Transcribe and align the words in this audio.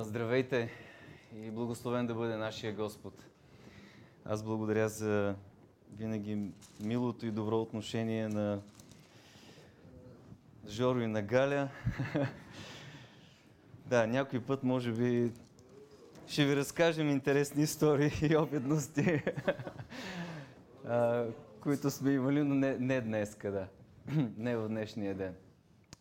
Здравейте 0.00 0.70
и 1.36 1.50
благословен 1.50 2.06
да 2.06 2.14
бъде 2.14 2.36
нашия 2.36 2.74
Господ. 2.74 3.24
Аз 4.24 4.42
благодаря 4.42 4.88
за 4.88 5.34
винаги 5.96 6.50
милото 6.80 7.26
и 7.26 7.30
добро 7.30 7.60
отношение 7.60 8.28
на 8.28 8.60
Жоро 10.68 11.00
и 11.00 11.06
на 11.06 11.22
Галя. 11.22 11.68
да, 13.86 14.06
някой 14.06 14.40
път 14.40 14.62
може 14.62 14.92
би 14.92 15.32
ще 16.26 16.46
ви 16.46 16.56
разкажем 16.56 17.10
интересни 17.10 17.62
истории 17.62 18.12
и 18.22 18.36
опитности, 18.36 19.22
а, 20.86 21.26
които 21.60 21.90
сме 21.90 22.12
имали, 22.12 22.42
но 22.42 22.54
не, 22.54 22.78
не 22.78 23.00
днес, 23.00 23.36
да. 23.42 23.66
не 24.36 24.56
в 24.56 24.68
днешния 24.68 25.14
ден. 25.14 25.34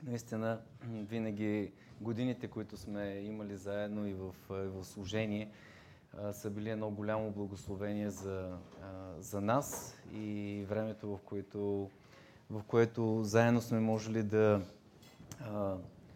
Наистина, 0.03 0.61
винаги 0.89 1.71
годините, 2.02 2.47
които 2.47 2.77
сме 2.77 3.21
имали 3.23 3.57
заедно 3.57 4.07
и 4.07 4.13
в, 4.13 4.34
и 4.52 4.67
в 4.67 4.85
служение, 4.85 5.49
са 6.31 6.49
били 6.49 6.70
едно 6.70 6.89
голямо 6.89 7.31
благословение 7.31 8.09
за, 8.09 8.57
за 9.20 9.41
нас 9.41 9.98
и 10.13 10.63
времето, 10.70 11.07
в 11.07 11.20
което, 11.26 11.90
в 12.49 12.63
което 12.67 13.23
заедно 13.23 13.62
сме 13.62 13.79
можели 13.79 14.23
да 14.23 14.62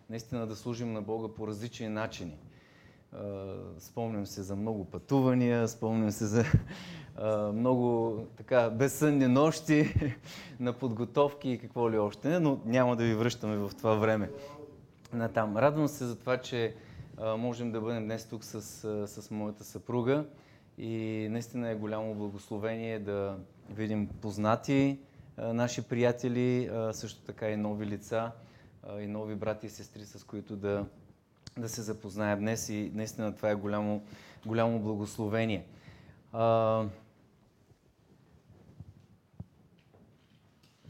наистина 0.10 0.48
да 0.48 0.55
служим 0.55 0.94
на 0.94 1.02
Бога 1.02 1.27
по 1.38 1.48
различни 1.48 1.88
начини. 1.88 2.38
Спомням 3.80 4.26
се 4.26 4.44
за 4.44 4.55
много 4.55 4.86
пътувания, 4.86 5.68
спомням 5.68 6.12
се 6.12 6.26
за 6.26 6.44
много 7.54 8.18
така 8.38 8.70
безсънни 8.70 9.27
нощи 9.27 9.94
на 10.60 10.74
подготовки 10.74 11.49
и 11.49 11.58
какво 11.58 11.91
ли 11.91 11.98
още 11.98 12.40
но 12.40 12.60
няма 12.66 12.96
да 12.96 13.04
ви 13.04 13.16
връщаме 13.16 13.58
в 13.58 13.72
това 13.77 13.96
време 13.96 14.30
натам. 15.16 15.58
Радвам 15.58 15.88
се 15.88 16.05
за 16.05 16.20
това, 16.20 16.38
че 16.38 16.76
а, 17.18 17.38
можем 17.38 17.72
да 17.72 17.82
бъдем 17.82 18.04
днес 18.04 18.26
тук 18.26 18.44
с, 18.44 18.62
с 19.08 19.32
моята 19.32 19.64
съпруга 19.64 20.26
и 20.77 21.27
наистина 21.32 21.70
е 21.70 21.76
голямо 21.76 22.16
благословение 22.16 22.99
да 22.99 23.38
видим 23.70 24.08
познати 24.08 24.99
а, 25.38 25.54
наши 25.54 25.82
приятели, 25.82 26.66
а, 26.66 26.93
също 26.93 27.21
така 27.21 27.49
и 27.49 27.58
нови 27.58 27.86
лица 27.86 28.32
и 28.99 29.08
нови 29.08 29.36
брати 29.36 29.66
и 29.66 29.70
сестри, 29.70 30.05
с 30.05 30.24
които 30.24 30.55
да, 30.55 30.86
да 31.58 31.70
се 31.70 31.82
запознаем 31.82 32.40
днес 32.40 32.70
и 32.70 32.91
наистина 32.93 33.36
това 33.36 33.49
е 33.49 33.55
голямо, 33.55 34.04
голямо 34.46 34.80
благословение. 34.80 35.66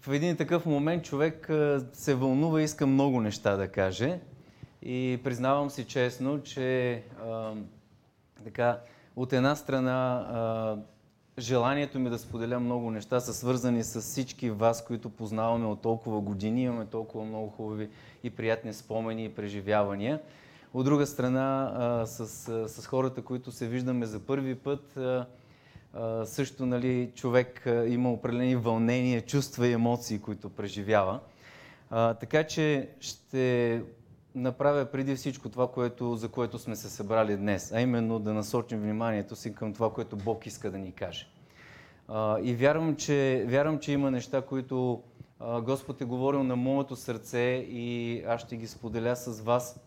В 0.05 0.13
един 0.13 0.37
такъв 0.37 0.65
момент 0.65 1.03
човек 1.03 1.49
се 1.93 2.15
вълнува 2.15 2.61
и 2.61 2.63
иска 2.63 2.87
много 2.87 3.21
неща 3.21 3.55
да 3.55 3.67
каже. 3.67 4.19
И 4.81 5.19
признавам 5.23 5.69
си 5.69 5.85
честно, 5.85 6.43
че 6.43 7.03
а, 7.27 7.53
така, 8.43 8.79
от 9.15 9.33
една 9.33 9.55
страна 9.55 10.27
а, 10.29 10.77
желанието 11.41 11.99
ми 11.99 12.09
да 12.09 12.19
споделя 12.19 12.59
много 12.59 12.91
неща 12.91 13.19
са 13.19 13.33
свързани 13.33 13.83
с 13.83 14.01
всички 14.01 14.49
вас, 14.49 14.85
които 14.85 15.09
познаваме 15.09 15.65
от 15.65 15.81
толкова 15.81 16.21
години. 16.21 16.63
Имаме 16.63 16.85
толкова 16.85 17.25
много 17.25 17.49
хубави 17.49 17.89
и 18.23 18.29
приятни 18.29 18.73
спомени 18.73 19.25
и 19.25 19.29
преживявания. 19.29 20.19
От 20.73 20.85
друга 20.85 21.05
страна, 21.05 21.73
а, 21.75 22.05
с, 22.05 22.27
с 22.67 22.87
хората, 22.87 23.21
които 23.21 23.51
се 23.51 23.67
виждаме 23.67 24.05
за 24.05 24.19
първи 24.19 24.55
път, 24.55 24.97
също 26.25 26.65
нали, 26.65 27.11
човек 27.15 27.67
има 27.87 28.11
определени 28.11 28.55
вълнения, 28.55 29.21
чувства 29.21 29.67
и 29.67 29.73
емоции, 29.73 30.19
които 30.19 30.49
преживява. 30.49 31.19
А, 31.89 32.13
така 32.13 32.43
че 32.43 32.89
ще 32.99 33.81
направя 34.35 34.85
преди 34.85 35.15
всичко 35.15 35.49
това, 35.49 35.71
което, 35.71 36.15
за 36.15 36.29
което 36.29 36.59
сме 36.59 36.75
се 36.75 36.89
събрали 36.89 37.37
днес, 37.37 37.71
а 37.71 37.81
именно 37.81 38.19
да 38.19 38.33
насочим 38.33 38.79
вниманието 38.79 39.35
си 39.35 39.55
към 39.55 39.73
това, 39.73 39.93
което 39.93 40.15
Бог 40.15 40.45
иска 40.45 40.71
да 40.71 40.77
ни 40.77 40.91
каже. 40.91 41.27
А, 42.07 42.39
и 42.39 42.55
вярвам 42.55 42.95
че, 42.95 43.45
вярвам, 43.47 43.79
че 43.79 43.91
има 43.91 44.11
неща, 44.11 44.41
които 44.41 45.03
а, 45.39 45.61
Господ 45.61 46.01
е 46.01 46.05
говорил 46.05 46.43
на 46.43 46.55
моето 46.55 46.95
сърце 46.95 47.65
и 47.69 48.23
аз 48.27 48.41
ще 48.41 48.57
ги 48.57 48.67
споделя 48.67 49.15
с 49.15 49.41
вас 49.41 49.79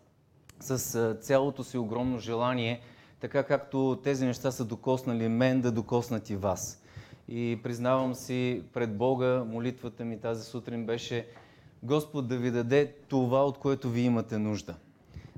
с 0.60 1.14
цялото 1.20 1.64
си 1.64 1.78
огромно 1.78 2.18
желание– 2.18 2.80
така 3.20 3.42
както 3.42 4.00
тези 4.04 4.26
неща 4.26 4.50
са 4.50 4.64
докоснали 4.64 5.28
мен, 5.28 5.60
да 5.60 5.72
докоснат 5.72 6.30
и 6.30 6.36
вас. 6.36 6.82
И 7.28 7.60
признавам 7.62 8.14
си 8.14 8.62
пред 8.72 8.96
Бога, 8.96 9.44
молитвата 9.44 10.04
ми 10.04 10.20
тази 10.20 10.44
сутрин 10.44 10.86
беше 10.86 11.26
Господ 11.82 12.28
да 12.28 12.36
ви 12.36 12.50
даде 12.50 12.94
това, 13.08 13.46
от 13.46 13.58
което 13.58 13.90
ви 13.90 14.00
имате 14.00 14.38
нужда. 14.38 14.74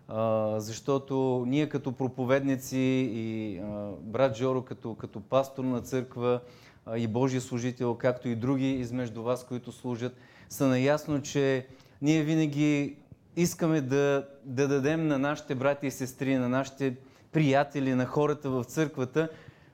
А, 0.09 0.61
защото 0.61 1.45
ние 1.49 1.69
като 1.69 1.93
проповедници 1.93 2.79
и 3.13 3.59
а, 3.59 3.91
брат 4.01 4.37
Жоро 4.37 4.63
като, 4.63 4.95
като 4.95 5.21
пастор 5.21 5.65
на 5.65 5.81
църква 5.81 6.41
а, 6.87 6.99
и 6.99 7.07
Божия 7.07 7.41
служител, 7.41 7.95
както 7.95 8.29
и 8.29 8.37
други 8.37 8.71
измежду 8.71 9.23
вас, 9.23 9.47
които 9.47 9.73
служат, 9.73 10.17
са 10.49 10.67
наясно, 10.67 11.23
че 11.23 11.67
ние 12.03 12.23
винаги 12.23 12.97
искаме 13.37 13.81
да, 13.81 14.29
да 14.45 14.69
дадем 14.69 15.07
на 15.07 15.19
нашите 15.19 15.55
брати 15.55 15.87
и 15.87 15.91
сестри, 15.91 16.35
на 16.35 16.49
нашите 16.49 16.97
приятели, 17.33 17.95
на 17.95 18.07
хората 18.07 18.51
в 18.51 18.65
църквата, 18.65 19.29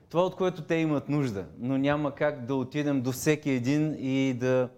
това 0.09 0.25
от 0.25 0.35
което 0.35 0.61
те 0.61 0.75
имат 0.75 1.09
нужда. 1.09 1.45
Но 1.59 1.77
няма 1.77 2.15
как 2.15 2.45
да 2.45 2.55
отидем 2.55 3.01
до 3.01 3.11
всеки 3.11 3.49
един 3.49 3.95
и 3.99 4.33
да, 4.33 4.69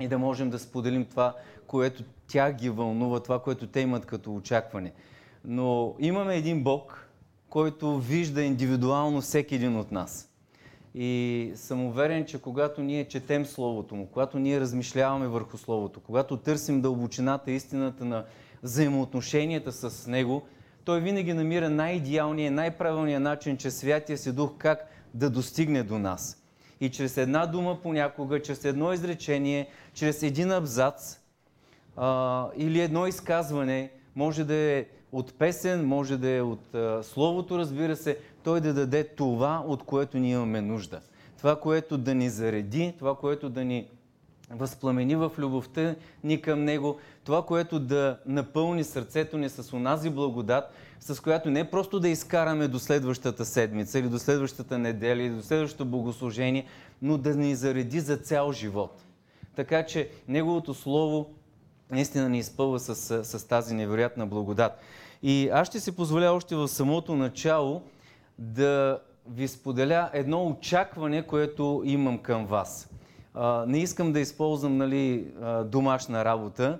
и 0.00 0.08
да 0.08 0.18
можем 0.18 0.50
да 0.50 0.58
споделим 0.58 1.04
това, 1.04 1.34
което 1.66 2.02
тях 2.26 2.54
ги 2.54 2.70
вълнува, 2.70 3.20
това, 3.20 3.42
което 3.42 3.66
те 3.66 3.80
имат 3.80 4.06
като 4.06 4.34
очакване. 4.34 4.92
Но 5.44 5.94
имаме 5.98 6.36
един 6.36 6.62
Бог, 6.62 7.08
който 7.48 7.98
вижда 7.98 8.42
индивидуално 8.42 9.20
всеки 9.20 9.54
един 9.54 9.76
от 9.76 9.92
нас. 9.92 10.28
И 10.94 11.52
съм 11.54 11.86
уверен, 11.86 12.26
че 12.26 12.40
когато 12.42 12.82
ние 12.82 13.08
четем 13.08 13.46
Словото 13.46 13.94
Му, 13.94 14.06
когато 14.06 14.38
ние 14.38 14.60
размишляваме 14.60 15.28
върху 15.28 15.58
Словото, 15.58 16.00
когато 16.00 16.36
търсим 16.36 16.80
дълбочината, 16.80 17.50
истината 17.50 18.04
на 18.04 18.24
взаимоотношенията 18.62 19.72
с 19.72 20.06
Него, 20.06 20.42
той 20.88 21.00
винаги 21.00 21.32
намира 21.32 21.70
най-идеалния, 21.70 22.50
най-правилния 22.50 23.20
начин, 23.20 23.56
чрез 23.56 23.76
Святия 23.76 24.18
си 24.18 24.32
Дух, 24.32 24.50
как 24.58 24.90
да 25.14 25.30
достигне 25.30 25.82
до 25.82 25.98
нас. 25.98 26.42
И 26.80 26.90
чрез 26.90 27.16
една 27.16 27.46
дума 27.46 27.78
понякога, 27.82 28.42
чрез 28.42 28.64
едно 28.64 28.92
изречение, 28.92 29.68
чрез 29.94 30.22
един 30.22 30.52
абзац 30.52 31.18
а, 31.96 32.46
или 32.56 32.80
едно 32.80 33.06
изказване, 33.06 33.90
може 34.16 34.44
да 34.44 34.54
е 34.54 34.86
от 35.12 35.34
песен, 35.38 35.86
може 35.86 36.16
да 36.16 36.28
е 36.28 36.42
от 36.42 36.74
а, 36.74 37.02
Словото, 37.02 37.58
разбира 37.58 37.96
се, 37.96 38.18
той 38.44 38.60
да 38.60 38.74
даде 38.74 39.04
това, 39.04 39.64
от 39.66 39.82
което 39.82 40.18
ние 40.18 40.32
имаме 40.32 40.60
нужда. 40.60 41.00
Това, 41.38 41.60
което 41.60 41.98
да 41.98 42.14
ни 42.14 42.30
зареди, 42.30 42.94
това, 42.98 43.16
което 43.16 43.48
да 43.50 43.64
ни 43.64 43.88
възпламени 44.50 45.16
в 45.16 45.32
любовта 45.38 45.94
ни 46.24 46.40
към 46.40 46.64
Него, 46.64 46.98
това, 47.24 47.46
което 47.46 47.80
да 47.80 48.18
напълни 48.26 48.84
сърцето 48.84 49.38
ни 49.38 49.48
с 49.48 49.72
онази 49.72 50.10
благодат, 50.10 50.64
с 51.00 51.20
която 51.20 51.50
не 51.50 51.70
просто 51.70 52.00
да 52.00 52.08
изкараме 52.08 52.68
до 52.68 52.78
следващата 52.78 53.44
седмица 53.44 53.98
или 53.98 54.08
до 54.08 54.18
следващата 54.18 54.78
неделя 54.78 55.22
или 55.22 55.34
до 55.34 55.42
следващото 55.42 55.84
богослужение, 55.84 56.66
но 57.02 57.18
да 57.18 57.34
ни 57.34 57.54
зареди 57.54 58.00
за 58.00 58.16
цял 58.16 58.52
живот. 58.52 59.02
Така 59.56 59.86
че 59.86 60.10
Неговото 60.28 60.74
Слово 60.74 61.30
наистина 61.90 62.28
ни 62.28 62.38
изпълва 62.38 62.80
с, 62.80 63.24
с 63.24 63.48
тази 63.48 63.74
невероятна 63.74 64.26
благодат. 64.26 64.72
И 65.22 65.48
аз 65.48 65.68
ще 65.68 65.80
си 65.80 65.96
позволя 65.96 66.32
още 66.32 66.56
в 66.56 66.68
самото 66.68 67.16
начало 67.16 67.82
да 68.38 69.00
ви 69.30 69.48
споделя 69.48 70.10
едно 70.12 70.46
очакване, 70.46 71.22
което 71.22 71.82
имам 71.84 72.18
към 72.18 72.46
вас 72.46 72.87
не 73.66 73.78
искам 73.78 74.12
да 74.12 74.20
използвам 74.20 74.76
нали, 74.76 75.26
домашна 75.64 76.24
работа 76.24 76.78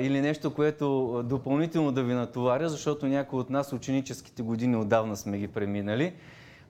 или 0.00 0.20
нещо, 0.20 0.54
което 0.54 1.22
допълнително 1.24 1.92
да 1.92 2.02
ви 2.02 2.14
натоваря, 2.14 2.68
защото 2.68 3.06
някои 3.06 3.40
от 3.40 3.50
нас 3.50 3.72
ученическите 3.72 4.42
години 4.42 4.76
отдавна 4.76 5.16
сме 5.16 5.38
ги 5.38 5.48
преминали. 5.48 6.12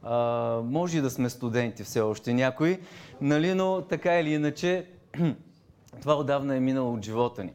А, 0.05 0.61
може 0.65 0.99
и 0.99 1.01
да 1.01 1.11
сме 1.11 1.31
студенти 1.31 1.85
все 1.85 2.01
още 2.01 2.35
някои, 2.35 2.79
нали, 3.21 3.55
но 3.55 3.83
така 3.83 4.21
или 4.21 4.31
иначе 4.31 4.87
това 6.01 6.15
отдавна 6.15 6.57
е 6.57 6.61
минало 6.61 6.93
от 6.93 7.05
живота 7.05 7.45
ни. 7.45 7.53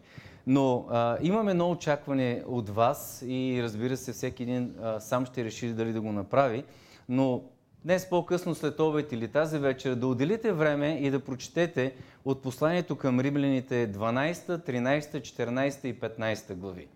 Но 0.47 0.85
а, 0.89 1.17
имаме 1.21 1.51
едно 1.51 1.71
очакване 1.71 2.43
от 2.47 2.69
вас 2.69 3.23
и 3.27 3.59
разбира 3.63 3.97
се, 3.97 4.13
всеки 4.13 4.43
един 4.43 4.75
а, 4.83 4.99
сам 4.99 5.25
ще 5.25 5.43
реши 5.43 5.73
дали 5.73 5.93
да 5.93 6.01
го 6.01 6.11
направи, 6.11 6.63
но 7.09 7.41
днес 7.85 8.09
по-късно 8.09 8.55
след 8.55 8.79
обед 8.79 9.11
или 9.11 9.27
тази 9.27 9.57
вечер 9.57 9.95
да 9.95 10.07
отделите 10.07 10.51
време 10.51 10.99
и 11.01 11.11
да 11.11 11.19
прочетете 11.19 11.93
от 12.25 12.41
посланието 12.41 12.95
към 12.95 13.19
римляните 13.19 13.91
12, 13.91 14.33
13, 14.33 15.01
14 15.01 15.85
и 15.85 15.99
15 15.99 16.53
глави. 16.53 16.87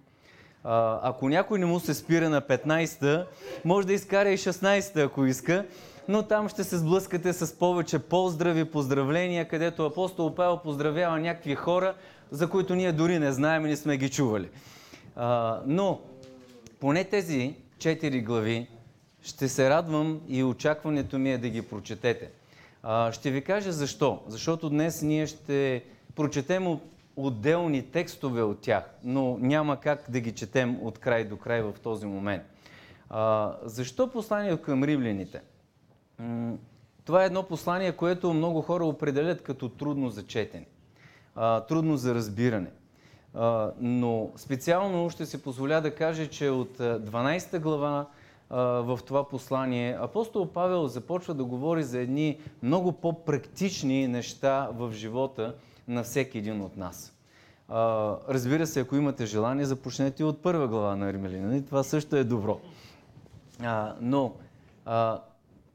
А, 0.64 1.00
ако 1.04 1.30
някой 1.30 1.60
не 1.60 1.66
му 1.66 1.80
се 1.80 1.94
спира 1.94 2.30
на 2.30 2.42
15, 2.42 3.26
може 3.66 3.88
да 3.88 3.94
изкара 3.94 4.30
и 4.30 4.38
16, 4.38 5.06
ако 5.06 5.26
иска, 5.26 5.66
но 6.08 6.24
там 6.24 6.50
ще 6.50 6.64
се 6.64 6.78
сблъскате 6.78 7.34
с 7.34 7.60
повече 7.60 8.00
поздрави, 8.00 8.66
поздравления, 8.66 9.48
където 9.48 9.86
апостол 9.86 10.36
Павел 10.36 10.58
поздравява 10.58 11.20
някакви 11.20 11.56
хора, 11.56 11.94
за 12.32 12.50
които 12.50 12.76
ние 12.76 12.92
дори 12.92 13.20
не 13.20 13.32
знаем 13.32 13.66
и 13.66 13.70
не 13.70 13.78
сме 13.78 13.98
ги 13.98 14.10
чували. 14.10 14.50
А, 15.16 15.62
но 15.66 16.00
поне 16.80 17.04
тези 17.04 17.56
четири 17.80 18.22
глави 18.22 18.68
ще 19.24 19.50
се 19.50 19.70
радвам 19.70 20.22
и 20.28 20.44
очакването 20.44 21.20
ми 21.20 21.32
е 21.32 21.38
да 21.38 21.50
ги 21.50 21.62
прочетете. 21.62 22.32
Ще 23.12 23.32
ви 23.32 23.44
кажа 23.44 23.72
защо. 23.72 24.24
Защото 24.28 24.70
днес 24.70 25.02
ние 25.02 25.28
ще 25.28 25.84
прочетем 26.16 26.80
отделни 27.16 27.92
текстове 27.92 28.42
от 28.42 28.62
тях, 28.62 28.84
но 29.04 29.38
няма 29.38 29.80
как 29.80 30.06
да 30.10 30.20
ги 30.20 30.32
четем 30.32 30.78
от 30.82 30.98
край 30.98 31.24
до 31.24 31.38
край 31.38 31.62
в 31.62 31.74
този 31.84 32.06
момент. 32.06 32.44
Защо 33.64 34.12
посланието 34.12 34.64
към 34.64 34.84
римляните? 34.84 35.42
Това 37.06 37.24
е 37.24 37.26
едно 37.26 37.44
послание, 37.44 37.92
което 37.92 38.34
много 38.34 38.62
хора 38.62 38.86
определят 38.86 39.44
като 39.44 39.70
трудно 39.70 40.10
за 40.10 40.26
четене, 40.26 40.66
трудно 41.68 41.98
за 41.98 42.16
разбиране. 42.16 42.72
Но 43.80 44.32
специално 44.36 45.10
ще 45.10 45.26
се 45.26 45.44
позволя 45.44 45.82
да 45.82 45.96
кажа, 45.96 46.28
че 46.28 46.50
от 46.50 46.78
12 46.78 47.60
глава 47.60 48.06
в 48.54 49.00
това 49.06 49.28
послание 49.28 49.98
апостол 50.02 50.48
Павел 50.48 50.88
започва 50.88 51.34
да 51.34 51.44
говори 51.44 51.84
за 51.84 52.00
едни 52.00 52.40
много 52.64 52.92
по-практични 52.92 54.08
неща 54.08 54.70
в 54.74 54.92
живота 54.94 55.56
на 55.88 56.04
всеки 56.04 56.38
един 56.38 56.62
от 56.62 56.78
нас. 56.78 57.14
Разбира 58.30 58.68
се, 58.68 58.80
ако 58.80 58.96
имате 58.96 59.26
желание, 59.26 59.66
започнете 59.66 60.24
от 60.24 60.42
първа 60.42 60.68
глава 60.68 60.96
на 60.96 61.14
Римелина. 61.14 61.66
Това 61.66 61.84
също 61.84 62.16
е 62.16 62.24
добро. 62.24 62.60
Но 64.02 64.34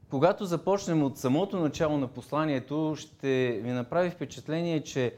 когато 0.09 0.45
започнем 0.45 1.03
от 1.03 1.17
самото 1.17 1.59
начало 1.59 1.97
на 1.97 2.07
посланието, 2.07 2.95
ще 2.97 3.61
ви 3.63 3.71
направи 3.71 4.09
впечатление, 4.09 4.83
че 4.83 5.13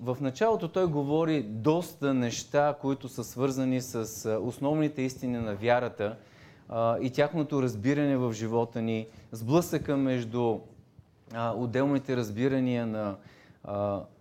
в 0.00 0.16
началото 0.20 0.68
той 0.68 0.86
говори 0.86 1.42
доста 1.42 2.14
неща, 2.14 2.74
които 2.80 3.08
са 3.08 3.24
свързани 3.24 3.80
с 3.80 4.30
основните 4.42 5.02
истини 5.02 5.38
на 5.38 5.54
вярата 5.54 6.16
и 7.00 7.10
тяхното 7.14 7.62
разбиране 7.62 8.16
в 8.16 8.32
живота 8.32 8.82
ни, 8.82 9.06
сблъсъка 9.32 9.96
между 9.96 10.58
отделните 11.54 12.16
разбирания 12.16 12.86
на 12.86 13.16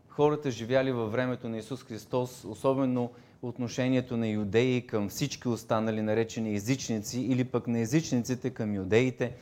хората, 0.09 0.51
живяли 0.51 0.91
във 0.91 1.11
времето 1.11 1.49
на 1.49 1.57
Исус 1.57 1.83
Христос, 1.83 2.45
особено 2.45 3.11
отношението 3.41 4.17
на 4.17 4.27
юдеи 4.27 4.87
към 4.87 5.09
всички 5.09 5.47
останали 5.47 6.01
наречени 6.01 6.55
езичници 6.55 7.19
или 7.19 7.43
пък 7.43 7.67
на 7.67 7.79
езичниците 7.79 8.49
към 8.49 8.75
юдеите. 8.75 9.35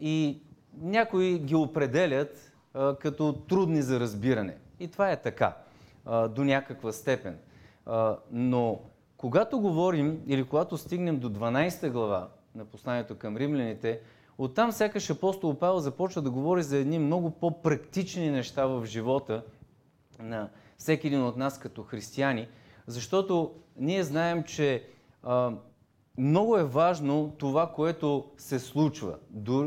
И 0.00 0.38
някои 0.80 1.38
ги 1.38 1.54
определят 1.54 2.52
като 3.00 3.32
трудни 3.32 3.82
за 3.82 4.00
разбиране. 4.00 4.56
И 4.80 4.88
това 4.88 5.12
е 5.12 5.22
така, 5.22 5.56
до 6.06 6.44
някаква 6.44 6.92
степен. 6.92 7.38
Но 8.32 8.80
когато 9.24 9.60
говорим 9.60 10.20
или 10.26 10.44
когато 10.44 10.78
стигнем 10.78 11.18
до 11.18 11.30
12 11.30 11.90
глава 11.90 12.28
на 12.54 12.64
посланието 12.64 13.18
към 13.18 13.36
римляните, 13.36 14.00
оттам 14.38 14.72
сякаш 14.72 15.10
апостол 15.10 15.58
Павел 15.58 15.78
започва 15.78 16.22
да 16.22 16.30
говори 16.30 16.62
за 16.62 16.76
едни 16.76 16.98
много 16.98 17.30
по-практични 17.30 18.30
неща 18.30 18.66
в 18.66 18.86
живота 18.86 19.42
на 20.20 20.48
всеки 20.78 21.06
един 21.06 21.24
от 21.24 21.36
нас 21.36 21.58
като 21.58 21.82
християни, 21.82 22.48
защото 22.86 23.54
ние 23.76 24.02
знаем, 24.02 24.42
че 24.42 24.84
а, 25.22 25.52
много 26.18 26.56
е 26.56 26.64
важно 26.64 27.34
това, 27.38 27.72
което 27.72 28.24
се 28.36 28.58
случва 28.58 29.16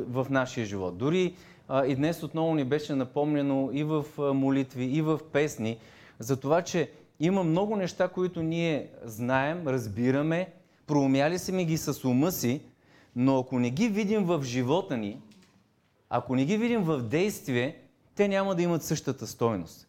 в 0.08 0.28
нашия 0.30 0.66
живот. 0.66 0.98
Дори 0.98 1.36
а, 1.68 1.86
и 1.86 1.96
днес 1.96 2.24
отново 2.24 2.56
ни 2.56 2.64
беше 2.64 2.96
напомнено 2.96 3.70
и 3.74 3.84
в 3.84 4.06
молитви, 4.18 4.86
и 4.86 5.02
в 5.02 5.20
песни, 5.32 5.78
за 6.20 6.40
това, 6.40 6.62
че 6.62 6.92
има 7.20 7.44
много 7.44 7.76
неща, 7.76 8.08
които 8.08 8.44
ние 8.44 8.90
знаем, 9.04 9.68
разбираме, 9.68 10.54
проумяли 10.88 11.40
се 11.40 11.52
ми 11.52 11.66
ги 11.66 11.78
с 11.78 12.06
ума 12.06 12.32
си, 12.32 12.62
но 13.16 13.40
ако 13.40 13.60
не 13.60 13.70
ги 13.70 13.88
видим 13.88 14.26
в 14.26 14.44
живота 14.44 14.98
ни, 14.98 15.22
ако 16.10 16.36
не 16.36 16.46
ги 16.46 16.58
видим 16.58 16.84
в 16.84 17.02
действие, 17.02 17.78
те 18.16 18.28
няма 18.28 18.56
да 18.56 18.62
имат 18.62 18.84
същата 18.84 19.28
стойност 19.28 19.88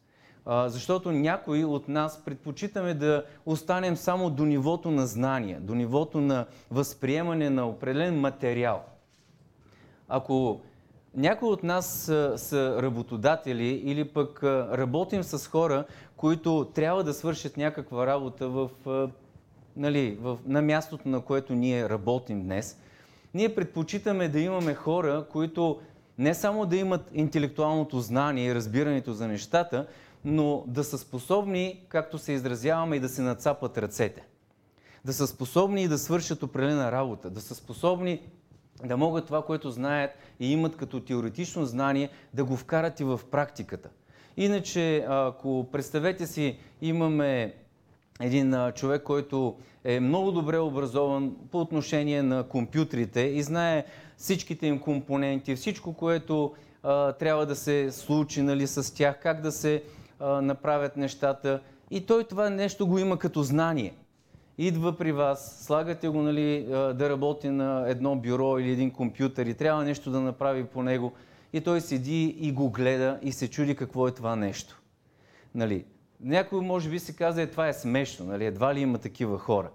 защото 0.49 1.13
някои 1.13 1.65
от 1.65 1.89
нас 1.89 2.25
предпочитаме 2.25 2.95
да 2.95 3.25
останем 3.47 3.97
само 3.97 4.31
до 4.31 4.45
нивото 4.45 4.91
на 4.91 5.07
знания, 5.07 5.61
до 5.61 5.75
нивото 5.75 6.21
на 6.21 6.47
възприемане 6.71 7.51
на 7.51 7.69
определен 7.69 8.21
материал. 8.21 8.85
Ако 10.09 10.61
някои 11.19 11.49
от 11.49 11.63
нас 11.63 11.87
са, 11.87 12.35
са 12.37 12.83
работодатели 12.83 13.69
или 13.69 14.05
пък 14.05 14.43
работим 14.45 15.23
с 15.23 15.49
хора, 15.49 15.85
които 16.17 16.71
трябва 16.75 17.05
да 17.05 17.15
свършат 17.15 17.57
някаква 17.57 18.07
работа 18.07 18.49
в, 18.49 18.71
нали, 19.77 20.19
в, 20.21 20.39
на 20.47 20.63
мястото, 20.63 21.09
на 21.09 21.21
което 21.21 21.53
ние 21.53 21.89
работим 21.89 22.43
днес, 22.43 22.79
ние 23.35 23.55
предпочитаме 23.55 24.29
да 24.29 24.41
имаме 24.41 24.75
хора, 24.75 25.27
които 25.33 25.81
не 26.19 26.35
само 26.35 26.67
да 26.67 26.77
имат 26.77 27.11
интелектуалното 27.15 28.01
знание 28.01 28.47
и 28.47 28.55
разбирането 28.55 29.13
за 29.13 29.29
нещата, 29.29 29.87
но 30.25 30.65
да 30.67 30.85
са 30.85 30.99
способни, 30.99 31.85
както 31.89 32.19
се 32.19 32.33
изразяваме, 32.33 32.97
и 32.97 33.01
да 33.01 33.09
се 33.09 33.23
нацапат 33.23 33.79
ръцете. 33.79 34.23
Да 35.05 35.13
са 35.13 35.27
способни 35.27 35.83
и 35.83 35.89
да 35.89 35.99
свършат 35.99 36.43
определена 36.43 36.93
работа. 36.93 37.31
Да 37.31 37.41
са 37.41 37.55
способни 37.55 38.21
да 38.85 38.97
могат 38.97 39.27
това, 39.27 39.43
което 39.43 39.71
знаят 39.71 40.11
и 40.41 40.53
имат 40.53 40.77
като 40.77 41.01
теоретично 41.01 41.65
знание, 41.65 42.09
да 42.35 42.45
го 42.45 42.57
вкарат 42.57 43.01
и 43.01 43.05
в 43.05 43.21
практиката. 43.31 43.89
Иначе, 44.37 45.05
ако 45.09 45.67
представете 45.73 46.27
си, 46.27 46.59
имаме 46.83 47.55
един 48.21 48.73
човек, 48.75 49.03
който 49.03 49.57
е 49.85 50.01
много 50.01 50.33
добре 50.33 50.59
образован 50.59 51.37
по 51.51 51.61
отношение 51.61 52.23
на 52.23 52.43
компютрите 52.43 53.21
и 53.21 53.43
знае 53.43 53.85
всичките 54.17 54.67
им 54.67 54.81
компоненти, 54.81 55.57
всичко, 55.57 55.93
което 55.93 56.55
а, 56.83 57.13
трябва 57.13 57.47
да 57.47 57.57
се 57.57 57.93
случи 57.93 58.43
нали, 58.43 58.67
с 58.67 58.95
тях, 58.95 59.21
как 59.23 59.41
да 59.41 59.53
се 59.53 59.83
а, 60.21 60.43
направят 60.43 60.97
нещата. 60.97 61.61
И 61.91 62.07
той 62.07 62.25
това 62.25 62.51
нещо 62.51 62.87
го 62.87 62.99
има 62.99 63.19
като 63.19 63.43
знание. 63.43 63.95
Идва 64.59 64.97
при 64.97 65.13
вас, 65.13 65.65
слагате 65.67 66.09
го 66.09 66.23
нали, 66.23 66.65
да 66.69 67.11
работи 67.11 67.49
на 67.49 67.85
едно 67.89 68.17
бюро 68.17 68.59
или 68.59 68.71
един 68.71 68.91
компютър 68.91 69.47
и 69.47 69.55
трябва 69.55 69.85
нещо 69.85 70.11
да 70.11 70.21
направи 70.21 70.65
по 70.65 70.83
него. 70.83 71.13
И 71.53 71.61
той 71.61 71.81
седи 71.81 72.25
и 72.25 72.53
го 72.53 72.71
гледа 72.71 73.19
и 73.23 73.33
се 73.33 73.51
чуди 73.51 73.77
какво 73.77 74.09
е 74.09 74.15
това 74.15 74.37
нещо. 74.37 74.83
Нали, 75.55 75.85
някой 76.21 76.61
може 76.61 76.91
би 76.91 76.99
си 76.99 77.17
каза, 77.17 77.43
е, 77.43 77.47
това 77.47 77.69
е 77.69 77.73
смешно, 77.73 78.27
нали, 78.27 78.47
едва 78.47 78.75
ли 78.75 78.81
има 78.81 78.99
такива 78.99 79.39
хора. 79.39 79.71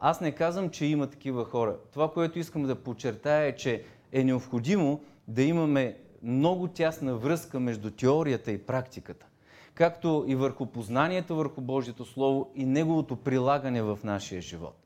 Аз 0.00 0.20
не 0.20 0.32
казвам, 0.32 0.70
че 0.70 0.86
има 0.86 1.06
такива 1.06 1.44
хора. 1.44 1.76
Това, 1.92 2.12
което 2.12 2.38
искам 2.38 2.62
да 2.62 2.74
подчертая 2.74 3.46
е, 3.46 3.56
че 3.56 3.82
е 4.12 4.24
необходимо 4.24 5.00
да 5.28 5.42
имаме 5.42 5.96
много 6.22 6.68
тясна 6.68 7.16
връзка 7.16 7.60
между 7.60 7.90
теорията 7.90 8.52
и 8.52 8.58
практиката 8.58 9.26
както 9.74 10.24
и 10.28 10.34
върху 10.34 10.66
познанието 10.66 11.36
върху 11.36 11.60
Божието 11.60 12.04
Слово 12.04 12.50
и 12.54 12.66
неговото 12.66 13.16
прилагане 13.16 13.82
в 13.82 13.98
нашия 14.04 14.42
живот. 14.42 14.76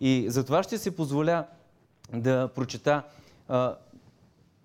И 0.00 0.24
затова 0.28 0.62
ще 0.62 0.78
си 0.78 0.96
позволя 0.96 1.46
да 2.12 2.48
прочета 2.54 3.02
а, 3.48 3.76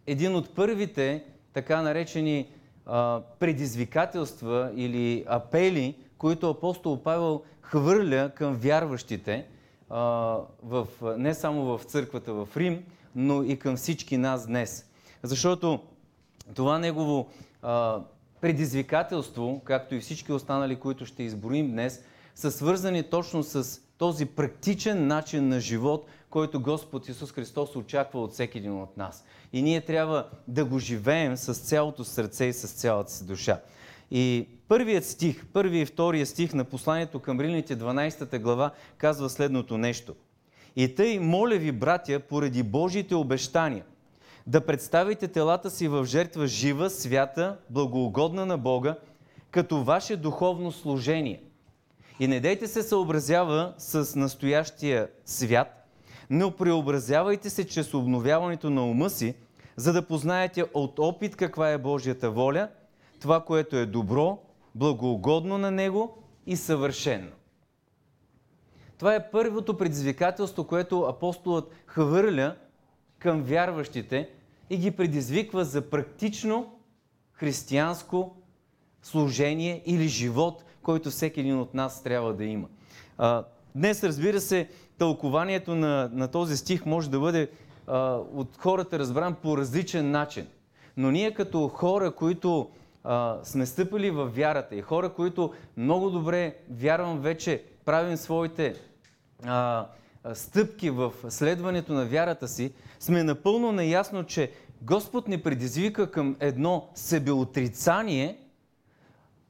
един 0.07 0.35
от 0.35 0.55
първите 0.55 1.23
така 1.53 1.81
наречени 1.81 2.49
а, 2.85 3.21
предизвикателства 3.39 4.71
или 4.75 5.25
апели, 5.27 5.95
които 6.17 6.49
апостол 6.49 7.03
Павел 7.03 7.43
хвърля 7.61 8.31
към 8.35 8.53
вярващите 8.53 9.47
а, 9.89 9.99
в, 10.63 10.87
не 11.17 11.33
само 11.33 11.77
в 11.77 11.83
църквата 11.83 12.33
в 12.33 12.47
Рим, 12.57 12.83
но 13.15 13.43
и 13.43 13.59
към 13.59 13.75
всички 13.75 14.17
нас 14.17 14.47
днес. 14.47 14.85
Защото 15.23 15.79
това 16.55 16.79
негово 16.79 17.29
предизвикателство, 18.41 19.61
както 19.65 19.95
и 19.95 19.99
всички 19.99 20.31
останали, 20.31 20.75
които 20.75 21.05
ще 21.05 21.23
изброим 21.23 21.71
днес, 21.71 22.03
са 22.35 22.51
свързани 22.51 23.03
точно 23.03 23.43
с 23.43 23.81
този 23.97 24.25
практичен 24.25 25.07
начин 25.07 25.47
на 25.47 25.59
живот, 25.59 26.05
който 26.29 26.61
Господ 26.61 27.09
Исус 27.09 27.31
Христос 27.31 27.75
очаква 27.75 28.21
от 28.21 28.33
всеки 28.33 28.57
един 28.57 28.81
от 28.81 28.97
нас. 28.97 29.25
И 29.53 29.61
ние 29.61 29.81
трябва 29.81 30.27
да 30.47 30.65
го 30.65 30.79
живеем 30.79 31.37
с 31.37 31.53
цялото 31.53 32.03
сърце 32.03 32.45
и 32.45 32.53
с 32.53 32.67
цялата 32.67 33.11
си 33.11 33.25
душа. 33.25 33.59
И 34.11 34.47
първият 34.67 35.05
стих, 35.05 35.45
първият 35.53 35.89
и 35.89 35.91
втория 35.91 36.25
стих 36.25 36.53
на 36.53 36.63
посланието 36.63 37.19
към 37.19 37.39
Римляните 37.39 37.77
12 37.77 38.39
глава 38.39 38.71
казва 38.97 39.29
следното 39.29 39.77
нещо. 39.77 40.15
И 40.75 40.95
тъй, 40.95 41.19
моля 41.19 41.55
ви, 41.55 41.71
братя, 41.71 42.19
поради 42.19 42.63
Божиите 42.63 43.15
обещания– 43.15 43.83
да 44.49 44.61
представите 44.61 45.27
телата 45.27 45.69
си 45.69 45.87
в 45.87 46.05
жертва 46.05 46.47
жива, 46.47 46.89
свята, 46.89 47.57
благоугодна 47.69 48.45
на 48.45 48.57
Бога, 48.57 48.95
като 49.51 49.83
ваше 49.83 50.17
духовно 50.17 50.71
служение. 50.71 51.43
И 52.19 52.27
не 52.27 52.39
дейте 52.39 52.67
се 52.67 52.83
съобразява 52.83 53.73
с 53.77 54.15
настоящия 54.15 55.09
свят, 55.25 55.87
но 56.29 56.51
преобразявайте 56.51 57.49
се 57.49 57.67
чрез 57.67 57.93
обновяването 57.93 58.69
на 58.69 58.85
ума 58.85 59.09
си, 59.09 59.35
за 59.75 59.93
да 59.93 60.07
познаете 60.07 60.65
от 60.73 60.99
опит 60.99 61.35
каква 61.35 61.69
е 61.69 61.77
Божията 61.77 62.31
воля, 62.31 62.69
това, 63.19 63.45
което 63.45 63.77
е 63.77 63.85
добро, 63.85 64.39
благоугодно 64.75 65.57
на 65.57 65.71
Него 65.71 66.17
и 66.45 66.55
съвършено. 66.55 67.31
Това 68.97 69.15
е 69.15 69.31
първото 69.31 69.77
предизвикателство, 69.77 70.67
което 70.67 71.01
апостолът 71.01 71.71
хвърля 71.85 72.55
към 73.19 73.43
вярващите 73.43 74.29
и 74.69 74.77
ги 74.77 74.91
предизвиква 74.91 75.65
за 75.65 75.89
практично 75.89 76.79
християнско 77.33 78.35
служение 79.03 79.83
или 79.85 80.07
живот, 80.07 80.63
който 80.81 81.09
всеки 81.09 81.39
един 81.39 81.59
от 81.59 81.73
нас 81.73 82.03
трябва 82.03 82.33
да 82.33 82.45
има. 82.45 82.67
А, 83.17 83.43
днес, 83.75 84.03
разбира 84.03 84.41
се, 84.41 84.69
тълкованието 84.97 85.75
на, 85.75 86.09
на 86.13 86.27
този 86.27 86.57
стих 86.57 86.85
може 86.85 87.09
да 87.09 87.19
бъде 87.19 87.49
а, 87.87 88.15
от 88.33 88.57
хората 88.57 88.99
разбран 88.99 89.35
по 89.35 89.57
различен 89.57 90.11
начин. 90.11 90.47
Но 90.97 91.11
ние 91.11 91.33
като 91.33 91.67
хора, 91.67 92.11
които 92.11 92.69
а, 93.03 93.37
сме 93.43 93.65
стъпили 93.65 94.11
в 94.11 94.25
вярата 94.25 94.75
и 94.75 94.81
хора, 94.81 95.13
които 95.13 95.53
много 95.77 96.09
добре, 96.09 96.55
вярвам 96.69 97.19
вече, 97.19 97.63
правим 97.85 98.17
своите 98.17 98.75
а, 99.45 99.87
стъпки 100.33 100.89
в 100.89 101.13
следването 101.29 101.93
на 101.93 102.05
вярата 102.05 102.47
си, 102.47 102.73
сме 102.99 103.23
напълно 103.23 103.71
наясно, 103.71 104.23
че 104.23 104.51
Господ 104.81 105.27
ни 105.27 105.41
предизвика 105.41 106.11
към 106.11 106.35
едно 106.39 106.89
себеотрицание 106.95 108.37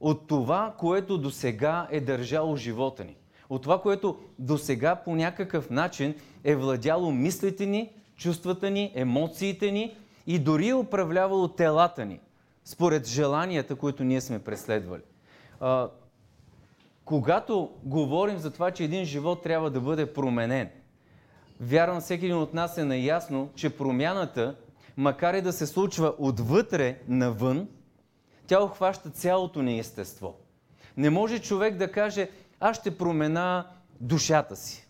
от 0.00 0.26
това, 0.26 0.74
което 0.78 1.18
до 1.18 1.30
сега 1.30 1.88
е 1.90 2.00
държало 2.00 2.56
живота 2.56 3.04
ни. 3.04 3.16
От 3.50 3.62
това, 3.62 3.80
което 3.80 4.18
до 4.38 4.58
сега 4.58 4.96
по 4.96 5.14
някакъв 5.14 5.70
начин 5.70 6.14
е 6.44 6.56
владяло 6.56 7.12
мислите 7.12 7.66
ни, 7.66 7.92
чувствата 8.16 8.70
ни, 8.70 8.92
емоциите 8.94 9.70
ни 9.70 9.96
и 10.26 10.38
дори 10.38 10.68
е 10.68 10.74
управлявало 10.74 11.48
телата 11.48 12.04
ни, 12.04 12.20
според 12.64 13.06
желанията, 13.08 13.74
които 13.74 14.04
ние 14.04 14.20
сме 14.20 14.38
преследвали. 14.38 15.02
Когато 17.10 17.70
говорим 17.84 18.38
за 18.38 18.50
това, 18.50 18.70
че 18.70 18.84
един 18.84 19.04
живот 19.04 19.42
трябва 19.42 19.70
да 19.70 19.80
бъде 19.80 20.12
променен, 20.12 20.70
вярвам 21.60 22.00
всеки 22.00 22.24
един 22.24 22.38
от 22.38 22.54
нас 22.54 22.78
е 22.78 22.84
наясно, 22.84 23.50
че 23.54 23.76
промяната, 23.76 24.56
макар 24.96 25.34
и 25.34 25.42
да 25.42 25.52
се 25.52 25.66
случва 25.66 26.14
отвътре 26.18 26.98
навън, 27.08 27.68
тя 28.46 28.62
охваща 28.62 29.10
цялото 29.10 29.62
ни 29.62 29.78
естество. 29.78 30.34
Не 30.96 31.10
може 31.10 31.38
човек 31.38 31.76
да 31.76 31.92
каже, 31.92 32.30
аз 32.60 32.76
ще 32.76 32.98
промена 32.98 33.66
душата 34.00 34.56
си. 34.56 34.88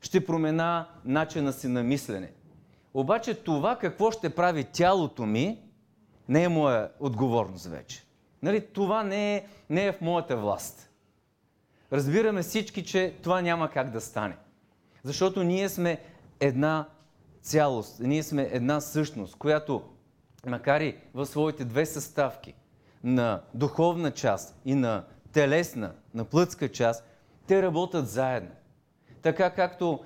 Ще 0.00 0.26
промена 0.26 0.86
начина 1.04 1.52
си 1.52 1.68
на 1.68 1.82
мислене. 1.82 2.32
Обаче 2.94 3.34
това 3.34 3.78
какво 3.78 4.10
ще 4.10 4.34
прави 4.34 4.64
тялото 4.64 5.26
ми, 5.26 5.58
не 6.28 6.42
е 6.42 6.48
моя 6.48 6.90
отговорност 7.00 7.66
вече. 7.66 8.04
Нали? 8.42 8.66
Това 8.66 9.02
не 9.02 9.36
е, 9.36 9.46
не 9.70 9.86
е 9.86 9.92
в 9.92 10.00
моята 10.00 10.36
власт. 10.36 10.88
Разбираме 11.92 12.42
всички, 12.42 12.84
че 12.84 13.14
това 13.22 13.40
няма 13.40 13.70
как 13.70 13.90
да 13.90 14.00
стане. 14.00 14.36
Защото 15.04 15.42
ние 15.42 15.68
сме 15.68 16.00
една 16.40 16.88
цялост, 17.42 18.00
ние 18.00 18.22
сме 18.22 18.48
една 18.52 18.80
същност, 18.80 19.36
която, 19.36 19.82
макар 20.46 20.80
и 20.80 20.96
в 21.14 21.26
своите 21.26 21.64
две 21.64 21.86
съставки, 21.86 22.54
на 23.04 23.42
духовна 23.54 24.10
част 24.10 24.60
и 24.64 24.74
на 24.74 25.04
телесна, 25.32 25.92
на 26.14 26.24
плътска 26.24 26.68
част, 26.68 27.04
те 27.46 27.62
работят 27.62 28.08
заедно. 28.08 28.50
Така 29.22 29.50
както, 29.50 30.00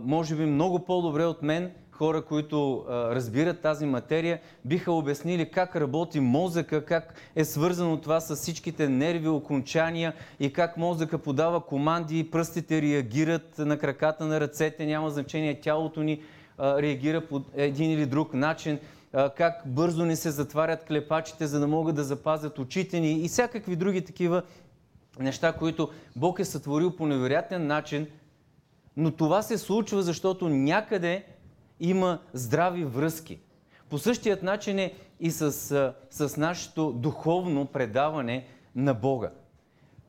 може 0.00 0.36
би 0.36 0.46
много 0.46 0.84
по-добре 0.84 1.24
от 1.24 1.42
мен, 1.42 1.72
хора, 2.02 2.22
които 2.22 2.84
а, 2.88 3.14
разбират 3.14 3.60
тази 3.60 3.86
материя, 3.86 4.40
биха 4.64 4.92
обяснили 4.92 5.50
как 5.50 5.76
работи 5.76 6.20
мозъка, 6.20 6.84
как 6.84 7.14
е 7.36 7.44
свързано 7.44 8.00
това 8.00 8.20
с 8.20 8.36
всичките 8.36 8.88
нерви, 8.88 9.28
окончания 9.28 10.12
и 10.40 10.52
как 10.52 10.76
мозъка 10.76 11.18
подава 11.18 11.60
команди, 11.60 12.30
пръстите 12.30 12.82
реагират 12.82 13.58
на 13.58 13.78
краката 13.78 14.24
на 14.24 14.40
ръцете, 14.40 14.86
няма 14.86 15.10
значение, 15.10 15.60
тялото 15.60 16.02
ни 16.02 16.22
а, 16.58 16.82
реагира 16.82 17.26
по 17.26 17.42
един 17.54 17.90
или 17.90 18.06
друг 18.06 18.34
начин, 18.34 18.78
как 19.36 19.62
бързо 19.66 20.04
ни 20.04 20.16
се 20.16 20.30
затварят 20.30 20.84
клепачите, 20.84 21.46
за 21.46 21.60
да 21.60 21.66
могат 21.66 21.96
да 21.96 22.04
запазят 22.04 22.58
очите 22.58 23.00
ни 23.00 23.12
и 23.24 23.28
всякакви 23.28 23.76
други 23.76 24.04
такива 24.04 24.42
неща, 25.18 25.52
които 25.52 25.88
Бог 26.16 26.38
е 26.38 26.44
сътворил 26.44 26.96
по 26.96 27.06
невероятен 27.06 27.66
начин, 27.66 28.06
но 28.96 29.10
това 29.10 29.42
се 29.42 29.58
случва, 29.58 30.02
защото 30.02 30.48
някъде 30.48 31.24
има 31.82 32.18
здрави 32.32 32.84
връзки. 32.84 33.38
По 33.90 33.98
същият 33.98 34.42
начин 34.42 34.78
е 34.78 34.94
и 35.20 35.30
с, 35.30 35.52
с 36.10 36.36
нашето 36.36 36.92
духовно 36.92 37.66
предаване 37.66 38.46
на 38.76 38.94
Бога. 38.94 39.30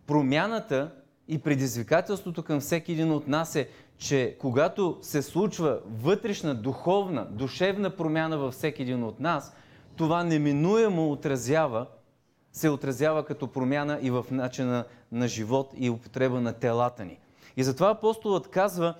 Промяната 0.08 0.92
и 1.27 1.38
предизвикателството 1.38 2.44
към 2.44 2.60
всеки 2.60 2.92
един 2.92 3.12
от 3.12 3.27
нас 3.27 3.56
е, 3.56 3.70
че 3.98 4.38
когато 4.39 4.98
се 5.01 5.22
случва 5.22 5.80
вътрешна, 5.86 6.56
духовна, 6.56 7.25
душевна 7.25 7.89
промяна 7.89 8.38
във 8.38 8.53
всеки 8.53 8.82
един 8.82 9.03
от 9.03 9.20
нас, 9.20 9.53
това 9.96 10.24
неминуемо 10.24 11.12
отразява, 11.12 11.86
се 12.51 12.70
отразява 12.70 13.25
като 13.25 13.48
промяна 13.48 14.00
и 14.01 14.12
в 14.12 14.25
начина 14.32 14.86
на 15.12 15.27
живот 15.27 15.72
и 15.77 15.89
употреба 15.89 16.42
на 16.42 16.53
телата 16.53 17.06
ни. 17.06 17.20
И 17.58 17.63
затова 17.63 17.89
апостолът 17.89 18.48
казва, 18.48 18.94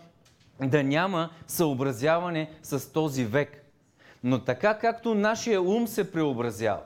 да 0.70 0.84
няма 0.84 1.30
съобразяване 1.48 2.50
с 2.64 2.94
този 2.94 3.26
век. 3.26 3.64
Но 4.24 4.40
така 4.40 4.78
както 4.78 5.16
нашия 5.16 5.62
ум 5.62 5.88
се 5.88 6.12
преобразява, 6.12 6.82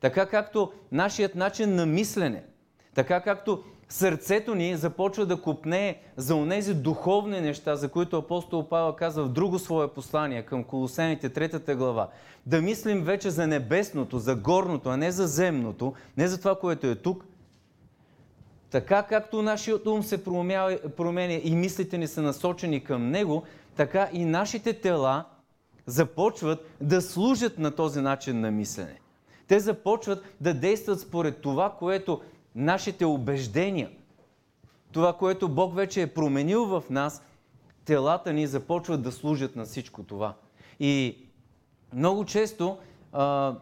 така 0.00 0.26
както 0.26 0.72
нашият 0.92 1.34
начин 1.34 1.74
на 1.74 1.86
мислене, 1.86 2.42
така 2.94 3.20
както 3.20 3.62
сърцето 3.88 4.54
ни 4.54 4.76
започва 4.76 5.26
да 5.26 5.42
купне 5.42 6.00
за 6.16 6.34
онези 6.34 6.74
духовни 6.74 7.40
неща, 7.40 7.76
за 7.76 7.88
които 7.88 8.18
апостол 8.18 8.68
Павел 8.68 8.92
казва 8.92 9.24
в 9.24 9.32
друго 9.32 9.58
свое 9.58 9.88
послание 9.88 10.42
към 10.42 10.64
Колосените, 10.64 11.28
третата 11.28 11.76
глава. 11.76 12.08
Да 12.46 12.62
мислим 12.62 13.04
вече 13.04 13.30
за 13.30 13.46
небесното, 13.46 14.18
за 14.18 14.34
горното, 14.34 14.88
а 14.88 14.96
не 14.96 15.10
за 15.10 15.26
земното, 15.26 15.94
не 16.16 16.28
за 16.28 16.38
това, 16.38 16.54
което 16.54 16.86
е 16.86 16.94
тук, 16.94 17.24
така 18.70 19.02
както 19.02 19.42
нашият 19.42 19.86
ум 19.86 20.02
се 20.02 20.24
променя 20.96 21.32
и 21.32 21.54
мислите 21.56 21.98
ни 21.98 22.06
са 22.06 22.22
насочени 22.22 22.84
към 22.84 23.10
него, 23.10 23.42
така 23.76 24.08
и 24.12 24.24
нашите 24.24 24.72
тела 24.72 25.24
започват 25.86 26.70
да 26.80 27.02
служат 27.02 27.58
на 27.58 27.70
този 27.70 28.00
начин 28.00 28.40
на 28.40 28.50
мислене. 28.50 29.00
Те 29.48 29.60
започват 29.60 30.24
да 30.40 30.54
действат 30.54 31.00
според 31.00 31.40
това, 31.40 31.76
което 31.78 32.20
нашите 32.54 33.04
убеждения, 33.04 33.90
това, 34.92 35.12
което 35.12 35.48
Бог 35.48 35.74
вече 35.74 36.02
е 36.02 36.14
променил 36.14 36.66
в 36.66 36.84
нас, 36.90 37.22
телата 37.84 38.32
ни 38.32 38.46
започват 38.46 39.02
да 39.02 39.12
служат 39.12 39.56
на 39.56 39.64
всичко 39.64 40.02
това. 40.02 40.34
И 40.80 41.18
много 41.92 42.24
често 42.24 42.78
а, 43.12 43.54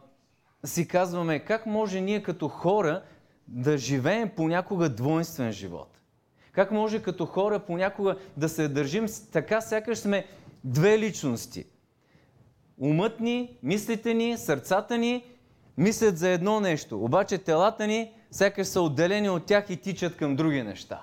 си 0.65 0.89
казваме, 0.89 1.39
как 1.39 1.67
може 1.67 2.01
ние 2.01 2.23
като 2.23 2.49
хора 2.49 3.03
да 3.49 3.79
живеем 3.79 4.31
понякога 4.37 4.89
двойствен 4.89 5.53
живот? 5.53 6.01
Как 6.53 6.71
може 6.71 7.03
като 7.03 7.27
хора 7.27 7.59
понякога 7.59 8.17
да 8.37 8.49
се 8.49 8.69
държим 8.69 9.07
така, 9.33 9.61
сякаш 9.61 9.99
сме 9.99 10.27
две 10.65 10.99
личности? 10.99 11.65
Умът 12.79 13.21
ни, 13.21 13.59
мислите 13.63 14.15
ни, 14.15 14.39
сърцата 14.39 14.99
ни 14.99 15.25
мислят 15.77 16.19
за 16.19 16.29
едно 16.29 16.61
нещо, 16.61 17.05
обаче 17.05 17.39
телата 17.39 17.87
ни 17.87 18.13
сякаш 18.31 18.67
са 18.67 18.81
отделени 18.81 19.31
от 19.31 19.47
тях 19.47 19.71
и 19.71 19.77
тичат 19.77 20.17
към 20.17 20.37
други 20.37 20.63
неща. 20.63 21.03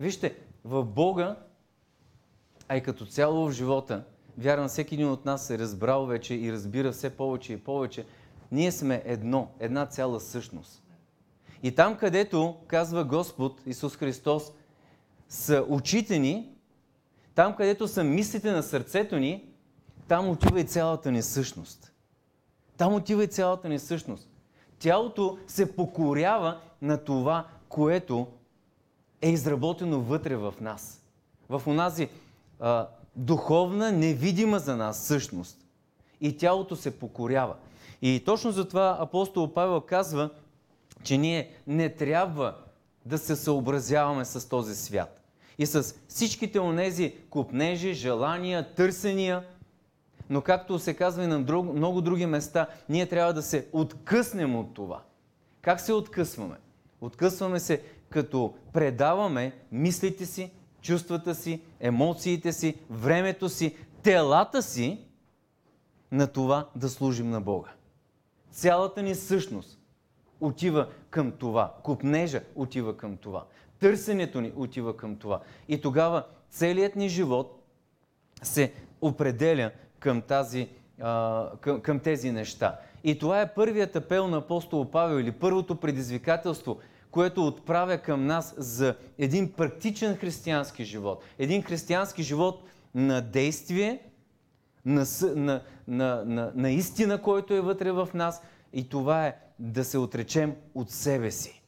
Вижте, 0.00 0.36
в 0.64 0.84
Бога, 0.84 1.36
а 2.68 2.76
и 2.76 2.82
като 2.82 3.06
цяло 3.06 3.48
в 3.48 3.52
живота, 3.52 4.04
вярвам 4.38 4.68
всеки 4.68 4.94
един 4.94 5.10
от 5.10 5.24
нас 5.24 5.50
е 5.50 5.58
разбрал 5.58 6.06
вече 6.06 6.34
и 6.34 6.52
разбира 6.52 6.92
все 6.92 7.10
повече 7.10 7.52
и 7.52 7.56
повече, 7.56 8.06
ние 8.52 8.72
сме 8.72 9.02
едно, 9.04 9.50
една 9.60 9.86
цяла 9.86 10.20
същност. 10.20 10.82
И 11.62 11.74
там, 11.74 11.96
където, 11.96 12.56
казва 12.66 13.04
Господ 13.04 13.60
Исус 13.66 13.96
Христос, 13.96 14.52
са 15.28 15.64
очите 15.68 16.18
ни, 16.18 16.48
там, 17.34 17.56
където 17.56 17.88
са 17.88 18.04
мислите 18.04 18.52
на 18.52 18.62
сърцето 18.62 19.16
ни, 19.16 19.44
там 20.08 20.28
отива 20.28 20.60
и 20.60 20.64
цялата 20.66 21.10
ни 21.10 21.22
същност. 21.22 21.92
Там 22.76 22.94
отива 22.94 23.24
и 23.24 23.28
цялата 23.28 23.68
ни 23.68 23.78
същност. 23.78 24.28
Тялото 24.78 25.38
се 25.46 25.76
покорява 25.76 26.60
на 26.82 27.04
това, 27.04 27.46
което 27.68 28.26
е 29.22 29.30
изработено 29.30 30.00
вътре 30.00 30.36
в 30.36 30.54
нас. 30.60 31.02
В 31.48 31.62
онази 31.66 32.08
а, 32.60 32.88
духовна, 33.16 33.92
невидима 33.92 34.58
за 34.58 34.76
нас 34.76 34.98
същност. 34.98 35.58
И 36.20 36.36
тялото 36.36 36.76
се 36.76 36.98
покорява. 36.98 37.54
И 38.02 38.22
точно 38.24 38.50
затова 38.50 38.96
апостол 39.00 39.52
Павел 39.54 39.80
казва, 39.80 40.30
че 41.02 41.18
ние 41.18 41.50
не 41.66 41.88
трябва 41.88 42.56
да 43.06 43.18
се 43.18 43.36
съобразяваме 43.36 44.24
с 44.24 44.48
този 44.48 44.74
свят. 44.74 45.20
И 45.58 45.66
с 45.66 45.94
всичките 46.08 46.60
онези 46.60 47.14
купнежи, 47.30 47.94
желания, 47.94 48.74
търсения, 48.74 49.44
но 50.30 50.40
както 50.40 50.78
се 50.78 50.94
казва 50.94 51.24
и 51.24 51.26
на 51.26 51.42
друг, 51.42 51.72
много 51.74 52.00
други 52.00 52.26
места, 52.26 52.66
ние 52.88 53.06
трябва 53.06 53.32
да 53.32 53.42
се 53.42 53.68
откъснем 53.72 54.56
от 54.56 54.74
това. 54.74 55.02
Как 55.60 55.80
се 55.80 55.92
откъсваме? 55.92 56.56
Откъсваме 57.00 57.60
се 57.60 57.82
като 58.10 58.54
предаваме 58.72 59.52
мислите 59.72 60.26
си, 60.26 60.50
чувствата 60.82 61.34
си, 61.34 61.62
емоциите 61.80 62.52
си, 62.52 62.74
времето 62.90 63.48
си, 63.48 63.76
телата 64.02 64.62
си 64.62 65.04
на 66.12 66.26
това 66.26 66.68
да 66.76 66.88
служим 66.88 67.30
на 67.30 67.40
Бога. 67.40 67.70
Цялата 68.50 69.02
ни 69.02 69.14
същност 69.14 69.77
отива 70.40 70.88
към 71.10 71.32
това. 71.32 71.74
Купнежа 71.82 72.40
отива 72.54 72.96
към 72.96 73.16
това. 73.16 73.44
Търсенето 73.80 74.40
ни 74.40 74.52
отива 74.56 74.96
към 74.96 75.16
това. 75.16 75.40
И 75.68 75.80
тогава 75.80 76.24
целият 76.50 76.96
ни 76.96 77.08
живот 77.08 77.64
се 78.42 78.72
определя 79.00 79.70
към, 79.98 80.22
тази, 80.22 80.68
към, 81.60 81.80
към 81.80 81.98
тези 81.98 82.32
неща. 82.32 82.78
И 83.04 83.18
това 83.18 83.40
е 83.40 83.54
първият 83.54 83.96
апел 83.96 84.28
на 84.28 84.36
апостол 84.36 84.90
Павел 84.90 85.20
или 85.20 85.32
първото 85.32 85.76
предизвикателство, 85.76 86.78
което 87.10 87.46
отправя 87.46 87.98
към 87.98 88.26
нас 88.26 88.54
за 88.58 88.96
един 89.18 89.52
практичен 89.52 90.16
християнски 90.16 90.84
живот. 90.84 91.24
Един 91.38 91.62
християнски 91.62 92.22
живот 92.22 92.62
на 92.94 93.20
действие, 93.20 94.00
на, 94.84 95.04
на, 95.22 95.62
на, 95.88 96.24
на, 96.24 96.52
на 96.54 96.70
истина, 96.70 97.22
който 97.22 97.54
е 97.54 97.60
вътре 97.60 97.92
в 97.92 98.08
нас. 98.14 98.42
И 98.72 98.88
това 98.88 99.26
е 99.26 99.36
да 99.58 99.84
се 99.84 99.98
отречем 99.98 100.54
от 100.74 100.90
себе 100.90 101.30
си. 101.30 101.62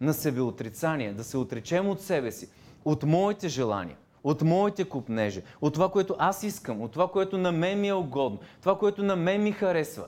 На 0.00 0.14
себеотрицание, 0.14 1.12
да 1.12 1.24
се 1.24 1.36
отречем 1.36 1.88
от 1.88 2.00
себе 2.00 2.32
си, 2.32 2.48
от 2.84 3.02
моите 3.02 3.48
желания, 3.48 3.96
от 4.24 4.42
моите 4.42 4.84
купнежи, 4.84 5.42
от 5.60 5.74
това, 5.74 5.90
което 5.90 6.16
аз 6.18 6.42
искам, 6.42 6.82
от 6.82 6.92
това, 6.92 7.10
което 7.10 7.38
на 7.38 7.52
мен 7.52 7.80
ми 7.80 7.88
е 7.88 7.94
угодно, 7.94 8.38
това, 8.60 8.78
което 8.78 9.02
на 9.02 9.16
мен 9.16 9.42
ми 9.42 9.52
харесва. 9.52 10.06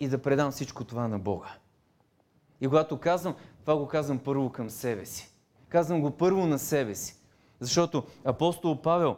И 0.00 0.08
да 0.08 0.22
предам 0.22 0.50
всичко 0.50 0.84
това 0.84 1.08
на 1.08 1.18
Бога. 1.18 1.54
И 2.60 2.66
когато 2.68 2.98
казвам, 2.98 3.34
това 3.60 3.76
го 3.76 3.86
казвам 3.86 4.18
първо 4.18 4.50
към 4.50 4.70
себе 4.70 5.06
си. 5.06 5.30
Казвам 5.68 6.00
го 6.00 6.10
първо 6.10 6.46
на 6.46 6.58
себе 6.58 6.94
си. 6.94 7.16
Защото 7.60 8.04
апостол 8.24 8.82
Павел 8.82 9.16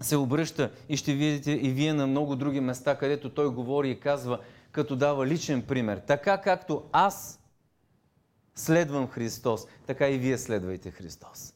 се 0.00 0.16
обръща 0.16 0.70
и 0.88 0.96
ще 0.96 1.14
видите 1.14 1.52
и 1.52 1.70
вие 1.70 1.92
на 1.92 2.06
много 2.06 2.36
други 2.36 2.60
места, 2.60 2.98
където 2.98 3.30
той 3.30 3.48
говори 3.48 3.90
и 3.90 4.00
казва, 4.00 4.38
като 4.74 4.96
дава 4.96 5.26
личен 5.26 5.62
пример. 5.62 6.02
Така 6.06 6.40
както 6.40 6.82
аз 6.92 7.40
следвам 8.54 9.08
Христос, 9.08 9.66
така 9.86 10.08
и 10.08 10.18
вие 10.18 10.38
следвайте 10.38 10.90
Христос. 10.90 11.54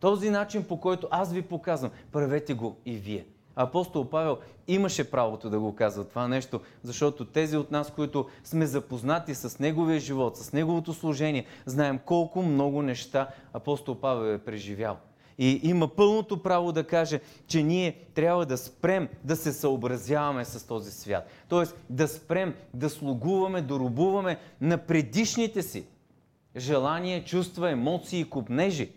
Този 0.00 0.30
начин, 0.30 0.64
по 0.64 0.80
който 0.80 1.08
аз 1.10 1.32
ви 1.32 1.42
показвам, 1.42 1.90
правете 2.12 2.54
го 2.54 2.76
и 2.86 2.96
вие. 2.96 3.26
Апостол 3.56 4.10
Павел 4.10 4.38
имаше 4.68 5.10
правото 5.10 5.50
да 5.50 5.60
го 5.60 5.74
казва 5.74 6.04
това 6.04 6.28
нещо, 6.28 6.60
защото 6.82 7.24
тези 7.24 7.56
от 7.56 7.70
нас, 7.70 7.90
които 7.90 8.28
сме 8.44 8.66
запознати 8.66 9.34
с 9.34 9.58
неговия 9.58 10.00
живот, 10.00 10.36
с 10.36 10.52
неговото 10.52 10.94
служение, 10.94 11.46
знаем 11.66 12.00
колко 12.04 12.42
много 12.42 12.82
неща 12.82 13.28
апостол 13.52 14.00
Павел 14.00 14.32
е 14.32 14.38
преживял. 14.38 14.96
И 15.38 15.60
има 15.62 15.88
пълното 15.88 16.42
право 16.42 16.72
да 16.72 16.84
каже, 16.84 17.20
че 17.46 17.62
ние 17.62 17.92
трябва 18.14 18.46
да 18.46 18.58
спрем 18.58 19.08
да 19.24 19.36
се 19.36 19.52
съобразяваме 19.52 20.44
с 20.44 20.66
този 20.66 20.90
свят. 20.90 21.28
Тоест 21.48 21.76
да 21.90 22.08
спрем 22.08 22.54
да 22.74 22.90
слугуваме, 22.90 23.62
да 23.62 23.74
рубуваме 23.74 24.38
на 24.60 24.78
предишните 24.78 25.62
си 25.62 25.84
желания, 26.56 27.24
чувства, 27.24 27.70
емоции 27.70 28.20
и 28.20 28.30
купнежи 28.30 28.92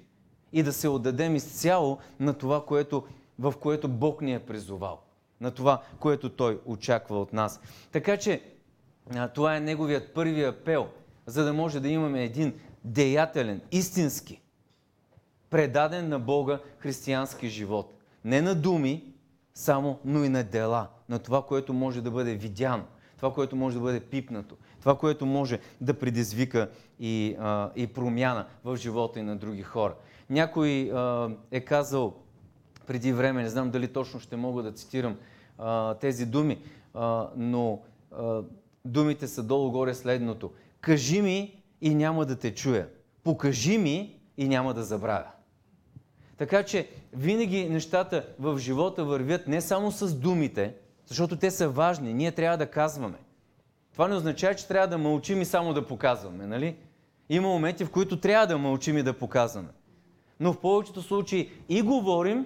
и 0.53 0.63
да 0.63 0.73
се 0.73 0.87
отдадем 0.87 1.35
изцяло 1.35 1.97
на 2.19 2.33
това, 2.33 2.65
което, 2.65 3.03
в 3.39 3.53
което 3.59 3.87
Бог 3.87 4.21
ни 4.21 4.33
е 4.33 4.39
призовал. 4.39 4.99
На 5.41 5.51
това, 5.51 5.81
което 5.99 6.29
Той 6.29 6.59
очаква 6.65 7.21
от 7.21 7.33
нас. 7.33 7.59
Така 7.91 8.17
че 8.17 8.41
това 9.33 9.55
е 9.55 9.59
Неговият 9.59 10.13
първи 10.13 10.43
апел, 10.43 10.87
за 11.25 11.45
да 11.45 11.53
може 11.53 11.79
да 11.79 11.89
имаме 11.89 12.23
един 12.23 12.53
деятелен, 12.83 13.61
истински, 13.71 14.41
предаден 15.49 16.09
на 16.09 16.19
Бога 16.19 16.59
християнски 16.79 17.47
живот. 17.47 17.93
Не 18.25 18.41
на 18.41 18.55
думи, 18.55 19.13
само, 19.53 19.99
но 20.05 20.23
и 20.23 20.29
на 20.29 20.43
дела. 20.43 20.87
На 21.09 21.19
това, 21.19 21.45
което 21.45 21.73
може 21.73 22.01
да 22.01 22.11
бъде 22.11 22.35
видяно. 22.35 22.83
Това, 23.17 23.33
което 23.33 23.55
може 23.55 23.75
да 23.75 23.81
бъде 23.81 23.99
пипнато. 23.99 24.55
Това, 24.79 24.97
което 24.97 25.25
може 25.25 25.59
да 25.81 25.93
предизвика 25.93 26.69
и, 26.99 27.35
а, 27.39 27.71
и 27.75 27.87
промяна 27.87 28.45
в 28.63 28.75
живота 28.75 29.19
и 29.19 29.23
на 29.23 29.35
други 29.35 29.61
хора. 29.61 29.95
Някой 30.29 30.91
а, 30.91 31.29
е 31.51 31.61
казал 31.61 32.13
преди 32.87 33.13
време, 33.13 33.43
не 33.43 33.49
знам 33.49 33.71
дали 33.71 33.87
точно 33.87 34.19
ще 34.19 34.35
мога 34.35 34.63
да 34.63 34.71
цитирам 34.71 35.17
а, 35.57 35.93
тези 35.93 36.25
думи, 36.25 36.59
а, 36.93 37.29
но 37.35 37.81
а, 38.11 38.41
думите 38.85 39.27
са 39.27 39.43
долу-горе 39.43 39.93
следното. 39.93 40.51
Кажи 40.81 41.21
ми 41.21 41.63
и 41.81 41.95
няма 41.95 42.25
да 42.25 42.35
те 42.35 42.55
чуя. 42.55 42.87
Покажи 43.23 43.77
ми 43.77 44.19
и 44.37 44.47
няма 44.47 44.73
да 44.73 44.83
забравя. 44.83 45.31
Така 46.37 46.63
че 46.63 46.89
винаги 47.13 47.69
нещата 47.69 48.25
в 48.39 48.57
живота 48.57 49.05
вървят 49.05 49.47
не 49.47 49.61
само 49.61 49.91
с 49.91 50.15
думите, 50.15 50.75
защото 51.05 51.35
те 51.35 51.51
са 51.51 51.69
важни, 51.69 52.13
ние 52.13 52.31
трябва 52.31 52.57
да 52.57 52.71
казваме. 52.71 53.17
Това 53.93 54.07
не 54.07 54.15
означава, 54.15 54.55
че 54.55 54.67
трябва 54.67 54.87
да 54.87 54.97
мълчим 54.97 55.41
и 55.41 55.45
само 55.45 55.73
да 55.73 55.87
показваме, 55.87 56.47
нали? 56.47 56.75
Има 57.29 57.47
моменти, 57.47 57.85
в 57.85 57.91
които 57.91 58.19
трябва 58.19 58.47
да 58.47 58.57
мълчим 58.57 58.97
и 58.97 59.03
да 59.03 59.13
показваме. 59.13 59.69
Но 60.39 60.53
в 60.53 60.59
повечето 60.61 61.01
случаи 61.01 61.51
и 61.69 61.81
говорим, 61.81 62.45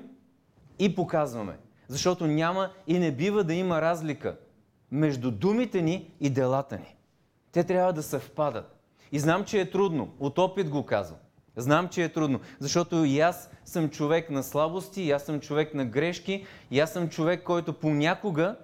и 0.79 0.95
показваме. 0.95 1.57
Защото 1.87 2.27
няма 2.27 2.69
и 2.87 2.99
не 2.99 3.11
бива 3.11 3.43
да 3.43 3.53
има 3.53 3.81
разлика 3.81 4.37
между 4.91 5.31
думите 5.31 5.81
ни 5.81 6.11
и 6.19 6.29
делата 6.29 6.77
ни. 6.77 6.95
Те 7.51 7.63
трябва 7.63 7.93
да 7.93 8.03
съвпадат. 8.03 8.79
И 9.11 9.19
знам, 9.19 9.45
че 9.45 9.61
е 9.61 9.69
трудно. 9.69 10.13
От 10.19 10.39
опит 10.39 10.69
го 10.69 10.85
казвам. 10.85 11.19
Знам, 11.61 11.89
че 11.89 12.03
е 12.03 12.09
трудно, 12.09 12.39
защото 12.59 13.05
и 13.05 13.19
аз 13.19 13.49
съм 13.65 13.89
човек 13.89 14.29
на 14.29 14.43
слабости, 14.43 15.01
и 15.01 15.11
аз 15.11 15.23
съм 15.23 15.39
човек 15.39 15.73
на 15.73 15.85
грешки, 15.85 16.45
и 16.71 16.79
аз 16.79 16.93
съм 16.93 17.09
човек, 17.09 17.43
който 17.43 17.73
понякога 17.73 18.55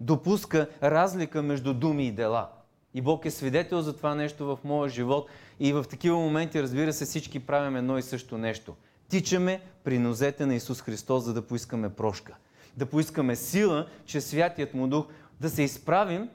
допуска 0.00 0.68
разлика 0.82 1.42
между 1.42 1.74
думи 1.74 2.06
и 2.06 2.12
дела. 2.12 2.48
И 2.94 3.00
Бог 3.00 3.24
е 3.24 3.30
свидетел 3.30 3.82
за 3.82 3.96
това 3.96 4.14
нещо 4.14 4.46
в 4.46 4.58
моя 4.64 4.88
живот. 4.88 5.28
И 5.60 5.72
в 5.72 5.84
такива 5.90 6.16
моменти, 6.16 6.62
разбира 6.62 6.92
се, 6.92 7.04
всички 7.04 7.46
правим 7.46 7.76
едно 7.76 7.98
и 7.98 8.02
също 8.02 8.38
нещо. 8.38 8.74
Тичаме 9.08 9.60
при 9.84 9.98
нозете 9.98 10.46
на 10.46 10.54
Исус 10.54 10.82
Христос, 10.82 11.24
за 11.24 11.34
да 11.34 11.42
поискаме 11.42 11.88
прошка. 11.88 12.36
Да 12.76 12.86
поискаме 12.86 13.36
сила, 13.36 13.86
че 14.06 14.20
Святият 14.20 14.74
му 14.74 14.88
Дух 14.88 15.06
да 15.40 15.50
се 15.50 15.62
изправим 15.62 16.28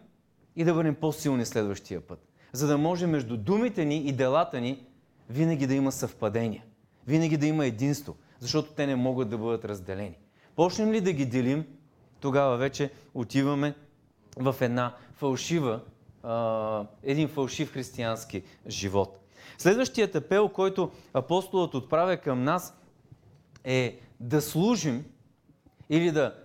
и 0.56 0.64
да 0.64 0.74
бъдем 0.74 0.96
по-силни 0.96 1.46
следващия 1.46 2.02
път. 2.02 2.20
За 2.54 2.68
да 2.68 2.78
може 2.78 3.08
между 3.08 3.38
думите 3.38 3.86
ни 3.86 3.98
и 3.98 4.12
делата 4.12 4.62
ни 4.62 4.86
винаги 5.30 5.68
да 5.68 5.74
има 5.74 5.92
съвпадение, 5.92 6.66
винаги 7.08 7.38
да 7.38 7.46
има 7.46 7.66
единство, 7.66 8.16
защото 8.40 8.74
те 8.74 8.88
не 8.88 8.96
могат 8.96 9.30
да 9.30 9.38
бъдат 9.38 9.66
разделени. 9.66 10.18
Почнем 10.56 10.92
ли 10.92 11.02
да 11.02 11.14
ги 11.14 11.26
делим, 11.26 11.66
тогава 12.20 12.58
вече 12.58 12.92
отиваме 13.14 13.76
в 14.38 14.56
една 14.62 14.96
фалшива, 15.14 15.80
един 17.04 17.28
фалшив 17.28 17.74
християнски 17.74 18.44
живот. 18.68 19.20
Следващият 19.58 20.16
апел, 20.16 20.50
който 20.50 20.92
апостолът 21.14 21.74
отправя 21.74 22.18
към 22.18 22.44
нас 22.44 22.78
е 23.64 24.00
да 24.20 24.42
служим 24.42 25.06
или 25.90 26.12
да 26.12 26.36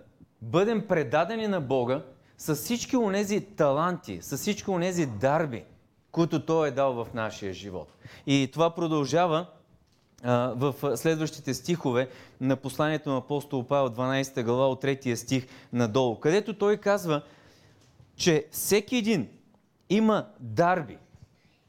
бъдем 0.41 0.87
предадени 0.87 1.47
на 1.47 1.61
Бога 1.61 2.03
с 2.37 2.55
всички 2.55 2.97
онези 2.97 3.41
таланти, 3.41 4.19
с 4.21 4.37
всички 4.37 4.69
онези 4.69 5.05
дарби, 5.05 5.63
които 6.11 6.45
Той 6.45 6.67
е 6.67 6.71
дал 6.71 6.93
в 6.93 7.07
нашия 7.13 7.53
живот. 7.53 7.93
И 8.27 8.49
това 8.53 8.69
продължава 8.69 9.45
в 10.23 10.75
следващите 10.97 11.53
стихове 11.53 12.09
на 12.41 12.55
посланието 12.55 13.09
на 13.09 13.17
апостол 13.17 13.63
Павел, 13.63 13.89
12 13.89 14.43
глава 14.43 14.69
от 14.69 14.83
3 14.83 15.15
стих 15.15 15.47
надолу, 15.73 16.19
където 16.19 16.53
той 16.53 16.77
казва, 16.77 17.21
че 18.15 18.45
всеки 18.51 18.95
един 18.95 19.27
има 19.89 20.25
дарби. 20.39 20.97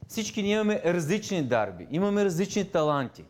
Всички 0.09 0.43
ние 0.43 0.55
имаме 0.55 0.83
различни 0.85 1.43
дарби, 1.43 1.87
имаме 1.91 2.25
различни 2.25 2.65
таланти, 2.65 3.25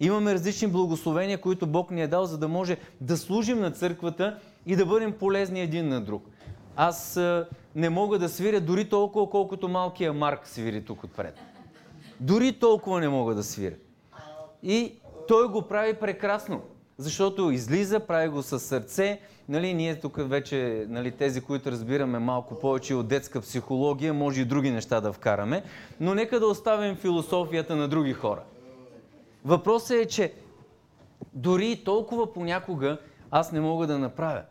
имаме 0.00 0.34
различни 0.34 0.68
благословения, 0.68 1.40
които 1.40 1.66
Бог 1.66 1.90
ни 1.90 2.02
е 2.02 2.08
дал, 2.08 2.26
за 2.26 2.38
да 2.38 2.48
може 2.48 2.76
да 3.00 3.16
служим 3.16 3.60
на 3.60 3.70
църквата 3.70 4.38
и 4.66 4.76
да 4.76 4.86
бъдем 4.86 5.12
полезни 5.12 5.60
един 5.60 5.88
на 5.88 6.00
друг. 6.00 6.24
Аз 6.76 7.20
не 7.74 7.90
мога 7.90 8.18
да 8.18 8.28
свиря 8.28 8.60
дори 8.60 8.88
толкова, 8.88 9.30
колкото 9.30 9.68
малкия 9.68 10.12
Марк 10.12 10.48
свири 10.48 10.84
тук 10.84 11.04
отпред. 11.04 11.34
Дори 12.20 12.52
толкова 12.52 13.00
не 13.00 13.08
мога 13.08 13.34
да 13.34 13.42
свиря. 13.42 13.74
И 14.62 14.94
той 15.28 15.48
го 15.48 15.62
прави 15.62 15.94
прекрасно, 15.94 16.62
защото 16.98 17.50
излиза, 17.50 18.00
прави 18.00 18.28
го 18.28 18.42
със 18.42 18.62
сърце. 18.62 19.20
Нали, 19.48 19.74
ние 19.74 20.00
тук 20.00 20.28
вече, 20.28 20.86
нали, 20.88 21.10
тези, 21.10 21.40
които 21.40 21.70
разбираме 21.70 22.18
малко 22.18 22.60
повече 22.60 22.94
от 22.94 23.08
детска 23.08 23.40
психология, 23.40 24.14
може 24.14 24.40
и 24.40 24.44
други 24.44 24.70
неща 24.70 25.00
да 25.00 25.12
вкараме, 25.12 25.62
но 26.00 26.14
нека 26.14 26.40
да 26.40 26.46
оставим 26.46 26.96
философията 26.96 27.76
на 27.76 27.88
други 27.88 28.12
хора. 28.12 28.42
Въпросът 29.44 29.96
е, 29.96 30.06
че 30.06 30.32
дори 31.32 31.82
толкова 31.84 32.32
понякога 32.32 32.98
аз 33.30 33.52
не 33.52 33.60
мога 33.60 33.86
да 33.86 33.98
направя. 33.98 34.42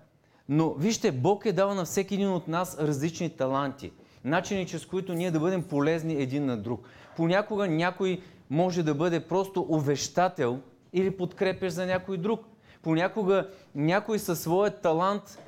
Но 0.49 0.73
вижте, 0.73 1.11
Бог 1.11 1.45
е 1.45 1.51
дал 1.51 1.75
на 1.75 1.85
всеки 1.85 2.13
един 2.13 2.29
от 2.29 2.47
нас 2.47 2.77
различни 2.79 3.29
таланти. 3.29 3.91
начини, 4.25 4.65
чрез 4.65 4.85
които 4.85 5.13
ние 5.13 5.31
да 5.31 5.39
бъдем 5.39 5.63
полезни 5.63 6.13
един 6.13 6.45
на 6.45 6.57
друг. 6.57 6.87
Понякога 7.15 7.67
някой 7.67 8.21
може 8.49 8.83
да 8.83 8.93
бъде 8.93 9.19
просто 9.19 9.65
увещател 9.69 10.59
или 10.93 11.17
подкрепяш 11.17 11.73
за 11.73 11.85
някой 11.85 12.17
друг. 12.17 12.41
Понякога 12.81 13.47
някой 13.75 14.19
със 14.19 14.39
своят 14.39 14.81
талант, 14.81 15.39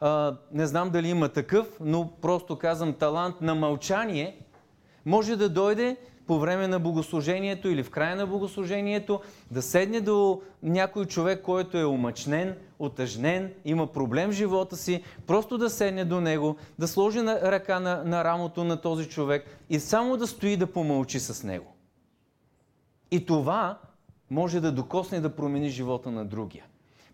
а, 0.00 0.36
не 0.52 0.66
знам 0.66 0.90
дали 0.90 1.08
има 1.08 1.28
такъв, 1.28 1.66
но 1.80 2.10
просто 2.20 2.58
казвам 2.58 2.92
талант 2.92 3.40
на 3.40 3.54
мълчание, 3.54 4.36
може 5.04 5.36
да 5.36 5.48
дойде 5.48 5.96
по 6.26 6.38
време 6.38 6.68
на 6.68 6.80
богослужението 6.80 7.68
или 7.68 7.82
в 7.82 7.90
края 7.90 8.16
на 8.16 8.26
богослужението, 8.26 9.20
да 9.50 9.62
седне 9.62 10.00
до 10.00 10.42
някой 10.62 11.04
човек, 11.04 11.42
който 11.42 11.78
е 11.78 11.84
омъчнен, 11.84 12.56
отъжнен, 12.82 13.52
има 13.64 13.86
проблем 13.86 14.30
в 14.30 14.32
живота 14.32 14.76
си, 14.76 15.02
просто 15.26 15.58
да 15.58 15.70
седне 15.70 16.04
до 16.04 16.20
него, 16.20 16.56
да 16.78 16.88
сложи 16.88 17.20
ръка 17.22 17.80
на, 17.80 18.04
на 18.04 18.24
рамото 18.24 18.64
на 18.64 18.80
този 18.80 19.08
човек 19.08 19.46
и 19.70 19.80
само 19.80 20.16
да 20.16 20.26
стои 20.26 20.56
да 20.56 20.66
помълчи 20.66 21.20
с 21.20 21.42
него. 21.42 21.74
И 23.10 23.26
това 23.26 23.78
може 24.30 24.60
да 24.60 24.72
докосне 24.72 25.20
да 25.20 25.36
промени 25.36 25.70
живота 25.70 26.10
на 26.10 26.24
другия. 26.24 26.64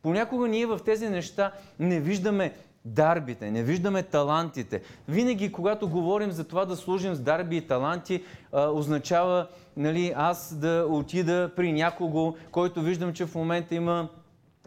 Понякога 0.03 0.49
ние 0.49 0.67
в 0.67 0.81
тези 0.85 1.09
неща 1.09 1.53
не 1.79 2.01
виждаме 2.01 2.55
дарбите, 2.85 3.51
не 3.51 3.63
виждаме 3.63 4.03
талантите. 4.03 4.83
Винаги, 5.09 5.53
когато 5.53 5.89
говорим 5.89 6.33
за 6.33 6.45
това 6.45 6.65
да 6.65 6.77
служим 6.77 7.15
с 7.15 7.21
дарби 7.21 7.57
и 7.57 7.67
таланти, 7.67 8.23
означава 8.53 9.47
нали, 9.77 10.13
аз 10.17 10.55
да 10.55 10.87
отида 10.89 11.51
при 11.57 11.73
някого, 11.73 12.35
който 12.51 12.83
виждам, 12.83 13.13
че 13.13 13.27
в 13.27 13.35
момента 13.35 13.75
има 13.75 14.09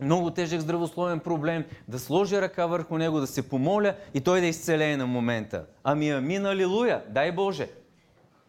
много 0.02 0.32
тежък 0.32 0.62
здравословен 0.62 1.20
проблем, 1.20 1.66
да 1.88 2.00
сложа 2.00 2.42
ръка 2.42 2.66
върху 2.66 2.98
него, 2.98 3.20
да 3.20 3.28
се 3.28 3.50
помоля 3.50 3.96
и 4.14 4.22
той 4.22 4.42
да 4.42 4.48
изцелее 4.48 4.98
на 4.98 5.08
момента. 5.08 5.66
Ами 5.84 6.10
амин, 6.10 6.46
алилуя, 6.46 7.04
дай 7.10 7.32
Боже. 7.32 7.70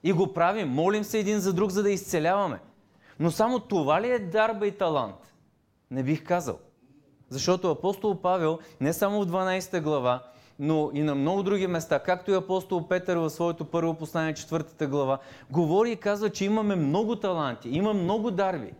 И 0.03 0.13
го 0.13 0.33
правим, 0.33 0.69
молим 0.69 1.05
се 1.05 1.19
един 1.19 1.39
за 1.39 1.53
друг, 1.53 1.71
за 1.71 1.83
да 1.83 1.91
изцеляваме. 1.91 2.59
Но 3.21 3.31
само 3.31 3.59
това 3.59 4.01
ли 4.01 4.11
е 4.11 4.19
дарба 4.19 4.67
и 4.67 4.71
талант? 4.71 5.35
Не 5.91 6.03
бих 6.03 6.25
казал. 6.25 6.59
Защото 7.29 7.71
апостол 7.71 8.21
Павел 8.21 8.59
не 8.81 8.93
само 8.93 9.23
в 9.23 9.27
12 9.27 9.81
глава, 9.81 10.23
но 10.59 10.91
и 10.95 11.03
на 11.03 11.15
много 11.15 11.43
други 11.43 11.67
места, 11.67 11.99
както 11.99 12.31
и 12.31 12.35
апостол 12.35 12.89
Петър 12.89 13.17
в 13.17 13.31
своето 13.31 13.65
първо 13.65 13.95
послание, 13.95 14.35
четвъртата 14.35 14.87
глава, 14.87 15.19
говори 15.51 15.91
и 15.91 15.97
казва, 15.97 16.31
че 16.31 16.45
имаме 16.45 16.77
много 16.77 17.17
таланти, 17.17 17.69
има 17.69 17.95
много 17.95 18.31
дарби, 18.31 18.73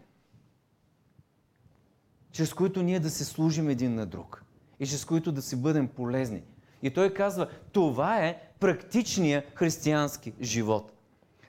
чрез 2.33 2.55
които 2.55 2.83
ние 2.83 3.01
да 3.01 3.11
се 3.11 3.25
служим 3.25 3.69
един 3.69 3.95
на 3.95 4.07
друг 4.07 4.45
и 4.81 4.87
чрез 4.87 5.05
които 5.05 5.33
да 5.33 5.43
си 5.43 5.57
бъдем 5.57 5.89
полезни. 5.89 6.43
И 6.83 6.91
той 6.91 7.15
казва, 7.15 7.47
това 7.73 8.19
е 8.19 8.39
практичния 8.61 9.45
християнски 9.55 10.33
живот. 10.41 10.93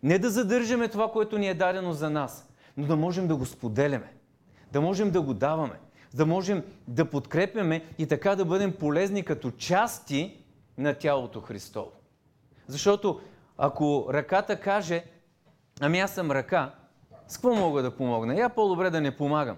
Не 0.04 0.20
да 0.20 0.30
задържаме 0.30 0.88
това, 0.88 1.12
което 1.12 1.38
ни 1.38 1.48
е 1.48 1.54
дадено 1.54 1.94
за 1.94 2.10
нас, 2.10 2.50
но 2.78 2.88
да 2.88 2.96
можем 2.96 3.28
да 3.28 3.36
го 3.36 3.46
споделяме, 3.46 4.14
да 4.72 4.82
можем 4.82 5.12
да 5.12 5.22
го 5.22 5.34
даваме, 5.34 5.80
да 6.14 6.26
можем 6.26 6.64
да 6.88 7.10
подкрепяме 7.10 7.86
и 7.98 8.08
така 8.08 8.36
да 8.36 8.46
бъдем 8.46 8.74
полезни 8.74 9.24
като 9.24 9.52
части 9.52 10.44
на 10.78 10.94
тялото 10.94 11.42
Христово. 11.42 11.92
Защото 12.68 13.22
ако 13.58 14.08
ръката 14.14 14.60
каже, 14.60 15.04
ами 15.82 16.00
аз 16.00 16.14
съм 16.14 16.32
ръка, 16.32 16.76
с 17.28 17.38
какво 17.38 17.56
мога 17.56 17.82
да 17.82 17.96
помогна? 17.96 18.36
Я 18.36 18.50
по-добре 18.50 18.90
да 18.90 19.02
не 19.02 19.18
помагам. 19.18 19.58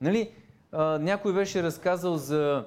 Нали, 0.00 0.32
а, 0.72 0.98
някой 0.98 1.32
беше 1.32 1.62
разказал 1.62 2.16
за 2.16 2.66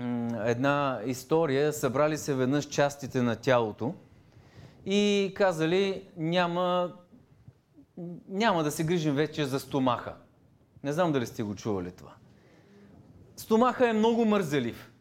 м, 0.00 0.42
една 0.44 1.00
история, 1.06 1.72
събрали 1.72 2.18
се 2.18 2.34
веднъж 2.34 2.68
частите 2.68 3.22
на 3.22 3.36
тялото 3.36 3.94
и 4.86 5.32
казали, 5.36 6.08
няма, 6.16 6.92
няма 8.28 8.64
да 8.64 8.70
се 8.70 8.84
грижим 8.84 9.14
вече 9.14 9.44
за 9.44 9.60
стомаха. 9.60 10.14
Не 10.84 10.92
знам 10.92 11.12
дали 11.12 11.26
сте 11.26 11.42
го 11.42 11.54
чували 11.54 11.90
това. 11.90 12.12
Стомаха 13.36 13.88
е 13.88 13.92
много 13.92 14.24
мързелив. 14.24 14.92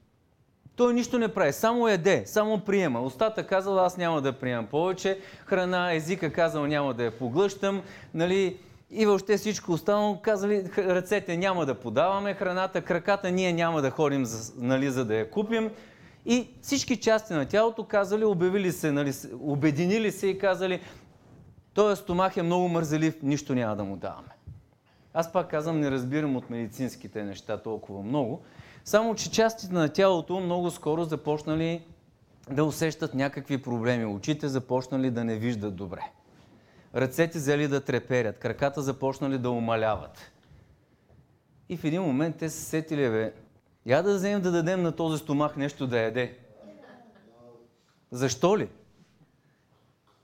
Той 0.75 0.93
нищо 0.93 1.19
не 1.19 1.33
прави, 1.33 1.53
само 1.53 1.87
еде, 1.87 2.23
само 2.25 2.59
приема. 2.59 3.01
Остата 3.01 3.47
казал, 3.47 3.79
аз 3.79 3.97
няма 3.97 4.21
да 4.21 4.33
приемам 4.33 4.67
повече 4.67 5.19
храна, 5.45 5.93
езика 5.93 6.33
казал, 6.33 6.67
няма 6.67 6.93
да 6.93 7.03
я 7.03 7.17
поглъщам, 7.17 7.81
нали, 8.13 8.59
и 8.91 9.05
въобще 9.05 9.37
всичко 9.37 9.71
останало 9.71 10.21
казали, 10.21 10.69
ръцете 10.77 11.37
няма 11.37 11.65
да 11.65 11.75
подаваме 11.75 12.33
храната, 12.33 12.81
краката 12.81 13.31
ние 13.31 13.53
няма 13.53 13.81
да 13.81 13.89
ходим, 13.89 14.25
нали, 14.57 14.91
за 14.91 15.05
да 15.05 15.15
я 15.15 15.31
купим. 15.31 15.69
И 16.25 16.49
всички 16.61 16.97
части 16.97 17.33
на 17.33 17.45
тялото 17.45 17.83
казали, 17.83 18.25
обявили 18.25 18.71
се, 18.71 18.91
нали, 18.91 19.13
обединили 19.39 20.11
се 20.11 20.27
и 20.27 20.37
казали, 20.37 20.81
този 21.73 22.01
стомах 22.01 22.37
е 22.37 22.41
много 22.41 22.67
мързелив, 22.67 23.15
нищо 23.23 23.55
няма 23.55 23.75
да 23.75 23.83
му 23.83 23.95
даваме. 23.95 24.35
Аз 25.13 25.31
пак 25.31 25.49
казвам, 25.49 25.79
не 25.79 25.91
разбирам 25.91 26.35
от 26.35 26.49
медицинските 26.49 27.23
неща 27.23 27.57
толкова 27.57 28.03
много. 28.03 28.41
Само, 28.85 29.15
че 29.15 29.31
частите 29.31 29.73
на 29.73 29.89
тялото 29.89 30.39
много 30.39 30.71
скоро 30.71 31.03
започнали 31.03 31.81
да 32.51 32.63
усещат 32.63 33.13
някакви 33.13 33.61
проблеми. 33.61 34.05
Очите 34.05 34.47
започнали 34.47 35.11
да 35.11 35.23
не 35.23 35.35
виждат 35.35 35.75
добре. 35.75 36.01
Ръцете 36.95 37.37
взели 37.37 37.67
да 37.67 37.81
треперят, 37.81 38.39
краката 38.39 38.81
започнали 38.81 39.37
да 39.37 39.49
умаляват. 39.49 40.31
И 41.69 41.77
в 41.77 41.83
един 41.83 42.01
момент 42.01 42.37
те 42.37 42.49
се 42.49 42.65
сетили, 42.65 43.09
бе, 43.09 43.33
я 43.85 44.03
да 44.03 44.15
вземем 44.15 44.41
да 44.41 44.51
дадем 44.51 44.81
на 44.81 44.91
този 44.91 45.17
стомах 45.17 45.55
нещо 45.55 45.87
да 45.87 45.99
яде. 45.99 46.37
Защо 48.11 48.57
ли? 48.57 48.69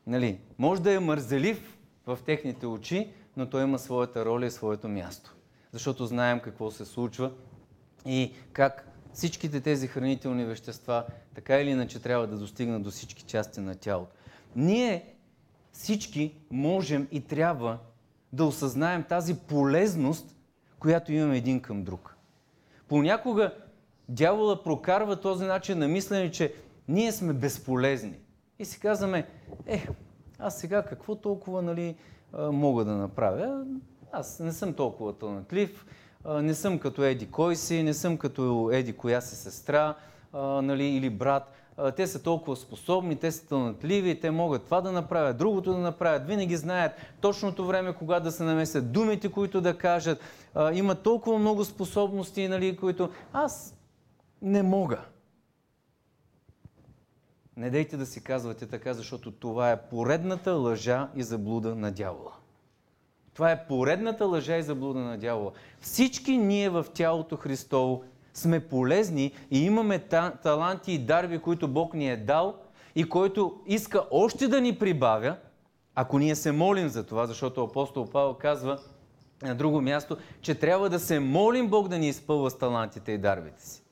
Нали, 0.07 0.39
може 0.57 0.81
да 0.81 0.93
е 0.93 0.99
мързелив 0.99 1.77
в 2.05 2.19
техните 2.25 2.65
очи, 2.65 3.11
но 3.37 3.49
той 3.49 3.63
има 3.63 3.79
своята 3.79 4.25
роля 4.25 4.45
и 4.45 4.51
своето 4.51 4.87
място. 4.87 5.35
Защото 5.71 6.05
знаем 6.05 6.39
какво 6.39 6.71
се 6.71 6.85
случва 6.85 7.31
и 8.05 8.33
как 8.53 8.87
всичките 9.13 9.61
тези 9.61 9.87
хранителни 9.87 10.45
вещества 10.45 11.05
така 11.35 11.59
или 11.59 11.69
иначе 11.69 12.01
трябва 12.01 12.27
да 12.27 12.37
достигнат 12.37 12.83
до 12.83 12.91
всички 12.91 13.23
части 13.23 13.59
на 13.59 13.75
тялото. 13.75 14.15
Ние 14.55 15.16
всички 15.77 16.35
можем 16.51 17.07
и 17.11 17.21
трябва 17.21 17.77
да 18.33 18.45
осъзнаем 18.45 19.03
тази 19.03 19.39
полезност, 19.39 20.35
която 20.79 21.13
имаме 21.13 21.37
един 21.37 21.61
към 21.61 21.83
друг. 21.83 22.15
Понякога 22.87 23.53
дявола 24.09 24.63
прокарва 24.63 25.21
този 25.21 25.45
начин 25.45 25.79
на 25.79 25.87
мислене, 25.87 26.31
че 26.31 26.53
ние 26.87 27.11
сме 27.11 27.33
безполезни. 27.33 28.19
И 28.59 28.65
си 28.65 28.79
казваме, 28.79 29.27
е, 29.65 29.87
аз 30.39 30.59
сега 30.59 30.83
какво 30.83 31.15
толкова, 31.15 31.61
нали, 31.61 31.95
мога 32.37 32.85
да 32.85 32.91
направя. 32.91 33.65
Аз 34.11 34.39
не 34.39 34.51
съм 34.51 34.73
толкова 34.73 35.17
талантлив, 35.17 35.85
не 36.25 36.53
съм 36.53 36.79
като 36.79 37.03
Еди 37.03 37.31
кой 37.31 37.55
си, 37.55 37.83
не 37.83 37.93
съм 37.93 38.17
като 38.17 38.69
Еди 38.73 38.93
коя 38.93 39.21
си 39.21 39.35
сестра 39.35 39.95
нали, 40.33 40.85
или 40.85 41.09
брат. 41.09 41.56
Те 41.95 42.07
са 42.07 42.23
толкова 42.23 42.55
способни, 42.55 43.15
те 43.15 43.31
са 43.31 43.47
талантливи, 43.47 44.19
те 44.19 44.31
могат 44.31 44.65
това 44.65 44.81
да 44.81 44.91
направят, 44.91 45.37
другото 45.37 45.71
да 45.71 45.77
направят, 45.77 46.27
винаги 46.27 46.57
знаят 46.57 46.91
точното 47.21 47.65
време, 47.65 47.93
кога 47.93 48.19
да 48.19 48.31
се 48.31 48.43
намесят, 48.43 48.91
думите, 48.91 49.31
които 49.31 49.61
да 49.61 49.77
кажат. 49.77 50.19
Имат 50.73 51.03
толкова 51.03 51.39
много 51.39 51.65
способности, 51.65 52.47
нали, 52.47 52.77
които 52.77 53.09
аз 53.33 53.77
не 54.41 54.63
мога. 54.63 54.99
Не 57.57 57.69
дейте 57.69 57.97
да 57.97 58.05
си 58.05 58.23
казвате 58.23 58.65
така, 58.65 58.93
защото 58.93 59.31
това 59.31 59.71
е 59.71 59.81
поредната 59.81 60.51
лъжа 60.51 61.09
и 61.15 61.23
заблуда 61.23 61.75
на 61.75 61.91
дявола. 61.91 62.31
Това 63.33 63.51
е 63.51 63.67
поредната 63.67 64.25
лъжа 64.25 64.57
и 64.57 64.63
заблуда 64.63 64.99
на 64.99 65.17
дявола. 65.17 65.51
Всички 65.81 66.37
ние 66.37 66.69
в 66.69 66.85
тялото 66.93 67.37
Христово 67.37 68.03
сме 68.37 68.59
полезни 68.59 69.31
и 69.51 69.65
имаме 69.65 69.99
та, 69.99 70.31
таланти 70.43 70.91
и 70.91 70.99
дарби, 70.99 71.39
които 71.39 71.67
Бог 71.67 71.93
ни 71.93 72.11
е 72.11 72.17
дал 72.17 72.55
и 72.95 73.09
който 73.09 73.61
иска 73.65 74.03
още 74.11 74.47
да 74.47 74.61
ни 74.61 74.79
прибавя, 74.79 75.35
ако 75.95 76.19
ние 76.19 76.35
се 76.35 76.51
молим 76.51 76.89
за 76.89 77.03
това, 77.03 77.25
защото 77.25 77.63
апостол 77.63 78.09
Павел 78.09 78.33
казва 78.33 78.79
на 79.41 79.55
друго 79.55 79.81
място, 79.81 80.17
че 80.41 80.55
трябва 80.55 80.89
да 80.89 80.99
се 80.99 81.19
молим 81.19 81.67
Бог 81.67 81.87
да 81.87 81.97
ни 81.97 82.07
изпълва 82.07 82.51
с 82.51 82.57
талантите 82.57 83.11
и 83.11 83.17
дарбите 83.17 83.65
си. 83.65 83.83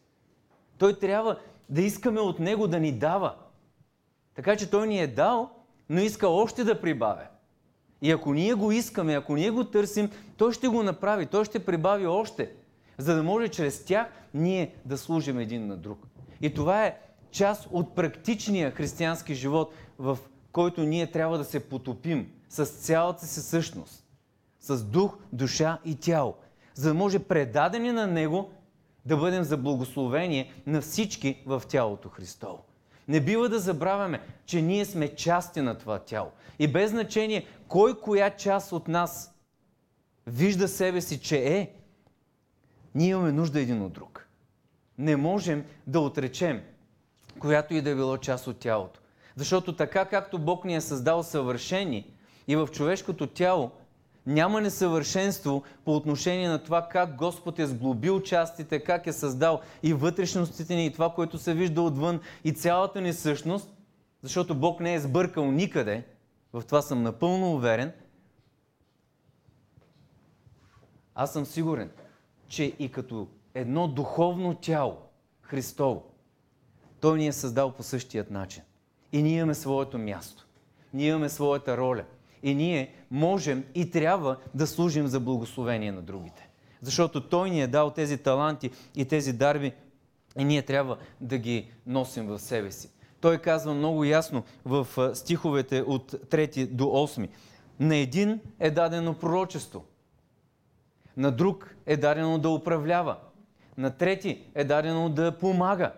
Той 0.78 1.00
трябва 1.00 1.40
да 1.70 1.82
искаме 1.82 2.20
от 2.20 2.40
Него 2.40 2.68
да 2.68 2.80
ни 2.80 2.92
дава. 2.92 3.36
Така 4.36 4.56
че 4.56 4.70
Той 4.70 4.88
ни 4.88 5.02
е 5.02 5.08
дал, 5.08 5.50
но 5.90 6.00
иска 6.02 6.28
още 6.28 6.64
да 6.64 6.82
прибавя. 6.82 7.28
И 8.02 8.12
ако 8.12 8.34
ние 8.34 8.54
го 8.54 8.72
искаме, 8.72 9.14
ако 9.14 9.36
ние 9.36 9.52
го 9.52 9.64
търсим, 9.64 10.12
Той 10.38 10.54
ще 10.54 10.68
го 10.68 10.84
направи, 10.84 11.26
Той 11.26 11.46
ще 11.46 11.66
прибави 11.66 12.08
още, 12.08 12.52
за 12.98 13.16
да 13.16 13.24
може 13.24 13.48
чрез 13.48 13.86
тях 13.86 14.08
ние 14.34 14.76
да 14.86 14.98
служим 14.98 15.40
един 15.40 15.68
на 15.68 15.78
друг. 15.78 16.08
И 16.42 16.54
това 16.54 16.86
е 16.86 16.98
част 17.32 17.68
от 17.72 17.96
практичния 17.96 18.72
християнски 18.72 19.36
живот, 19.36 19.74
в 20.00 20.18
който 20.52 20.84
ние 20.84 21.12
трябва 21.12 21.38
да 21.38 21.44
се 21.44 21.70
потопим 21.70 22.32
с 22.50 22.66
цялата 22.66 23.26
си 23.26 23.42
същност, 23.42 24.06
с 24.60 24.84
дух, 24.84 25.18
душа 25.34 25.80
и 25.86 25.96
тяло, 25.96 26.36
за 26.74 26.90
да 26.90 26.94
може 26.94 27.20
предадени 27.20 27.92
на 27.92 28.08
Него 28.08 28.50
да 29.06 29.18
бъдем 29.18 29.44
за 29.44 29.58
благословение 29.58 30.54
на 30.68 30.82
всички 30.82 31.44
в 31.46 31.64
тялото 31.68 32.10
Христово. 32.10 32.64
Не 33.08 33.22
бива 33.22 33.50
да 33.50 33.60
забравяме, 33.60 34.22
че 34.46 34.62
ние 34.62 34.86
сме 34.86 35.16
части 35.16 35.62
на 35.62 35.78
това 35.78 36.00
тяло. 36.00 36.32
И 36.60 36.68
без 36.68 36.92
значение 36.92 37.48
кой 37.68 38.00
коя 38.00 38.30
част 38.30 38.72
от 38.72 38.88
нас 38.88 39.36
вижда 40.28 40.68
себе 40.68 41.02
си, 41.02 41.20
че 41.20 41.38
е, 41.38 41.72
ние 42.96 43.10
имаме 43.10 43.32
нужда 43.32 43.60
един 43.60 43.82
от 43.82 43.94
друг. 43.94 44.28
Не 44.98 45.16
можем 45.16 45.66
да 45.88 46.00
отречем 46.00 46.62
която 47.40 47.74
и 47.74 47.82
да 47.82 47.90
е 47.90 47.96
било 47.96 48.18
част 48.18 48.48
от 48.48 48.58
тялото. 48.58 49.00
Защото 49.36 49.76
така 49.76 50.06
както 50.06 50.40
Бог 50.40 50.66
ни 50.66 50.76
е 50.76 50.82
създал 50.82 51.24
съвършени 51.24 52.14
и 52.48 52.56
в 52.56 52.68
човешкото 52.72 53.28
тяло 53.28 53.72
няма 54.26 54.62
несъвършенство 54.62 55.64
по 55.86 55.96
отношение 55.96 56.50
на 56.50 56.64
това 56.64 56.88
как 56.92 57.16
Господ 57.16 57.60
е 57.60 57.66
сглобил 57.66 58.22
частите, 58.22 58.80
как 58.80 59.08
е 59.08 59.14
създал 59.14 59.62
и 59.84 59.94
вътрешностите 59.94 60.76
ни, 60.76 60.86
и 60.86 60.94
това, 60.94 61.14
което 61.14 61.38
се 61.38 61.54
вижда 61.54 61.82
отвън, 61.82 62.20
и 62.44 62.54
цялата 62.54 63.02
ни 63.02 63.14
същност, 63.14 63.74
защото 64.22 64.56
Бог 64.56 64.80
не 64.80 64.94
е 64.94 65.00
сбъркал 65.00 65.52
никъде, 65.52 66.04
в 66.54 66.64
това 66.68 66.82
съм 66.82 67.04
напълно 67.04 67.54
уверен, 67.54 67.92
аз 71.16 71.34
съм 71.34 71.46
сигурен, 71.46 71.92
че 72.48 72.64
и 72.64 72.90
като 72.90 73.28
едно 73.54 73.88
духовно 73.88 74.56
тяло, 74.56 74.98
Христово, 75.42 76.04
Той 77.00 77.18
ни 77.18 77.28
е 77.28 77.32
създал 77.32 77.72
по 77.72 77.84
същият 77.84 78.32
начин. 78.32 78.64
И 79.12 79.24
ние 79.24 79.38
имаме 79.38 79.54
своето 79.54 79.98
място. 79.98 80.46
Ние 80.94 81.10
имаме 81.10 81.30
своята 81.30 81.78
роля. 81.78 82.04
И 82.44 82.56
ние 82.56 82.94
можем 83.12 83.64
и 83.76 83.92
трябва 83.92 84.38
да 84.54 84.68
служим 84.68 85.08
за 85.08 85.20
благословение 85.20 85.92
на 85.92 86.02
другите. 86.02 86.50
Защото 86.82 87.28
Той 87.30 87.50
ни 87.50 87.62
е 87.62 87.68
дал 87.68 87.92
тези 87.92 88.18
таланти 88.18 88.72
и 88.96 89.06
тези 89.06 89.34
дарби 89.34 89.74
и 90.40 90.44
ние 90.44 90.62
трябва 90.62 90.98
да 91.22 91.38
ги 91.38 91.72
носим 91.86 92.28
в 92.28 92.40
себе 92.40 92.72
си. 92.72 92.90
Той 93.22 93.38
казва 93.38 93.74
много 93.74 94.04
ясно 94.04 94.44
в 94.66 94.88
стиховете 95.16 95.82
от 95.82 96.12
3 96.12 96.68
до 96.68 96.84
8. 96.84 97.30
На 97.80 97.96
един 97.96 98.40
е 98.60 98.72
дадено 98.72 99.14
пророчество, 99.14 99.86
на 101.18 101.32
друг 101.32 101.76
е 101.86 101.98
дадено 101.98 102.40
да 102.40 102.50
управлява, 102.50 103.16
на 103.78 103.92
трети 103.92 104.44
е 104.56 104.64
дадено 104.64 105.10
да 105.10 105.38
помага. 105.38 105.92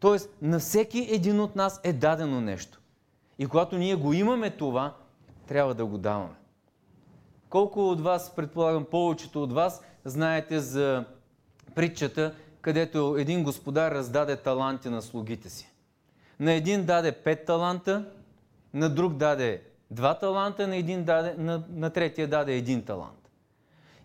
Тоест, 0.00 0.30
на 0.42 0.58
всеки 0.58 1.08
един 1.10 1.40
от 1.40 1.56
нас 1.56 1.80
е 1.84 1.92
дадено 1.92 2.40
нещо. 2.40 2.80
И 3.38 3.46
когато 3.46 3.78
ние 3.78 3.94
го 3.94 4.12
имаме 4.12 4.50
това, 4.50 4.94
трябва 5.46 5.74
да 5.74 5.86
го 5.86 5.98
даваме. 5.98 6.34
Колко 7.48 7.88
от 7.88 8.00
вас, 8.00 8.36
предполагам 8.36 8.84
повечето 8.84 9.42
от 9.42 9.52
вас, 9.52 9.82
знаете 10.04 10.60
за 10.60 11.04
притчата, 11.74 12.34
където 12.60 13.16
един 13.18 13.44
господар 13.44 13.92
раздаде 13.92 14.36
таланти 14.36 14.88
на 14.88 15.02
слугите 15.02 15.50
си. 15.50 15.70
На 16.40 16.52
един 16.52 16.84
даде 16.84 17.12
пет 17.12 17.44
таланта, 17.44 18.04
на 18.74 18.90
друг 18.90 19.14
даде 19.14 19.62
два 19.90 20.18
таланта, 20.18 20.68
на, 20.68 20.76
един 20.76 21.04
даде, 21.04 21.34
на, 21.38 21.62
на 21.70 21.90
третия 21.90 22.28
даде 22.28 22.54
един 22.54 22.84
талант. 22.84 23.23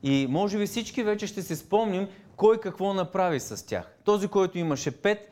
И 0.03 0.27
може 0.29 0.57
би 0.57 0.65
всички 0.65 1.03
вече 1.03 1.27
ще 1.27 1.41
се 1.41 1.55
спомним 1.55 2.07
кой 2.35 2.59
какво 2.59 2.93
направи 2.93 3.39
с 3.39 3.65
тях. 3.65 3.95
Този, 4.03 4.27
който 4.27 4.57
имаше 4.57 4.91
пет, 4.91 5.31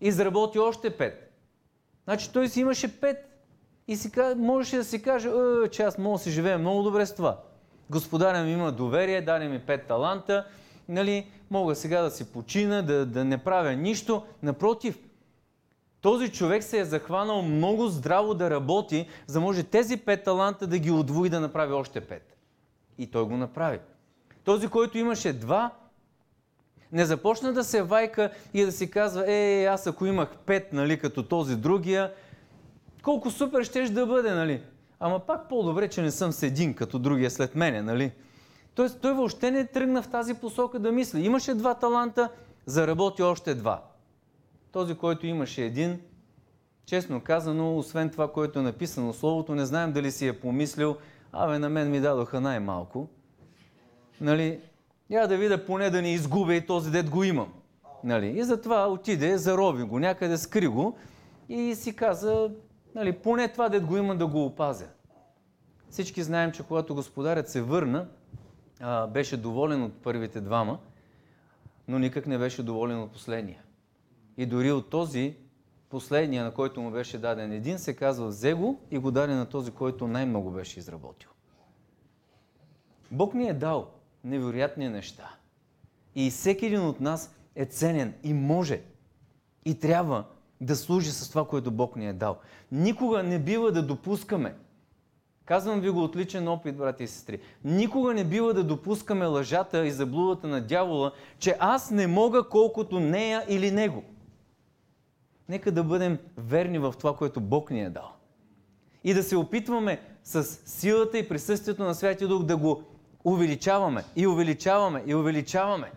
изработи 0.00 0.58
още 0.58 0.90
пет. 0.90 1.32
Значи 2.04 2.32
той 2.32 2.48
си 2.48 2.60
имаше 2.60 3.00
пет 3.00 3.16
и 3.88 3.96
си, 3.96 4.12
можеше 4.36 4.76
да 4.76 4.84
си 4.84 5.02
каже, 5.02 5.28
е, 5.28 5.68
че 5.68 5.82
аз 5.82 5.98
мога 5.98 6.18
да 6.18 6.22
си 6.22 6.30
живея 6.30 6.58
много 6.58 6.82
добре 6.82 7.06
с 7.06 7.14
това. 7.14 7.40
Господаря 7.90 8.42
ми 8.42 8.52
има 8.52 8.72
доверие, 8.72 9.22
даде 9.22 9.48
ми 9.48 9.58
пет 9.58 9.86
таланта, 9.86 10.46
нали, 10.88 11.26
мога 11.50 11.74
сега 11.74 12.02
да 12.02 12.10
си 12.10 12.32
почина, 12.32 12.82
да, 12.82 13.06
да 13.06 13.24
не 13.24 13.38
правя 13.38 13.72
нищо. 13.72 14.22
Напротив, 14.42 14.98
този 16.00 16.32
човек 16.32 16.62
се 16.62 16.78
е 16.78 16.84
захванал 16.84 17.42
много 17.42 17.88
здраво 17.88 18.34
да 18.34 18.50
работи, 18.50 19.08
за 19.26 19.40
може 19.40 19.62
тези 19.62 19.96
пет 19.96 20.24
таланта 20.24 20.66
да 20.66 20.78
ги 20.78 20.90
отвои 20.90 21.28
да 21.28 21.40
направи 21.40 21.72
още 21.72 22.00
пет. 22.00 22.36
И 22.98 23.10
той 23.10 23.24
го 23.24 23.36
направи. 23.36 23.78
Този, 24.50 24.68
който 24.68 24.98
имаше 24.98 25.32
два, 25.32 25.70
не 26.92 27.04
започна 27.04 27.52
да 27.52 27.64
се 27.64 27.82
вайка 27.82 28.30
и 28.54 28.64
да 28.64 28.72
си 28.72 28.90
казва, 28.90 29.32
е, 29.32 29.64
аз 29.64 29.86
ако 29.86 30.06
имах 30.06 30.28
пет, 30.46 30.72
нали, 30.72 30.98
като 30.98 31.22
този 31.22 31.56
другия, 31.56 32.12
колко 33.02 33.30
супер 33.30 33.64
щеш 33.64 33.90
да 33.90 34.06
бъде, 34.06 34.30
нали? 34.30 34.62
Ама 35.00 35.18
пак 35.18 35.48
по-добре, 35.48 35.88
че 35.88 36.02
не 36.02 36.10
съм 36.10 36.32
с 36.32 36.42
един, 36.42 36.74
като 36.74 36.98
другия 36.98 37.30
след 37.30 37.54
мене, 37.54 37.82
нали? 37.82 38.12
Тоест, 38.74 39.00
той 39.00 39.12
въобще 39.12 39.50
не 39.50 39.66
тръгна 39.66 40.02
в 40.02 40.08
тази 40.08 40.34
посока 40.34 40.78
да 40.78 40.92
мисли. 40.92 41.26
Имаше 41.26 41.54
два 41.54 41.74
таланта, 41.74 42.28
заработи 42.66 43.22
още 43.22 43.54
два. 43.54 43.82
Този, 44.72 44.94
който 44.94 45.26
имаше 45.26 45.64
един, 45.64 46.00
честно 46.86 47.20
казано, 47.20 47.78
освен 47.78 48.10
това, 48.10 48.32
което 48.32 48.58
е 48.58 48.62
написано 48.62 49.12
Словото, 49.12 49.54
не 49.54 49.66
знаем 49.66 49.92
дали 49.92 50.10
си 50.10 50.28
е 50.28 50.40
помислил, 50.40 50.96
абе, 51.32 51.58
на 51.58 51.68
мен 51.68 51.90
ми 51.90 52.00
дадоха 52.00 52.40
най-малко. 52.40 53.08
Нали, 54.20 54.60
я 55.10 55.26
да 55.26 55.36
видя 55.36 55.66
поне 55.66 55.90
да 55.90 56.02
не 56.02 56.12
изгубя 56.12 56.54
и 56.54 56.66
този 56.66 56.90
дет 56.90 57.10
го 57.10 57.24
имам. 57.24 57.52
Нали? 58.04 58.38
И 58.38 58.44
затова 58.44 58.86
отиде, 58.88 59.38
зароби 59.38 59.82
го, 59.82 59.98
някъде 59.98 60.38
скри 60.38 60.66
го 60.66 60.98
и 61.48 61.74
си 61.74 61.96
каза, 61.96 62.50
нали, 62.94 63.12
поне 63.12 63.48
това 63.48 63.68
дет 63.68 63.86
го 63.86 63.96
има 63.96 64.16
да 64.16 64.26
го 64.26 64.44
опазя. 64.44 64.86
Всички 65.90 66.22
знаем, 66.22 66.52
че 66.52 66.62
когато 66.62 66.94
господарят 66.94 67.48
се 67.48 67.62
върна, 67.62 68.06
а, 68.80 69.06
беше 69.06 69.36
доволен 69.36 69.82
от 69.82 69.92
първите 70.02 70.40
двама, 70.40 70.78
но 71.88 71.98
никак 71.98 72.26
не 72.26 72.38
беше 72.38 72.62
доволен 72.62 73.00
от 73.00 73.12
последния. 73.12 73.62
И 74.36 74.46
дори 74.46 74.72
от 74.72 74.90
този 74.90 75.36
последния, 75.88 76.44
на 76.44 76.54
който 76.54 76.80
му 76.80 76.90
беше 76.90 77.18
даден 77.18 77.52
един, 77.52 77.78
се 77.78 77.96
казва, 77.96 78.26
взе 78.28 78.54
го 78.54 78.80
и 78.90 78.98
го 78.98 79.10
даде 79.10 79.34
на 79.34 79.46
този, 79.46 79.70
който 79.70 80.08
най-много 80.08 80.50
беше 80.50 80.78
изработил. 80.78 81.30
Бог 83.10 83.34
ни 83.34 83.48
е 83.48 83.54
дал 83.54 83.90
невероятни 84.24 84.88
неща. 84.88 85.36
И 86.14 86.30
всеки 86.30 86.66
един 86.66 86.80
от 86.80 87.00
нас 87.00 87.34
е 87.54 87.64
ценен 87.64 88.14
и 88.22 88.32
може 88.32 88.80
и 89.64 89.80
трябва 89.80 90.24
да 90.60 90.76
служи 90.76 91.10
с 91.10 91.28
това, 91.28 91.46
което 91.46 91.70
Бог 91.70 91.96
ни 91.96 92.08
е 92.08 92.12
дал. 92.12 92.38
Никога 92.72 93.22
не 93.22 93.38
бива 93.38 93.72
да 93.72 93.86
допускаме, 93.86 94.54
казвам 95.44 95.80
ви 95.80 95.90
го 95.90 96.02
от 96.02 96.16
личен 96.16 96.48
опит, 96.48 96.76
брати 96.76 97.04
и 97.04 97.06
сестри, 97.06 97.40
никога 97.64 98.14
не 98.14 98.24
бива 98.24 98.54
да 98.54 98.64
допускаме 98.64 99.26
лъжата 99.26 99.86
и 99.86 99.90
заблудата 99.90 100.46
на 100.46 100.60
дявола, 100.60 101.12
че 101.38 101.56
аз 101.58 101.90
не 101.90 102.06
мога 102.06 102.48
колкото 102.48 103.00
нея 103.00 103.44
или 103.48 103.70
него. 103.70 104.04
Нека 105.48 105.72
да 105.72 105.84
бъдем 105.84 106.18
верни 106.36 106.78
в 106.78 106.94
това, 106.98 107.16
което 107.16 107.40
Бог 107.40 107.70
ни 107.70 107.82
е 107.82 107.90
дал. 107.90 108.12
И 109.04 109.14
да 109.14 109.22
се 109.22 109.36
опитваме 109.36 110.00
с 110.24 110.44
силата 110.44 111.18
и 111.18 111.28
присъствието 111.28 111.84
на 111.84 111.94
Святия 111.94 112.28
Дух 112.28 112.42
да 112.42 112.56
го 112.56 112.82
увеличаваме 113.24 114.04
и 114.16 114.26
увеличаваме 114.26 115.02
и 115.06 115.14
увеличаваме. 115.14 115.92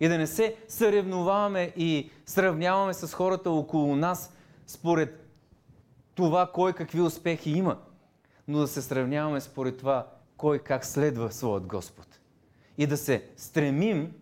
И 0.00 0.08
да 0.08 0.18
не 0.18 0.26
се 0.26 0.56
съревноваваме 0.68 1.72
и 1.76 2.10
сравняваме 2.26 2.94
с 2.94 3.14
хората 3.14 3.50
около 3.50 3.96
нас 3.96 4.32
според 4.66 5.28
това 6.14 6.50
кой 6.54 6.72
какви 6.72 7.00
успехи 7.00 7.50
има, 7.50 7.78
но 8.48 8.58
да 8.58 8.68
се 8.68 8.82
сравняваме 8.82 9.40
според 9.40 9.78
това 9.78 10.06
кой 10.36 10.58
как 10.58 10.84
следва 10.84 11.32
своят 11.32 11.66
Господ. 11.66 12.06
И 12.78 12.86
да 12.86 12.96
се 12.96 13.30
стремим 13.36 14.12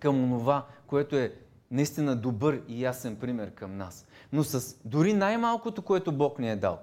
към 0.00 0.30
това, 0.30 0.66
което 0.86 1.16
е 1.16 1.34
наистина 1.70 2.16
добър 2.16 2.62
и 2.68 2.84
ясен 2.84 3.16
пример 3.16 3.50
към 3.54 3.76
нас. 3.76 4.06
Но 4.32 4.44
с 4.44 4.76
дори 4.84 5.12
най-малкото, 5.12 5.82
което 5.82 6.12
Бог 6.12 6.38
ни 6.38 6.50
е 6.50 6.56
дал, 6.56 6.78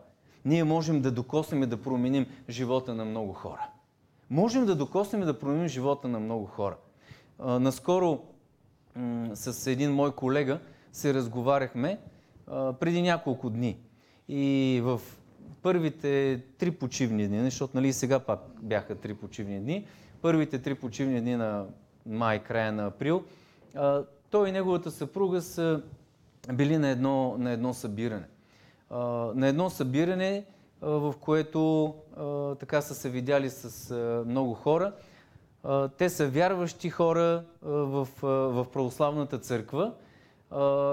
ние 0.45 0.63
можем 0.63 1.01
да 1.01 1.11
докоснем 1.11 1.63
и 1.63 1.67
да 1.67 1.81
променим 1.81 2.25
живота 2.49 2.93
на 2.93 3.05
много 3.05 3.33
хора 3.33 3.69
можем 4.29 4.65
да 4.65 4.75
докоснем 4.75 5.21
и 5.21 5.25
да 5.25 5.39
променим 5.39 5.67
живота 5.67 6.07
на 6.07 6.19
много 6.19 6.45
хора. 6.45 6.77
Наскоро 7.39 8.19
с 9.33 9.71
един 9.71 9.91
мой 9.91 10.11
колега 10.11 10.59
се 10.91 11.13
разговаряхме 11.13 11.99
преди 12.79 13.01
няколко 13.01 13.49
дни. 13.49 13.77
И 14.27 14.81
в 14.83 15.01
първите 15.61 16.41
три 16.57 16.71
почивни 16.71 17.27
дни, 17.27 17.43
защото 17.43 17.77
нали 17.77 17.93
сега 17.93 18.19
пак 18.19 18.39
бяха 18.61 18.95
три 18.95 19.13
почивни 19.13 19.59
дни, 19.59 19.87
първите 20.21 20.59
три 20.59 20.75
почивни 20.75 21.21
дни 21.21 21.35
на 21.35 21.65
май, 22.05 22.43
края 22.43 22.71
на 22.71 22.85
април, 22.85 23.23
той 24.29 24.49
и 24.49 24.51
неговата 24.51 24.91
съпруга 24.91 25.41
са 25.41 25.81
били 26.53 26.77
на 26.77 26.89
едно, 26.89 27.35
на 27.37 27.51
едно 27.51 27.73
събиране. 27.73 28.27
На 29.35 29.47
едно 29.47 29.69
събиране, 29.69 30.45
в 30.81 31.13
което 31.21 31.93
така 32.59 32.81
са 32.81 32.95
се 32.95 33.09
видяли 33.09 33.49
с 33.49 33.95
много 34.27 34.53
хора. 34.53 34.93
Те 35.97 36.09
са 36.09 36.27
вярващи 36.27 36.89
хора 36.89 37.43
в, 37.61 38.07
в 38.21 38.67
православната 38.73 39.39
църква 39.39 39.93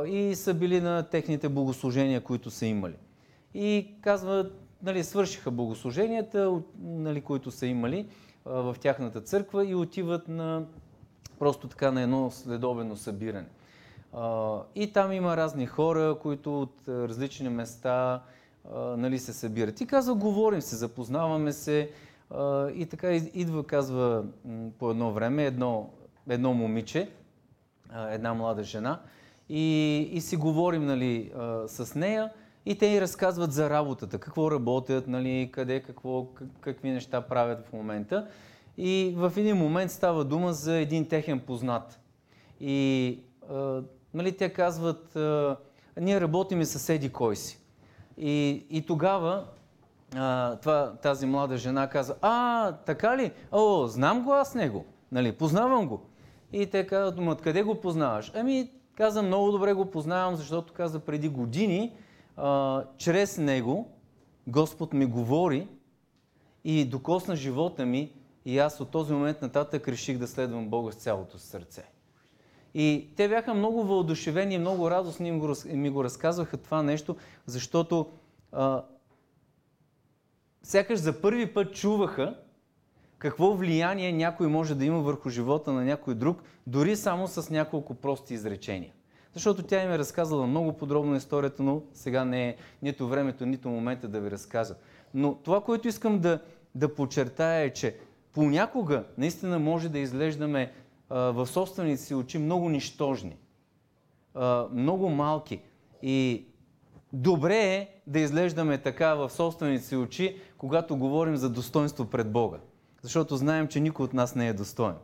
и 0.07 0.33
са 0.35 0.55
били 0.55 0.81
на 0.81 1.03
техните 1.03 1.49
богослужения, 1.49 2.21
които 2.21 2.51
са 2.51 2.67
имали. 2.67 2.97
И 3.55 3.95
казват, 4.01 4.53
нали, 4.83 5.05
свършиха 5.05 5.51
богослуженията, 5.51 6.61
нали, 6.83 7.21
които 7.21 7.51
са 7.51 7.67
имали 7.67 8.07
в 8.45 8.77
тяхната 8.81 9.21
църква 9.21 9.67
и 9.67 9.75
отиват 9.75 10.29
на 10.29 10.65
просто 11.39 11.69
така 11.69 11.91
на 11.91 12.03
едно 12.03 12.31
следобено 12.31 12.97
събиране. 12.97 13.49
И 14.75 14.93
там 14.93 15.13
има 15.13 15.37
разни 15.37 15.67
хора, 15.67 16.19
които 16.23 16.63
от 16.63 16.75
различни 16.89 17.49
места 17.49 18.23
а, 18.75 18.79
нали, 18.97 19.19
се 19.19 19.33
събират. 19.33 19.81
И 19.81 19.87
казва, 19.87 20.15
говорим 20.15 20.63
се, 20.63 20.77
запознаваме 20.77 21.53
се. 21.53 21.91
А, 22.31 22.71
и 22.71 22.87
така 22.87 23.13
идва, 23.13 23.67
казва 23.67 24.25
по 24.79 24.91
едно 24.91 25.13
време, 25.13 25.45
едно, 25.45 25.91
едно 26.29 26.55
момиче, 26.55 27.11
една 28.11 28.35
млада 28.35 28.63
жена, 28.63 29.01
и, 29.49 29.99
и 30.13 30.21
си 30.21 30.37
говорим 30.37 30.87
нали, 30.87 31.33
с 31.67 31.95
нея. 31.95 32.33
И 32.67 32.79
те 32.79 32.91
ни 32.91 33.01
разказват 33.01 33.53
за 33.53 33.71
работата, 33.71 34.19
какво 34.19 34.51
работят, 34.51 35.07
нали, 35.09 35.51
къде, 35.53 35.81
какво, 35.81 36.27
какви 36.61 36.91
неща 36.91 37.21
правят 37.21 37.67
в 37.67 37.73
момента. 37.73 38.29
И 38.79 39.15
в 39.17 39.33
един 39.37 39.57
момент 39.57 39.91
става 39.91 40.25
дума 40.25 40.53
за 40.53 40.77
един 40.77 41.09
техен 41.09 41.41
познат. 41.41 42.01
И 42.61 43.19
а, 43.51 43.83
нали, 44.15 44.37
те 44.37 44.49
казват, 44.53 45.17
а, 45.17 45.57
ние 46.01 46.21
работим 46.21 46.61
и 46.61 46.67
съседи 46.67 47.13
кой 47.13 47.37
си. 47.37 47.59
И, 48.19 48.67
и 48.71 48.87
тогава 48.87 49.45
а, 50.15 50.57
това, 50.57 50.97
тази 51.03 51.27
млада 51.27 51.57
жена 51.57 51.89
казва, 51.89 52.15
а, 52.21 52.73
така 52.73 53.17
ли? 53.17 53.33
О, 53.53 53.87
знам 53.87 54.25
го 54.25 54.33
аз 54.33 54.55
него, 54.55 54.85
нали, 55.13 55.33
познавам 55.33 55.89
го. 55.89 56.01
И 56.53 56.67
те 56.67 56.87
казват, 56.87 57.43
къде 57.43 57.63
го 57.63 57.81
познаваш? 57.81 58.33
Ами, 58.35 58.71
каза, 58.97 59.23
много 59.23 59.53
добре 59.53 59.73
го 59.73 59.91
познавам, 59.91 60.37
защото 60.37 60.73
каза 60.73 61.01
преди 61.01 61.29
години, 61.29 61.93
а, 62.37 62.85
чрез 62.97 63.39
него 63.39 63.89
Господ 64.47 64.93
ми 64.93 65.07
говори 65.07 65.69
и 66.65 66.85
докосна 66.85 67.37
живота 67.37 67.87
ми 67.87 68.13
и 68.45 68.59
аз 68.59 68.81
от 68.81 68.91
този 68.91 69.13
момент 69.13 69.43
нататък 69.43 69.89
реших 69.89 70.19
да 70.19 70.29
следвам 70.29 70.69
Бога 70.69 70.93
с 70.93 70.95
цялото 70.95 71.39
сърце. 71.39 71.96
И 72.79 73.09
те 73.17 73.29
бяха 73.29 73.55
много 73.55 73.83
въодушевени 73.83 74.59
много 74.59 74.91
радостни 74.91 75.39
го, 75.39 75.55
ми 75.67 75.91
го 75.91 76.05
разказваха 76.05 76.57
това 76.57 76.83
нещо, 76.83 77.17
защото 77.47 78.07
а, 78.53 78.85
сякаш 80.63 80.99
за 80.99 81.21
първи 81.21 81.55
път 81.55 81.75
чуваха 81.75 82.39
какво 83.19 83.53
влияние 83.53 84.13
някой 84.13 84.47
може 84.47 84.75
да 84.75 84.85
има 84.85 85.01
върху 85.01 85.29
живота 85.29 85.73
на 85.73 85.85
някой 85.85 86.15
друг, 86.15 86.43
дори 86.67 86.97
само 86.97 87.29
с 87.29 87.51
няколко 87.51 87.95
прости 87.95 88.35
изречения. 88.35 88.93
Защото 89.35 89.63
тя 89.63 89.83
им 89.83 89.91
е 89.91 89.99
разказала 89.99 90.47
много 90.47 90.73
подробно 90.73 91.17
историята, 91.17 91.63
но 91.63 91.83
сега 91.95 92.25
не 92.25 92.49
е 92.49 92.57
нито 92.83 93.09
времето, 93.09 93.47
нито 93.47 93.69
момента 93.69 94.09
да 94.09 94.21
ви 94.21 94.31
разказа. 94.31 94.77
Но 95.15 95.35
това, 95.35 95.61
което 95.61 95.89
искам 95.89 96.19
да, 96.19 96.41
да 96.75 96.95
подчертая 96.95 97.65
е, 97.65 97.73
че 97.73 97.97
понякога 98.33 99.05
наистина 99.19 99.59
може 99.59 99.89
да 99.89 99.99
изглеждаме 99.99 100.73
в 101.11 101.47
собствените 101.47 102.03
си 102.03 102.15
очи 102.15 102.39
много 102.39 102.69
нищожни, 102.69 103.37
много 104.73 105.09
малки. 105.09 105.61
И 106.03 106.47
добре 107.13 107.57
е 107.57 107.89
да 108.07 108.19
изглеждаме 108.19 108.79
така 108.79 109.15
в 109.15 109.31
собствените 109.31 109.85
си 109.85 109.97
очи, 109.97 110.37
когато 110.59 110.97
говорим 110.97 111.37
за 111.37 111.51
достоинство 111.51 112.05
пред 112.05 112.33
Бога. 112.33 112.59
Защото 113.03 113.37
знаем, 113.37 113.69
че 113.69 113.81
никой 113.81 114.05
от 114.05 114.15
нас 114.15 114.35
не 114.35 114.49
е 114.49 114.53
достоен. 114.53 114.95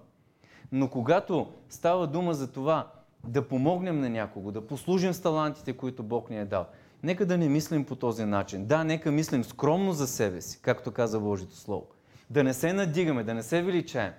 Но 0.73 0.88
когато 0.88 1.53
става 1.69 2.07
дума 2.07 2.35
за 2.35 2.53
това 2.53 2.93
да 3.27 3.49
помогнем 3.49 4.01
на 4.01 4.11
някого, 4.11 4.53
да 4.53 4.67
послужим 4.67 5.12
с 5.12 5.21
талантите, 5.21 5.73
които 5.73 6.03
Бог 6.03 6.31
ни 6.31 6.38
е 6.38 6.45
дал, 6.45 6.67
нека 7.03 7.27
да 7.27 7.38
не 7.38 7.49
мислим 7.49 7.85
по 7.85 7.97
този 7.97 8.25
начин. 8.25 8.67
Да, 8.67 8.85
нека 8.85 9.11
мислим 9.11 9.45
скромно 9.45 9.93
за 9.93 10.07
себе 10.07 10.41
си, 10.41 10.59
както 10.62 10.93
каза 10.93 11.21
Божието 11.21 11.57
Слово. 11.57 11.87
Да 12.31 12.45
не 12.45 12.55
се 12.55 12.73
надигаме, 12.73 13.25
да 13.25 13.35
не 13.35 13.43
се 13.43 13.62
величаем, 13.62 14.12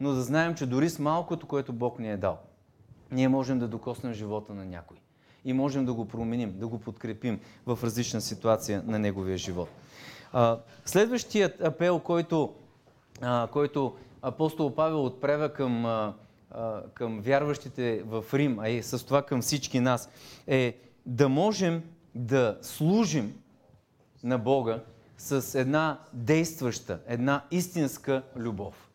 но 0.00 0.12
да 0.12 0.22
знаем, 0.22 0.54
че 0.54 0.66
дори 0.66 0.90
с 0.90 0.98
малкото, 0.98 1.46
което 1.46 1.72
Бог 1.72 1.98
ни 1.98 2.10
е 2.10 2.16
дал, 2.16 2.38
ние 3.10 3.28
можем 3.28 3.58
да 3.58 3.68
докоснем 3.68 4.12
живота 4.12 4.54
на 4.54 4.64
някой. 4.64 4.96
И 5.44 5.52
можем 5.52 5.86
да 5.86 5.94
го 5.94 6.08
променим, 6.08 6.58
да 6.58 6.68
го 6.68 6.78
подкрепим 6.78 7.40
в 7.66 7.78
различна 7.82 8.20
ситуация 8.20 8.82
на 8.86 8.98
неговия 8.98 9.38
живот. 9.38 9.68
Следващият 10.84 11.60
апел, 11.60 11.98
който, 11.98 12.54
който 13.52 13.96
апостол 14.22 14.74
Павел 14.74 15.04
отправя 15.04 15.52
към, 15.52 16.12
към 16.94 17.20
вярващите 17.20 18.02
в 18.02 18.24
Рим, 18.34 18.58
а 18.58 18.68
и 18.68 18.82
с 18.82 19.06
това 19.06 19.22
към 19.22 19.42
всички 19.42 19.80
нас, 19.80 20.10
е 20.46 20.76
да 21.06 21.28
можем 21.28 21.82
да 22.14 22.58
служим 22.62 23.34
на 24.22 24.38
Бога 24.38 24.80
с 25.18 25.60
една 25.60 25.98
действаща, 26.12 27.00
една 27.06 27.44
истинска 27.50 28.22
любов. 28.36 28.89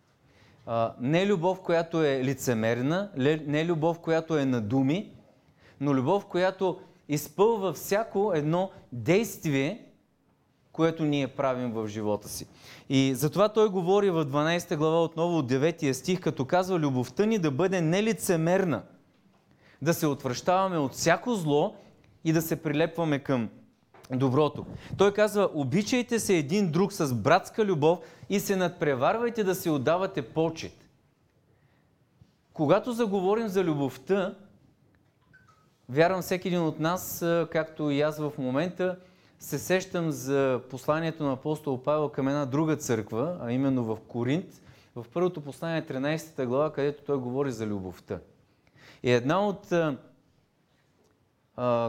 Не 0.99 1.25
любов, 1.25 1.61
която 1.61 2.03
е 2.03 2.23
лицемерна, 2.23 3.09
не 3.47 3.65
любов, 3.65 3.99
която 3.99 4.37
е 4.37 4.45
на 4.45 4.61
думи, 4.61 5.11
но 5.81 5.93
любов, 5.93 6.25
която 6.25 6.79
изпълва 7.09 7.73
всяко 7.73 8.31
едно 8.35 8.71
действие, 8.91 9.85
което 10.71 11.05
ние 11.05 11.27
правим 11.27 11.71
в 11.71 11.87
живота 11.87 12.29
си. 12.29 12.47
И 12.89 13.13
затова 13.15 13.49
той 13.49 13.69
говори 13.69 14.09
в 14.09 14.25
12 14.25 14.75
глава 14.75 15.03
отново 15.03 15.37
от 15.37 15.51
9 15.51 15.91
стих, 15.91 16.19
като 16.19 16.45
казва 16.45 16.79
любовта 16.79 17.25
ни 17.25 17.39
да 17.39 17.51
бъде 17.51 17.81
нелицемерна, 17.81 18.83
да 19.81 19.93
се 19.93 20.07
отвръщаваме 20.07 20.77
от 20.77 20.93
всяко 20.93 21.35
зло 21.35 21.75
и 22.23 22.33
да 22.33 22.41
се 22.41 22.55
прилепваме 22.55 23.19
към 23.19 23.49
доброто. 24.11 24.65
Той 24.97 25.13
казва, 25.13 25.49
обичайте 25.53 26.19
се 26.19 26.37
един 26.37 26.71
друг 26.71 26.93
с 26.93 27.13
братска 27.13 27.65
любов 27.65 27.99
и 28.29 28.39
се 28.39 28.55
надпреварвайте 28.55 29.43
да 29.43 29.55
си 29.55 29.69
отдавате 29.69 30.21
почет. 30.21 30.89
Когато 32.53 32.91
заговорим 32.91 33.47
за 33.47 33.63
любовта, 33.63 34.35
вярвам 35.89 36.21
всеки 36.21 36.47
един 36.47 36.61
от 36.61 36.79
нас, 36.79 37.25
както 37.51 37.89
и 37.89 38.01
аз 38.01 38.19
в 38.19 38.31
момента, 38.37 38.97
се 39.39 39.59
сещам 39.59 40.11
за 40.11 40.61
посланието 40.69 41.23
на 41.23 41.33
апостол 41.33 41.83
Павел 41.83 42.09
към 42.09 42.27
една 42.27 42.45
друга 42.45 42.75
църква, 42.75 43.37
а 43.41 43.51
именно 43.51 43.83
в 43.83 43.97
Коринт, 44.07 44.61
в 44.95 45.05
първото 45.13 45.41
послание 45.41 45.81
13 45.81 46.45
глава, 46.45 46.73
където 46.73 47.03
той 47.03 47.17
говори 47.17 47.51
за 47.51 47.65
любовта. 47.65 48.19
И 49.03 49.11
една 49.11 49.47
от 49.47 49.73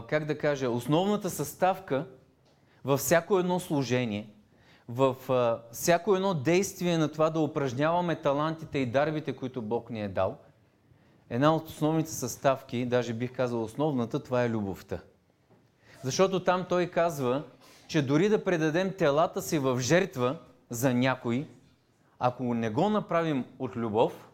как 0.07 0.25
да 0.25 0.37
кажа, 0.37 0.69
основната 0.69 1.29
съставка 1.29 2.05
във 2.85 2.99
всяко 2.99 3.39
едно 3.39 3.59
служение, 3.59 4.29
в 4.87 5.15
всяко 5.71 6.15
едно 6.15 6.33
действие 6.33 6.97
на 6.97 7.11
това 7.11 7.29
да 7.29 7.39
упражняваме 7.39 8.15
талантите 8.15 8.79
и 8.79 8.85
дарбите, 8.85 9.35
които 9.35 9.61
Бог 9.61 9.89
ни 9.89 10.01
е 10.01 10.07
дал, 10.07 10.37
една 11.29 11.55
от 11.55 11.67
основните 11.69 12.11
съставки, 12.11 12.85
даже 12.85 13.13
бих 13.13 13.35
казал 13.35 13.63
основната, 13.63 14.23
това 14.23 14.43
е 14.43 14.49
любовта. 14.49 14.99
Защото 16.03 16.43
там 16.43 16.65
той 16.69 16.87
казва, 16.87 17.43
че 17.87 18.01
дори 18.01 18.29
да 18.29 18.43
предадем 18.43 18.93
телата 18.97 19.41
си 19.41 19.59
в 19.59 19.79
жертва 19.79 20.37
за 20.69 20.93
някой, 20.93 21.47
ако 22.19 22.53
не 22.53 22.69
го 22.69 22.89
направим 22.89 23.45
от 23.59 23.75
любов, 23.75 24.29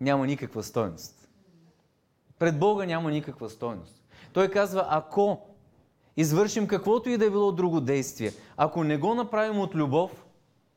няма 0.00 0.26
никаква 0.26 0.62
стойност. 0.62 1.19
Пред 2.40 2.58
Бога 2.58 2.86
няма 2.86 3.10
никаква 3.10 3.50
стойност. 3.50 4.02
Той 4.32 4.48
казва, 4.48 4.86
ако 4.88 5.46
извършим 6.16 6.66
каквото 6.66 7.10
и 7.10 7.16
да 7.16 7.26
е 7.26 7.30
било 7.30 7.52
друго 7.52 7.80
действие, 7.80 8.32
ако 8.56 8.84
не 8.84 8.96
го 8.96 9.14
направим 9.14 9.60
от 9.60 9.74
любов, 9.74 10.24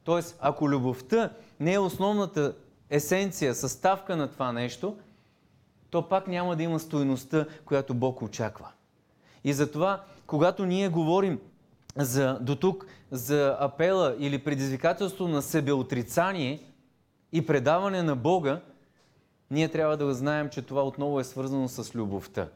т.е. 0.05 0.21
ако 0.39 0.69
любовта 0.69 1.29
не 1.59 1.73
е 1.73 1.79
основната 1.79 2.55
есенция, 2.89 3.55
съставка 3.55 4.15
на 4.15 4.27
това 4.27 4.51
нещо, 4.51 4.95
то 5.89 6.09
пак 6.09 6.27
няма 6.27 6.55
да 6.55 6.63
има 6.63 6.79
стойността, 6.79 7.45
която 7.65 7.93
Бог 7.93 8.21
очаква. 8.21 8.67
И 9.43 9.53
затова, 9.53 10.03
когато 10.27 10.65
ние 10.65 10.89
говорим 10.89 11.39
за, 11.95 12.37
до 12.41 12.55
тук 12.55 12.85
за 13.11 13.57
апела 13.59 14.15
или 14.19 14.43
предизвикателство 14.43 15.27
на 15.27 15.41
себеотрицание 15.41 16.63
и 17.31 17.45
предаване 17.45 18.03
на 18.03 18.15
Бога, 18.15 18.61
ние 19.53 19.69
трябва 19.69 19.97
да 19.97 20.13
знаем, 20.13 20.49
че 20.49 20.61
това 20.61 20.83
отново 20.83 21.19
е 21.19 21.23
свързано 21.23 21.67
с 21.67 21.95
любовта. 21.95 22.47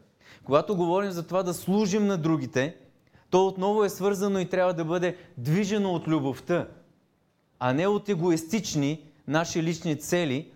Когато 0.44 0.76
говорим 0.76 1.12
за 1.12 1.28
това 1.28 1.44
да 1.44 1.54
служим 1.54 2.08
на 2.08 2.18
другите, 2.18 2.76
то 3.30 3.48
отново 3.48 3.84
е 3.84 3.90
свързано 3.90 4.40
и 4.40 4.50
трябва 4.50 4.74
да 4.74 4.86
бъде 4.86 5.18
движено 5.38 5.94
от 5.94 6.08
любовта, 6.08 6.68
а 7.60 7.74
не 7.74 7.88
от 7.88 8.10
егоистични 8.10 9.02
наши 9.28 9.64
лични 9.64 10.00
цели 10.00 10.52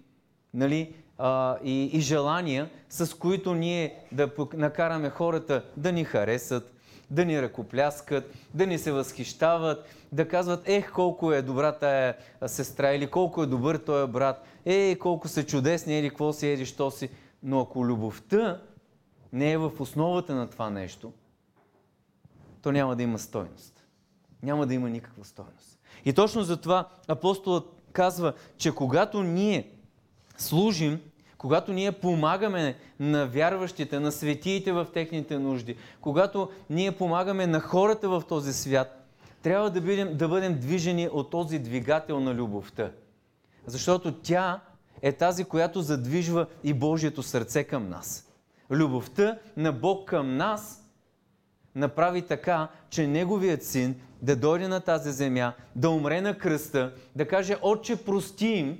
нали, 0.54 0.96
а, 1.18 1.58
и, 1.64 1.84
и 1.84 2.00
желания, 2.00 2.70
с 2.90 3.18
които 3.18 3.54
ние 3.54 3.96
да 4.12 4.30
накараме 4.54 5.10
хората 5.10 5.64
да 5.78 5.92
ни 5.92 6.04
харесат, 6.04 6.74
да 7.12 7.26
ни 7.26 7.42
ръкопляскат, 7.42 8.34
да 8.54 8.68
ни 8.68 8.78
се 8.78 8.92
възхищават, 8.92 9.86
да 10.12 10.28
казват, 10.28 10.70
ех, 10.70 10.92
колко 10.92 11.34
е 11.34 11.42
добра 11.42 11.72
тая 11.72 12.18
сестра 12.48 12.92
или 12.94 13.08
колко 13.08 13.44
е 13.44 13.46
добър 13.46 13.78
този 13.78 14.12
брат, 14.12 14.44
е, 14.66 14.96
колко 14.96 15.28
са 15.28 15.46
чудесни, 15.46 16.00
или 16.00 16.10
какво 16.10 16.34
си, 16.34 16.48
еди, 16.48 16.66
що 16.66 16.92
си. 16.92 17.10
Но 17.44 17.62
ако 17.62 17.86
любовта 17.86 18.62
не 19.34 19.52
е 19.52 19.58
в 19.58 19.72
основата 19.80 20.36
на 20.36 20.50
това 20.50 20.70
нещо, 20.70 21.14
то 22.62 22.72
няма 22.72 22.96
да 22.96 23.04
има 23.04 23.20
стойност. 23.20 23.86
Няма 24.44 24.68
да 24.68 24.74
има 24.74 24.90
никаква 24.90 25.26
стойност. 25.26 25.80
И 26.06 26.14
точно 26.14 26.44
за 26.44 26.58
това 26.58 26.90
апостолът 27.08 27.82
казва, 27.92 28.34
че 28.58 28.76
когато 28.76 29.24
ние 29.24 29.72
служим, 30.38 31.02
когато 31.42 31.74
ние 31.74 31.92
помагаме 31.92 32.76
на 33.00 33.28
вярващите, 33.28 34.00
на 34.00 34.12
светиите 34.12 34.72
в 34.72 34.88
техните 34.94 35.40
нужди, 35.40 35.76
когато 36.02 36.50
ние 36.70 36.92
помагаме 36.92 37.48
на 37.48 37.60
хората 37.60 38.10
в 38.10 38.24
този 38.30 38.54
свят, 38.54 39.08
трябва 39.42 39.70
да 39.70 39.82
бъдем, 39.82 40.18
да 40.18 40.28
бъдем 40.28 40.60
движени 40.60 41.10
от 41.12 41.30
този 41.30 41.60
двигател 41.60 42.20
на 42.20 42.34
любовта. 42.34 42.92
Защото 43.66 44.14
тя 44.14 44.62
е 45.02 45.12
тази, 45.12 45.44
която 45.44 45.82
задвижва 45.82 46.46
и 46.64 46.74
Божието 46.74 47.24
сърце 47.24 47.64
към 47.64 47.90
нас. 47.90 48.32
Любовта 48.72 49.38
на 49.58 49.72
Бог 49.72 50.10
към 50.10 50.38
нас 50.38 50.90
направи 51.76 52.22
така, 52.22 52.68
че 52.90 53.08
Неговият 53.08 53.64
син 53.64 53.96
да 54.22 54.36
дойде 54.36 54.68
на 54.68 54.80
тази 54.80 55.12
земя, 55.12 55.54
да 55.76 55.90
умре 55.90 56.22
на 56.22 56.38
кръста, 56.38 56.94
да 57.16 57.28
каже, 57.28 57.56
Отче, 57.62 58.06
прости 58.06 58.48
им, 58.48 58.78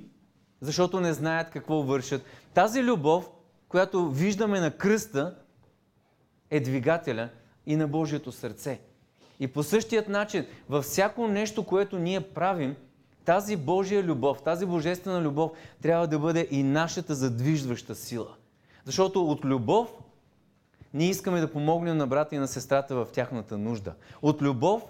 защото 0.62 1.00
не 1.00 1.12
знаят 1.12 1.50
какво 1.50 1.82
вършат. 1.82 2.22
Тази 2.54 2.82
любов, 2.82 3.30
която 3.68 4.10
виждаме 4.10 4.60
на 4.60 4.70
кръста, 4.70 5.34
е 6.50 6.60
двигателя 6.60 7.28
и 7.66 7.76
на 7.76 7.88
Божието 7.88 8.32
сърце. 8.32 8.80
И 9.40 9.48
по 9.48 9.62
същият 9.62 10.08
начин, 10.08 10.46
във 10.68 10.84
всяко 10.84 11.28
нещо, 11.28 11.66
което 11.66 11.98
ние 11.98 12.20
правим, 12.20 12.76
тази 13.24 13.56
Божия 13.56 14.02
любов, 14.02 14.42
тази 14.42 14.66
божествена 14.66 15.20
любов 15.20 15.50
трябва 15.82 16.06
да 16.06 16.18
бъде 16.18 16.48
и 16.50 16.62
нашата 16.62 17.14
задвижваща 17.14 17.94
сила. 17.94 18.34
Защото 18.84 19.26
от 19.26 19.44
любов 19.44 19.88
ние 20.94 21.08
искаме 21.08 21.40
да 21.40 21.52
помогнем 21.52 21.96
на 21.96 22.06
брата 22.06 22.34
и 22.34 22.38
на 22.38 22.48
сестрата 22.48 22.94
в 22.94 23.06
тяхната 23.12 23.58
нужда. 23.58 23.94
От 24.22 24.42
любов 24.42 24.82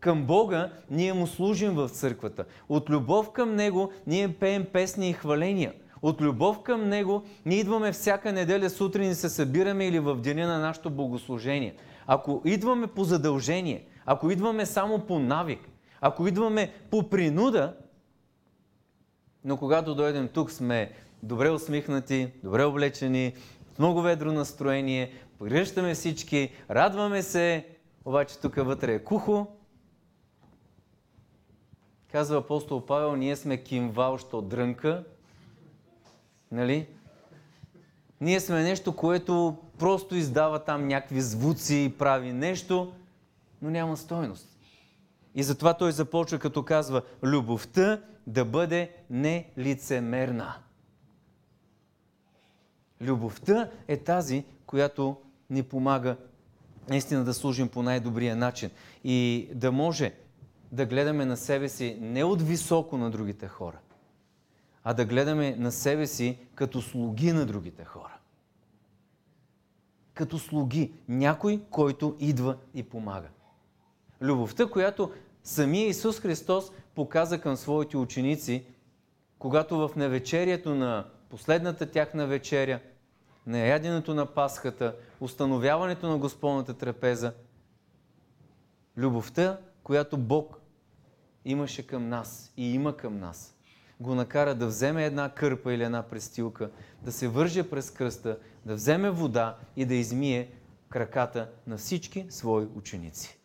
към 0.00 0.24
Бога 0.24 0.70
ние 0.90 1.12
му 1.12 1.26
служим 1.26 1.74
в 1.74 1.88
църквата. 1.88 2.44
От 2.68 2.90
любов 2.90 3.32
към 3.32 3.54
Него 3.54 3.92
ние 4.06 4.34
пеем 4.34 4.66
песни 4.72 5.10
и 5.10 5.12
хваления. 5.12 5.72
От 6.02 6.20
любов 6.20 6.62
към 6.62 6.88
Него 6.88 7.22
ние 7.46 7.58
идваме 7.58 7.92
всяка 7.92 8.32
неделя 8.32 8.70
сутрин 8.70 9.10
и 9.10 9.14
се 9.14 9.28
събираме 9.28 9.86
или 9.86 9.98
в 9.98 10.16
деня 10.16 10.46
на 10.46 10.58
нашето 10.58 10.90
богослужение. 10.90 11.74
Ако 12.06 12.42
идваме 12.44 12.86
по 12.86 13.04
задължение, 13.04 13.86
ако 14.06 14.30
идваме 14.30 14.66
само 14.66 14.98
по 14.98 15.18
навик, 15.18 15.60
ако 16.00 16.26
идваме 16.26 16.72
по 16.90 17.10
принуда, 17.10 17.76
но 19.44 19.56
когато 19.56 19.94
дойдем 19.94 20.28
тук 20.28 20.50
сме 20.50 20.92
добре 21.22 21.50
усмихнати, 21.50 22.32
добре 22.44 22.64
облечени, 22.64 23.34
с 23.74 23.78
много 23.78 24.02
ведро 24.02 24.32
настроение, 24.32 25.12
прегръщаме 25.38 25.94
всички, 25.94 26.50
радваме 26.70 27.22
се, 27.22 27.66
обаче 28.04 28.38
тук 28.38 28.54
вътре 28.54 28.94
е 28.94 29.04
кухо. 29.04 29.46
Казва 32.12 32.38
апостол 32.38 32.86
Павел, 32.86 33.16
ние 33.16 33.36
сме 33.36 33.62
кимвал, 33.62 34.18
що 34.18 34.42
дрънка. 34.42 35.04
Нали? 36.52 36.86
Ние 38.20 38.40
сме 38.40 38.62
нещо, 38.62 38.96
което 38.96 39.56
просто 39.78 40.14
издава 40.14 40.64
там 40.64 40.86
някакви 40.86 41.20
звуци 41.20 41.76
и 41.76 41.98
прави 41.98 42.32
нещо, 42.32 42.92
но 43.62 43.70
няма 43.70 43.96
стойност. 43.96 44.48
И 45.34 45.42
затова 45.42 45.74
той 45.74 45.92
започва 45.92 46.38
като 46.38 46.62
казва, 46.62 47.02
любовта 47.22 48.00
да 48.26 48.44
бъде 48.44 48.90
нелицемерна. 49.10 50.54
Любовта 53.00 53.70
е 53.88 53.96
тази, 53.96 54.44
която 54.66 55.16
ни 55.50 55.62
помага 55.62 56.16
наистина 56.88 57.24
да 57.24 57.34
служим 57.34 57.68
по 57.68 57.82
най-добрия 57.82 58.36
начин 58.36 58.70
и 59.04 59.48
да 59.54 59.72
може 59.72 60.14
да 60.72 60.86
гледаме 60.86 61.24
на 61.24 61.36
себе 61.36 61.68
си 61.68 61.98
не 62.00 62.24
от 62.24 62.42
високо 62.42 62.96
на 62.96 63.10
другите 63.10 63.48
хора, 63.48 63.78
а 64.88 64.94
да 64.94 65.04
гледаме 65.04 65.56
на 65.56 65.72
себе 65.72 66.06
си 66.06 66.38
като 66.54 66.82
слуги 66.82 67.32
на 67.32 67.46
другите 67.46 67.84
хора. 67.84 68.18
Като 70.14 70.38
слуги. 70.38 70.92
Някой, 71.08 71.60
който 71.70 72.16
идва 72.20 72.56
и 72.74 72.82
помага. 72.82 73.28
Любовта, 74.20 74.66
която 74.66 75.12
самия 75.42 75.88
Исус 75.88 76.20
Христос 76.20 76.72
показа 76.94 77.40
към 77.40 77.56
своите 77.56 77.96
ученици, 77.96 78.66
когато 79.38 79.88
в 79.88 79.90
навечерието 79.96 80.74
на 80.74 81.06
последната 81.28 81.90
тяхна 81.90 82.26
вечеря, 82.26 82.80
на 83.46 83.58
яденето 83.58 84.14
на 84.14 84.26
Пасхата, 84.26 84.96
установяването 85.20 86.08
на 86.08 86.18
Господната 86.18 86.74
трапеза, 86.74 87.32
любовта, 88.96 89.58
която 89.82 90.18
Бог 90.18 90.60
имаше 91.44 91.86
към 91.86 92.08
нас 92.08 92.52
и 92.56 92.74
има 92.74 92.96
към 92.96 93.18
нас, 93.18 93.55
го 94.00 94.14
накара 94.14 94.54
да 94.54 94.66
вземе 94.66 95.04
една 95.04 95.28
кърпа 95.28 95.74
или 95.74 95.84
една 95.84 96.02
престилка, 96.02 96.70
да 97.02 97.12
се 97.12 97.28
върже 97.28 97.70
през 97.70 97.90
кръста, 97.90 98.38
да 98.66 98.74
вземе 98.74 99.10
вода 99.10 99.56
и 99.76 99.84
да 99.84 99.94
измие 99.94 100.50
краката 100.88 101.50
на 101.66 101.76
всички 101.76 102.26
свои 102.30 102.66
ученици. 102.74 103.38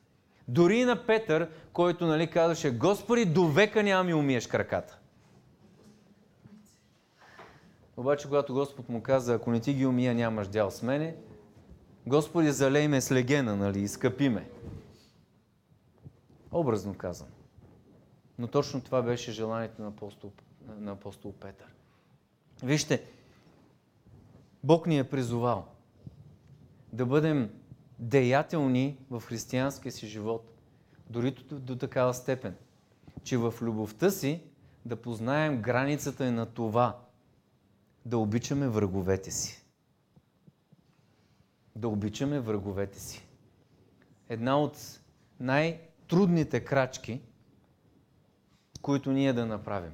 Дори 0.47 0.77
и 0.77 0.85
на 0.85 1.05
Петър, 1.05 1.49
който 1.73 2.05
нали, 2.05 2.27
казваше, 2.27 2.71
Господи, 2.71 3.25
до 3.25 3.47
века 3.47 3.83
няма 3.83 4.03
ми 4.03 4.13
умиеш 4.13 4.47
краката. 4.47 4.99
Обаче, 7.97 8.27
когато 8.27 8.53
Господ 8.53 8.89
му 8.89 9.03
каза, 9.03 9.33
ако 9.33 9.51
не 9.51 9.59
ти 9.59 9.73
ги 9.73 9.85
умия, 9.85 10.15
нямаш 10.15 10.47
дял 10.47 10.71
с 10.71 10.81
мене, 10.81 11.15
Господи, 12.07 12.51
залей 12.51 12.87
ме 12.87 13.01
с 13.01 13.11
легена, 13.11 13.55
нали, 13.55 13.79
изкъпи 13.79 14.29
ме. 14.29 14.49
Образно 16.51 16.93
казвам. 16.93 17.29
Но 18.41 18.47
точно 18.47 18.81
това 18.81 19.01
беше 19.01 19.31
желанието 19.31 19.81
на 19.81 19.87
апостол, 19.87 20.31
на 20.67 20.91
апостол 20.91 21.33
Петър. 21.33 21.67
Вижте, 22.63 23.05
Бог 24.63 24.87
ни 24.87 24.99
е 24.99 25.09
призовал 25.09 25.67
да 26.93 27.05
бъдем 27.05 27.49
деятелни 27.99 28.97
в 29.09 29.21
християнския 29.21 29.91
си 29.91 30.07
живот, 30.07 30.57
дори 31.09 31.31
до, 31.31 31.59
до 31.59 31.75
такава 31.75 32.13
степен, 32.13 32.55
че 33.23 33.37
в 33.37 33.53
любовта 33.61 34.09
си 34.09 34.43
да 34.85 34.95
познаем 34.95 35.61
границата 35.61 36.25
и 36.25 36.31
на 36.31 36.45
това 36.45 36.99
да 38.05 38.17
обичаме 38.17 38.67
враговете 38.67 39.31
си. 39.31 39.65
Да 41.75 41.87
обичаме 41.87 42.39
враговете 42.39 42.99
си. 42.99 43.27
Една 44.29 44.59
от 44.61 44.99
най-трудните 45.39 46.65
крачки, 46.65 47.21
които 48.81 49.11
ние 49.11 49.33
да 49.33 49.45
направим. 49.45 49.93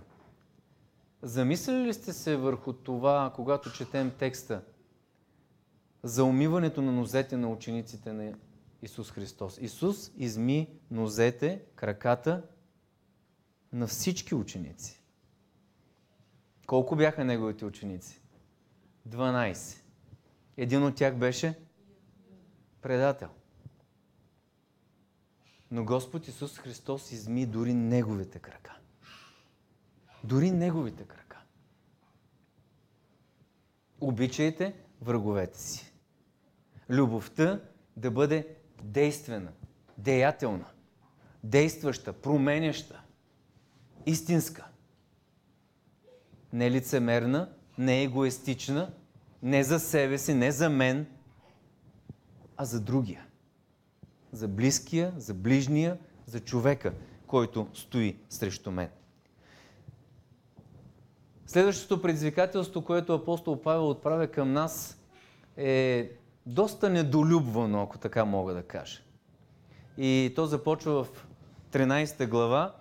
Замислили 1.21 1.87
ли 1.87 1.93
сте 1.93 2.13
се 2.13 2.35
върху 2.35 2.73
това, 2.73 3.33
когато 3.35 3.71
четем 3.71 4.11
текста 4.11 4.61
за 6.03 6.23
умиването 6.23 6.81
на 6.81 6.91
нозете 6.91 7.37
на 7.37 7.49
учениците 7.49 8.13
на 8.13 8.33
Исус 8.81 9.11
Христос? 9.11 9.57
Исус 9.61 10.11
изми 10.17 10.69
нозете, 10.91 11.61
краката 11.75 12.43
на 13.73 13.87
всички 13.87 14.35
ученици. 14.35 15.03
Колко 16.67 16.95
бяха 16.95 17.25
неговите 17.25 17.65
ученици? 17.65 18.21
12. 19.09 19.81
Един 20.57 20.83
от 20.83 20.95
тях 20.95 21.15
беше 21.15 21.59
предател. 22.81 23.29
Но 25.71 25.85
Господ 25.85 26.27
Исус 26.27 26.57
Христос 26.57 27.11
изми 27.11 27.45
дори 27.45 27.73
неговите 27.73 28.39
крака. 28.39 28.76
Дори 30.23 30.51
неговите 30.51 31.03
крака. 31.03 31.37
Обичайте 34.01 34.75
враговете 35.01 35.59
си. 35.59 35.93
Любовта 36.89 37.61
да 37.97 38.11
бъде 38.11 38.47
действена, 38.83 39.51
деятелна, 39.97 40.65
действаща, 41.43 42.13
променяща, 42.13 43.01
истинска. 44.05 44.67
Не 46.53 46.71
лицемерна, 46.71 47.53
не 47.77 48.03
егоистична, 48.03 48.93
не 49.43 49.63
за 49.63 49.79
себе 49.79 50.17
си, 50.17 50.33
не 50.33 50.51
за 50.51 50.69
мен, 50.69 51.07
а 52.57 52.65
за 52.65 52.81
другия. 52.81 53.25
За 54.31 54.47
близкия, 54.47 55.13
за 55.17 55.33
ближния, 55.33 55.97
за 56.25 56.39
човека, 56.39 56.93
който 57.27 57.67
стои 57.73 58.19
срещу 58.29 58.71
мен. 58.71 58.89
Следващото 61.47 62.01
предизвикателство, 62.01 62.81
което 62.81 63.13
апостол 63.13 63.61
Павел 63.61 63.89
отправя 63.89 64.27
към 64.27 64.53
нас, 64.53 65.01
е 65.57 66.11
доста 66.45 66.89
недолюбвано, 66.89 67.81
ако 67.81 67.97
така 67.97 68.25
мога 68.25 68.53
да 68.53 68.63
кажа. 68.63 69.01
И 69.97 70.33
то 70.35 70.45
започва 70.45 71.03
в 71.03 71.27
13 71.71 72.27
глава 72.27 72.75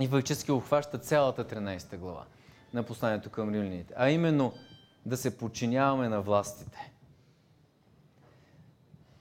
и 0.00 0.08
фактически 0.08 0.52
обхваща 0.52 0.98
цялата 0.98 1.44
13 1.44 1.96
глава 1.96 2.24
на 2.74 2.82
посланието 2.82 3.30
към 3.30 3.54
римляните. 3.54 3.94
А 3.96 4.10
именно 4.10 4.52
да 5.06 5.16
се 5.16 5.38
подчиняваме 5.38 6.08
на 6.08 6.20
властите. 6.20 6.92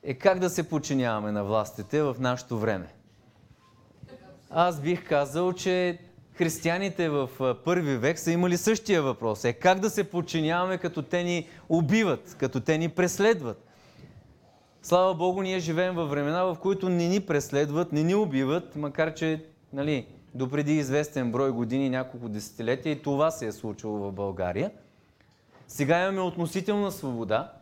Е 0.04 0.14
как 0.14 0.40
да 0.40 0.50
се 0.50 0.70
подчиняваме 0.70 1.32
на 1.32 1.44
властите 1.44 2.02
в 2.02 2.16
нашето 2.20 2.60
време? 2.60 2.94
Аз 4.50 4.82
бих 4.82 5.08
казал, 5.08 5.54
че 5.54 6.00
християните 6.38 7.10
в 7.10 7.30
първи 7.66 7.98
век 7.98 8.20
са 8.20 8.32
имали 8.32 8.58
същия 8.58 9.02
въпрос. 9.02 9.44
Е 9.44 9.54
как 9.54 9.80
да 9.80 9.90
се 9.90 10.04
подчиняваме, 10.04 10.78
като 10.78 11.02
те 11.02 11.24
ни 11.24 11.48
убиват, 11.70 12.36
като 12.40 12.60
те 12.60 12.78
ни 12.78 12.90
преследват? 12.90 13.66
Слава 14.82 15.16
Богу, 15.16 15.42
ние 15.42 15.60
живеем 15.60 15.96
във 15.96 16.10
времена, 16.10 16.44
в 16.44 16.58
които 16.62 16.90
не 16.90 17.08
ни 17.08 17.20
преследват, 17.20 17.92
не 17.92 18.04
ни 18.04 18.16
убиват, 18.16 18.76
макар 18.76 19.14
че 19.14 19.46
нали, 19.74 20.08
допреди 20.34 20.74
известен 20.74 21.32
брой 21.32 21.52
години, 21.52 21.90
няколко 21.90 22.30
десетилетия 22.30 22.92
и 22.92 23.02
това 23.02 23.32
се 23.32 23.48
е 23.48 23.52
случило 23.52 23.98
в 23.98 24.12
България. 24.12 24.72
Сега 25.68 26.02
имаме 26.02 26.22
относителна 26.22 26.92
свобода, 26.92 27.54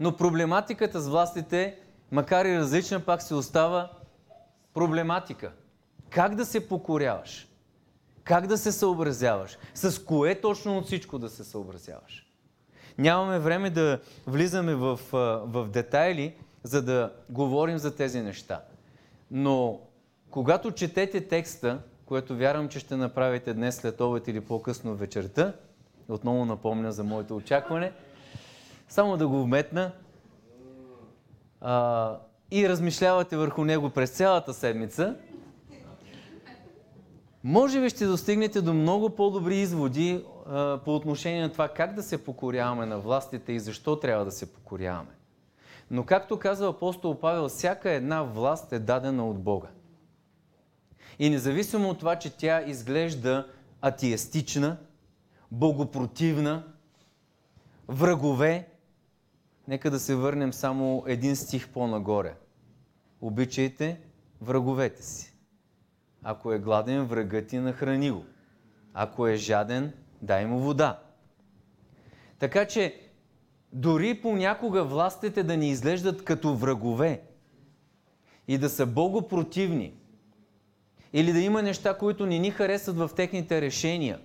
но 0.00 0.16
проблематиката 0.16 1.00
с 1.00 1.08
властите, 1.08 1.76
макар 2.10 2.44
и 2.44 2.58
различна, 2.58 3.00
пак 3.00 3.22
се 3.22 3.34
остава 3.34 3.90
проблематика. 4.74 5.52
Как 6.10 6.34
да 6.34 6.44
се 6.44 6.68
покоряваш? 6.68 7.48
Как 8.24 8.46
да 8.46 8.58
се 8.58 8.72
съобразяваш? 8.72 9.58
С 9.74 10.04
кое 10.04 10.40
точно 10.40 10.78
от 10.78 10.86
всичко 10.86 11.18
да 11.18 11.28
се 11.28 11.44
съобразяваш? 11.44 12.26
Нямаме 12.98 13.38
време 13.38 13.70
да 13.70 14.00
влизаме 14.26 14.74
в, 14.74 14.98
в 15.44 15.68
детайли, 15.68 16.34
за 16.62 16.82
да 16.82 17.12
говорим 17.30 17.78
за 17.78 17.96
тези 17.96 18.20
неща. 18.20 18.60
Но 19.30 19.80
когато 20.30 20.70
четете 20.70 21.28
текста, 21.28 21.78
което 22.06 22.36
вярвам, 22.36 22.68
че 22.68 22.78
ще 22.78 22.96
направите 22.96 23.54
днес 23.54 23.76
след 23.76 24.00
обед 24.00 24.28
или 24.28 24.40
по-късно 24.40 24.94
вечерта, 24.94 25.52
отново 26.08 26.44
напомня 26.44 26.92
за 26.92 27.04
моето 27.04 27.36
очакване, 27.36 27.92
само 28.88 29.16
да 29.16 29.28
го 29.28 29.42
вметна 29.42 29.92
а, 31.60 32.16
и 32.50 32.68
размишлявате 32.68 33.36
върху 33.36 33.64
него 33.64 33.90
през 33.90 34.10
цялата 34.10 34.54
седмица, 34.54 35.16
може 37.44 37.80
би 37.80 37.88
ще 37.90 38.06
достигнете 38.06 38.60
до 38.60 38.74
много 38.74 39.10
по-добри 39.10 39.56
изводи 39.56 40.24
а, 40.46 40.80
по 40.84 40.96
отношение 40.96 41.42
на 41.42 41.52
това 41.52 41.68
как 41.68 41.94
да 41.94 42.02
се 42.02 42.24
покоряваме 42.24 42.86
на 42.86 42.98
властите 42.98 43.52
и 43.52 43.60
защо 43.60 43.96
трябва 43.96 44.24
да 44.24 44.32
се 44.32 44.52
покоряваме. 44.52 45.10
Но 45.90 46.04
както 46.04 46.38
казва 46.38 46.68
апостол 46.68 47.20
Павел, 47.20 47.48
всяка 47.48 47.90
една 47.90 48.22
власт 48.22 48.72
е 48.72 48.78
дадена 48.78 49.28
от 49.28 49.42
Бога. 49.42 49.68
И 51.18 51.30
независимо 51.30 51.88
от 51.88 51.98
това, 51.98 52.16
че 52.16 52.36
тя 52.36 52.62
изглежда 52.62 53.46
атиестична, 53.80 54.76
богопротивна, 55.50 56.64
врагове, 57.88 58.68
нека 59.68 59.90
да 59.90 60.00
се 60.00 60.14
върнем 60.14 60.52
само 60.52 61.04
един 61.06 61.36
стих 61.36 61.68
по-нагоре. 61.68 62.34
Обичайте 63.20 64.00
враговете 64.40 65.02
си. 65.02 65.31
Ако 66.22 66.52
е 66.52 66.58
гладен, 66.58 67.04
врагът 67.04 67.46
ти 67.46 67.58
нахрани 67.58 68.10
го. 68.10 68.24
Ако 68.94 69.26
е 69.26 69.36
жаден, 69.36 69.92
дай 70.22 70.46
му 70.46 70.58
вода. 70.58 70.98
Така 72.38 72.66
че, 72.66 73.00
дори 73.72 74.20
понякога 74.22 74.84
властите 74.84 75.42
да 75.42 75.56
ни 75.56 75.68
изглеждат 75.68 76.24
като 76.24 76.54
врагове 76.54 77.22
и 78.48 78.58
да 78.58 78.68
са 78.68 78.86
богопротивни, 78.86 79.94
или 81.12 81.32
да 81.32 81.40
има 81.40 81.62
неща, 81.62 81.98
които 81.98 82.26
не 82.26 82.38
ни 82.38 82.50
харесват 82.50 82.96
в 82.96 83.10
техните 83.16 83.60
решения, 83.60 84.20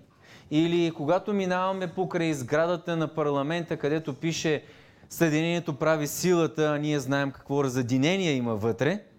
или 0.51 0.91
когато 0.91 1.33
минаваме 1.33 1.93
покрай 1.93 2.33
сградата 2.33 2.97
на 2.97 3.07
парламента, 3.07 3.77
където 3.77 4.13
пише 4.13 4.63
Съединението 5.09 5.73
прави 5.73 6.07
силата, 6.07 6.73
а 6.73 6.77
ние 6.77 6.99
знаем 6.99 7.31
какво 7.31 7.63
разединение 7.63 8.31
има 8.31 8.55
вътре– 8.55 9.03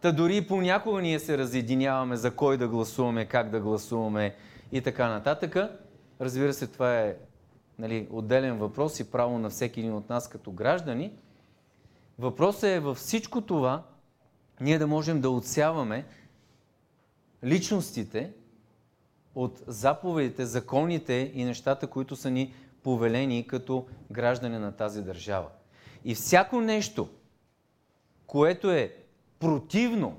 Та 0.00 0.12
дори 0.12 0.36
и 0.36 0.46
понякога 0.46 1.02
ние 1.02 1.18
се 1.18 1.38
разединяваме 1.38 2.16
за 2.16 2.30
кой 2.30 2.56
да 2.56 2.68
гласуваме, 2.68 3.24
как 3.26 3.50
да 3.50 3.60
гласуваме 3.60 4.34
и 4.72 4.80
така 4.80 5.08
нататък. 5.08 5.56
Разбира 6.20 6.52
се, 6.52 6.66
това 6.66 6.98
е 6.98 7.16
нали, 7.78 8.08
отделен 8.10 8.58
въпрос 8.58 9.00
и 9.00 9.10
право 9.10 9.38
на 9.38 9.50
всеки 9.50 9.80
един 9.80 9.94
от 9.94 10.08
нас 10.08 10.28
като 10.28 10.52
граждани. 10.52 11.12
Въпросът 12.18 12.64
е 12.64 12.80
във 12.80 12.96
всичко 12.96 13.40
това 13.40 13.82
ние 14.60 14.78
да 14.78 14.86
можем 14.86 15.20
да 15.20 15.30
отсяваме 15.30 16.04
личностите 17.44 18.32
от 19.34 19.62
заповедите, 19.66 20.46
законите 20.46 21.32
и 21.34 21.44
нещата, 21.44 21.86
които 21.86 22.16
са 22.16 22.30
ни 22.30 22.54
повелени 22.82 23.46
като 23.46 23.86
граждани 24.10 24.58
на 24.58 24.72
тази 24.72 25.02
държава. 25.02 25.48
И 26.04 26.14
всяко 26.14 26.60
нещо, 26.60 27.08
което 28.26 28.70
е 28.70 28.99
противно 29.40 30.16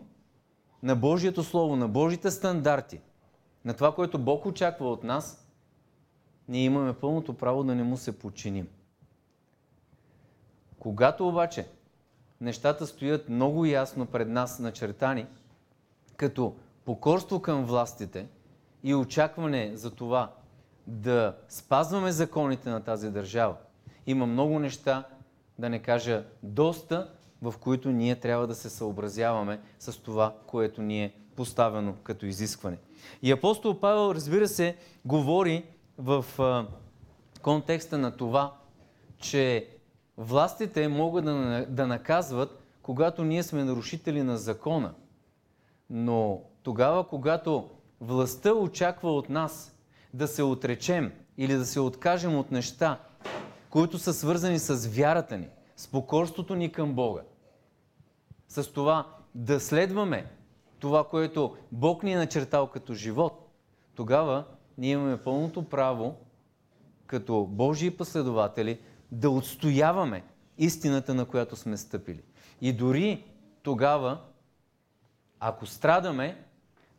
на 0.83 0.95
Божието 0.95 1.43
Слово, 1.43 1.75
на 1.75 1.87
Божите 1.87 2.31
стандарти, 2.31 3.01
на 3.65 3.73
това, 3.73 3.95
което 3.95 4.19
Бог 4.19 4.45
очаква 4.45 4.91
от 4.91 5.03
нас, 5.03 5.47
ние 6.47 6.63
имаме 6.63 6.93
пълното 6.93 7.33
право 7.33 7.63
да 7.63 7.75
не 7.75 7.83
му 7.83 7.97
се 7.97 8.19
подчиним. 8.19 8.67
Когато 10.79 11.27
обаче 11.27 11.67
нещата 12.41 12.87
стоят 12.87 13.29
много 13.29 13.65
ясно 13.65 14.05
пред 14.05 14.27
нас 14.29 14.59
начертани, 14.59 15.27
като 16.17 16.55
покорство 16.85 17.41
към 17.41 17.65
властите 17.65 18.27
и 18.83 18.95
очакване 18.95 19.71
за 19.75 19.91
това 19.91 20.33
да 20.87 21.37
спазваме 21.49 22.11
законите 22.11 22.69
на 22.69 22.83
тази 22.83 23.11
държава, 23.11 23.55
има 24.07 24.25
много 24.25 24.59
неща, 24.59 25.03
да 25.59 25.69
не 25.69 25.79
кажа 25.79 26.25
доста, 26.43 27.13
в 27.41 27.53
които 27.59 27.89
ние 27.89 28.15
трябва 28.15 28.47
да 28.47 28.55
се 28.55 28.69
съобразяваме 28.69 29.59
с 29.79 29.97
това, 29.97 30.35
което 30.47 30.81
ни 30.81 31.03
е 31.03 31.13
поставено 31.35 31.95
като 32.03 32.25
изискване. 32.25 32.77
И 33.21 33.31
апостол 33.31 33.79
Павел, 33.79 34.15
разбира 34.15 34.47
се, 34.47 34.75
говори 35.05 35.65
в 35.97 36.25
а, 36.39 36.67
контекста 37.41 37.97
на 37.97 38.17
това, 38.17 38.53
че 39.17 39.67
властите 40.17 40.87
могат 40.87 41.25
да, 41.25 41.65
да 41.69 41.87
наказват, 41.87 42.63
когато 42.81 43.23
ние 43.23 43.43
сме 43.43 43.63
нарушители 43.63 44.23
на 44.23 44.37
закона. 44.37 44.93
Но 45.89 46.41
тогава, 46.63 47.07
когато 47.07 47.69
властта 48.01 48.53
очаква 48.53 49.11
от 49.11 49.29
нас 49.29 49.75
да 50.13 50.27
се 50.27 50.43
отречем 50.43 51.11
или 51.37 51.53
да 51.53 51.65
се 51.65 51.79
откажем 51.79 52.35
от 52.35 52.51
неща, 52.51 52.99
които 53.69 53.97
са 53.97 54.13
свързани 54.13 54.59
с 54.59 54.87
вярата 54.87 55.37
ни, 55.37 55.47
с 55.75 55.87
покорството 55.87 56.55
ни 56.55 56.71
към 56.71 56.93
Бога, 56.93 57.21
с 58.51 58.73
това 58.73 59.07
да 59.35 59.59
следваме 59.59 60.31
това, 60.79 61.07
което 61.07 61.57
Бог 61.71 62.03
ни 62.03 62.13
е 62.13 62.17
начертал 62.17 62.67
като 62.67 62.93
живот, 62.93 63.49
тогава 63.95 64.43
ние 64.77 64.91
имаме 64.91 65.17
пълното 65.17 65.63
право, 65.63 66.15
като 67.07 67.45
Божии 67.45 67.97
последователи, 67.97 68.79
да 69.11 69.29
отстояваме 69.29 70.23
истината, 70.57 71.13
на 71.13 71.25
която 71.25 71.55
сме 71.55 71.77
стъпили. 71.77 72.23
И 72.61 72.73
дори 72.73 73.25
тогава, 73.63 74.21
ако 75.39 75.65
страдаме, 75.65 76.45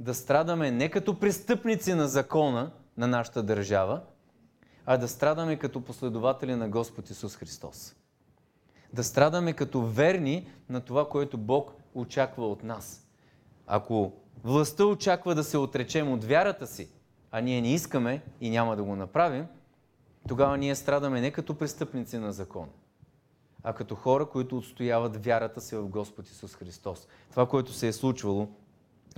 да 0.00 0.14
страдаме 0.14 0.70
не 0.70 0.90
като 0.90 1.18
престъпници 1.18 1.94
на 1.94 2.08
закона 2.08 2.70
на 2.96 3.06
нашата 3.06 3.42
държава, 3.42 4.00
а 4.86 4.96
да 4.96 5.08
страдаме 5.08 5.58
като 5.58 5.80
последователи 5.80 6.54
на 6.54 6.68
Господ 6.68 7.10
Исус 7.10 7.36
Христос 7.36 7.94
да 8.92 9.04
страдаме 9.04 9.52
като 9.52 9.82
верни 9.82 10.48
на 10.68 10.80
това, 10.80 11.08
което 11.08 11.38
Бог 11.38 11.72
очаква 11.94 12.48
от 12.48 12.64
нас. 12.64 13.06
Ако 13.66 14.12
властта 14.44 14.84
очаква 14.84 15.34
да 15.34 15.44
се 15.44 15.58
отречем 15.58 16.12
от 16.12 16.24
вярата 16.24 16.66
си, 16.66 16.88
а 17.30 17.40
ние 17.40 17.60
не 17.60 17.74
искаме 17.74 18.22
и 18.40 18.50
няма 18.50 18.76
да 18.76 18.82
го 18.82 18.96
направим, 18.96 19.46
тогава 20.28 20.58
ние 20.58 20.74
страдаме 20.74 21.20
не 21.20 21.30
като 21.30 21.54
престъпници 21.54 22.18
на 22.18 22.32
закон, 22.32 22.68
а 23.62 23.72
като 23.72 23.94
хора, 23.94 24.26
които 24.26 24.58
отстояват 24.58 25.24
вярата 25.24 25.60
си 25.60 25.76
в 25.76 25.88
Господ 25.88 26.28
Исус 26.28 26.54
Христос. 26.54 27.08
Това, 27.30 27.46
което 27.46 27.72
се 27.72 27.88
е 27.88 27.92
случвало 27.92 28.48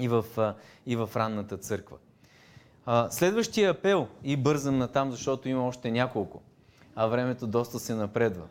и 0.00 0.08
в, 0.08 0.24
и 0.86 0.96
в 0.96 1.10
ранната 1.16 1.56
църква. 1.56 1.96
Следващия 3.10 3.70
апел, 3.70 4.08
и 4.22 4.36
бързам 4.36 4.78
на 4.78 4.88
там, 4.88 5.10
защото 5.10 5.48
има 5.48 5.66
още 5.66 5.90
няколко, 5.90 6.42
а 6.94 7.06
времето 7.06 7.46
доста 7.46 7.78
се 7.78 7.94
напредва 7.94 8.44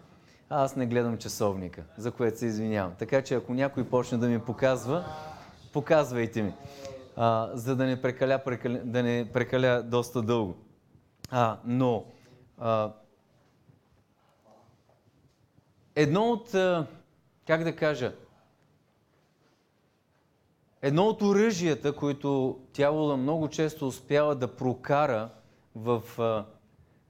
аз 0.55 0.75
не 0.75 0.85
гледам 0.85 1.17
часовника, 1.17 1.83
за 1.97 2.11
което 2.11 2.37
се 2.37 2.45
извинявам. 2.45 2.93
Така 2.99 3.21
че 3.21 3.35
ако 3.35 3.53
някой 3.53 3.89
почне 3.89 4.17
да 4.17 4.27
ми 4.27 4.39
показва, 4.39 5.05
показвайте 5.73 6.41
ми, 6.41 6.53
а, 7.15 7.49
за 7.53 7.75
да 7.75 7.85
не 7.85 8.01
прекаля, 8.01 8.39
прекаля, 8.45 8.81
да 8.83 9.03
не 9.03 9.29
прекаля 9.33 9.83
доста 9.83 10.21
дълго. 10.21 10.55
А, 11.31 11.57
но 11.65 12.05
а, 12.57 12.91
едно 15.95 16.31
от, 16.31 16.51
как 17.47 17.63
да 17.63 17.75
кажа, 17.75 18.13
едно 20.81 21.03
от 21.03 21.21
оръжията, 21.21 21.95
които 21.95 22.59
тялола 22.73 23.17
много 23.17 23.47
често 23.47 23.87
успява 23.87 24.35
да 24.35 24.55
прокара 24.55 25.29
в 25.75 26.03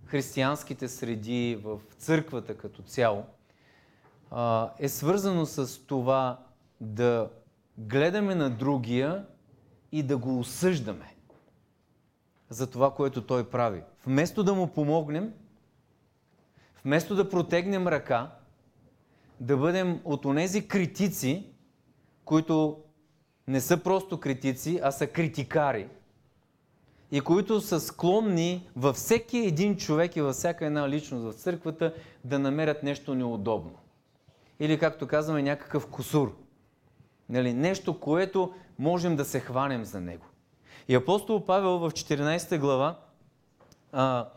християнските 0.05 0.87
среди, 0.87 1.59
в 1.63 1.79
църквата 1.97 2.57
като 2.57 2.81
цяло, 2.81 3.25
е 4.79 4.89
свързано 4.89 5.45
с 5.45 5.79
това 5.87 6.39
да 6.81 7.29
гледаме 7.77 8.35
на 8.35 8.49
другия 8.49 9.25
и 9.91 10.03
да 10.03 10.17
го 10.17 10.39
осъждаме. 10.39 11.09
за 12.49 12.67
това, 12.67 12.93
което 12.93 13.21
той 13.21 13.49
прави. 13.49 13.83
Вместо 14.05 14.43
да 14.43 14.53
му 14.53 14.67
помогнем, 14.67 15.33
вместо 16.85 17.15
да 17.15 17.29
протегнем 17.29 17.87
ръка, 17.87 18.31
да 19.39 19.57
бъдем 19.57 20.01
от 20.03 20.25
онези 20.25 20.67
критици, 20.67 21.47
които 22.25 22.83
не 23.47 23.61
са 23.61 23.77
просто 23.83 24.19
критици, 24.19 24.79
а 24.83 24.91
са 24.91 25.07
критикари. 25.07 25.89
И 27.11 27.21
които 27.21 27.61
са 27.61 27.79
склонни 27.79 28.69
във 28.75 28.95
всеки 28.95 29.37
един 29.37 29.77
човек 29.77 30.15
и 30.15 30.21
във 30.21 30.35
всяка 30.35 30.65
една 30.65 30.89
личност 30.89 31.23
в 31.25 31.41
църквата 31.41 31.93
да 32.23 32.39
намерят 32.39 32.83
нещо 32.83 33.15
неудобно. 33.15 33.82
Или, 34.63 34.79
както 34.79 35.07
казваме, 35.07 35.41
някакъв 35.41 35.87
косур. 35.87 36.35
Нали, 37.29 37.53
нещо, 37.53 37.99
което 37.99 38.53
можем 38.79 39.15
да 39.15 39.25
се 39.25 39.39
хванем 39.39 39.85
за 39.85 40.01
него. 40.01 40.25
И 40.87 40.95
апостол 40.95 41.45
Павел 41.45 41.79
в 41.79 41.91
14 41.91 42.59
глава 42.59 42.99
а, 43.91 44.29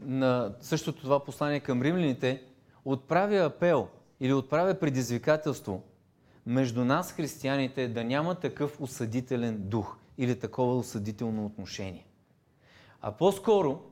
на 0.00 0.54
същото 0.60 1.02
това 1.02 1.24
послание 1.24 1.60
към 1.60 1.82
римляните 1.82 2.42
отправя 2.84 3.36
апел 3.36 3.88
или 4.20 4.32
отправя 4.32 4.74
предизвикателство 4.74 5.82
между 6.46 6.84
нас, 6.84 7.12
християните, 7.12 7.88
да 7.88 8.04
няма 8.04 8.34
такъв 8.34 8.80
осъдителен 8.80 9.56
дух 9.58 9.96
или 10.18 10.38
такова 10.38 10.76
осъдително 10.76 11.46
отношение. 11.46 12.06
А 13.00 13.12
по-скоро 13.12 13.82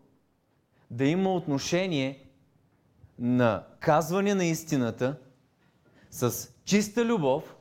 да 0.90 1.04
има 1.04 1.34
отношение 1.34 2.24
на 3.18 3.64
казване 3.80 4.34
на 4.34 4.44
истината 4.44 5.16
с 6.10 6.48
чиста 6.64 7.04
любов 7.04 7.56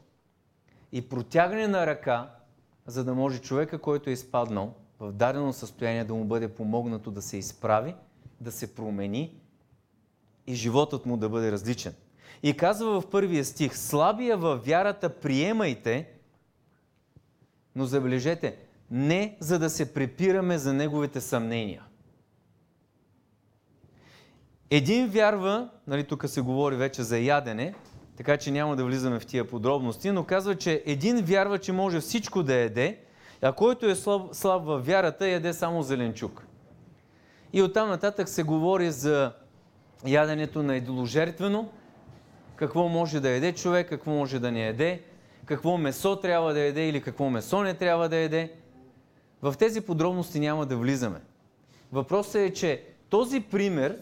и 0.91 1.09
протягане 1.09 1.67
на 1.67 1.87
ръка, 1.87 2.31
за 2.85 3.03
да 3.03 3.15
може 3.15 3.39
човека, 3.39 3.79
който 3.79 4.09
е 4.09 4.13
изпаднал 4.13 4.73
в 4.99 5.11
дадено 5.11 5.53
състояние, 5.53 6.03
да 6.03 6.13
му 6.13 6.25
бъде 6.25 6.47
помогнато 6.47 7.11
да 7.11 7.21
се 7.21 7.37
изправи, 7.37 7.95
да 8.41 8.51
се 8.51 8.75
промени 8.75 9.41
и 10.47 10.55
животът 10.55 11.05
му 11.05 11.17
да 11.17 11.29
бъде 11.29 11.51
различен. 11.51 11.93
И 12.43 12.57
казва 12.57 13.01
в 13.01 13.09
първия 13.09 13.45
стих, 13.45 13.77
слабия 13.77 14.37
във 14.37 14.65
вярата 14.65 15.19
приемайте, 15.19 16.09
но 17.75 17.85
забележете, 17.85 18.57
не 18.91 19.37
за 19.39 19.59
да 19.59 19.69
се 19.69 19.93
препираме 19.93 20.57
за 20.57 20.73
неговите 20.73 21.21
съмнения. 21.21 21.83
Един 24.69 25.07
вярва, 25.07 25.69
нали 25.87 26.03
тук 26.03 26.29
се 26.29 26.41
говори 26.41 26.75
вече 26.75 27.03
за 27.03 27.19
ядене, 27.19 27.75
така 28.17 28.37
че 28.37 28.51
няма 28.51 28.75
да 28.75 28.85
влизаме 28.85 29.19
в 29.19 29.25
тия 29.25 29.47
подробности, 29.47 30.11
но 30.11 30.23
казва, 30.23 30.55
че 30.55 30.83
един 30.85 31.17
вярва, 31.17 31.59
че 31.59 31.71
може 31.71 31.99
всичко 31.99 32.43
да 32.43 32.55
яде, 32.55 32.97
а 33.41 33.51
който 33.51 33.85
е 33.85 33.95
слаб, 33.95 34.35
слаб 34.35 34.65
във 34.65 34.85
вярата, 34.85 35.27
яде 35.27 35.53
само 35.53 35.83
зеленчук. 35.83 36.43
И 37.53 37.61
оттам 37.61 37.89
нататък 37.89 38.29
се 38.29 38.43
говори 38.43 38.91
за 38.91 39.31
яденето 40.05 40.63
на 40.63 40.75
идоложертвено, 40.75 41.69
какво 42.55 42.87
може 42.87 43.19
да 43.19 43.29
яде 43.29 43.53
човек, 43.53 43.89
какво 43.89 44.11
може 44.11 44.39
да 44.39 44.51
не 44.51 44.65
яде, 44.65 45.01
какво 45.45 45.77
месо 45.77 46.15
трябва 46.15 46.53
да 46.53 46.59
яде 46.59 46.87
или 46.87 47.01
какво 47.01 47.29
месо 47.29 47.63
не 47.63 47.73
трябва 47.73 48.09
да 48.09 48.15
яде. 48.15 48.53
В 49.41 49.55
тези 49.59 49.81
подробности 49.81 50.39
няма 50.39 50.65
да 50.65 50.77
влизаме. 50.77 51.19
Въпросът 51.91 52.35
е, 52.35 52.53
че 52.53 52.83
този 53.09 53.39
пример 53.39 53.97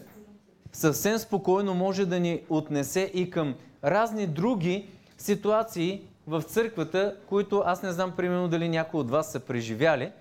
съвсем 0.72 1.18
спокойно 1.18 1.74
може 1.74 2.06
да 2.06 2.20
ни 2.20 2.42
отнесе 2.48 3.10
и 3.14 3.30
към 3.30 3.54
разни 3.84 4.26
други 4.26 4.88
ситуации 5.18 6.02
в 6.26 6.42
църквата, 6.42 7.16
които 7.28 7.62
аз 7.66 7.82
не 7.82 7.92
знам 7.92 8.12
примерно 8.16 8.48
дали 8.48 8.68
някои 8.68 9.00
от 9.00 9.10
вас 9.10 9.32
са 9.32 9.40
преживяли 9.40 10.12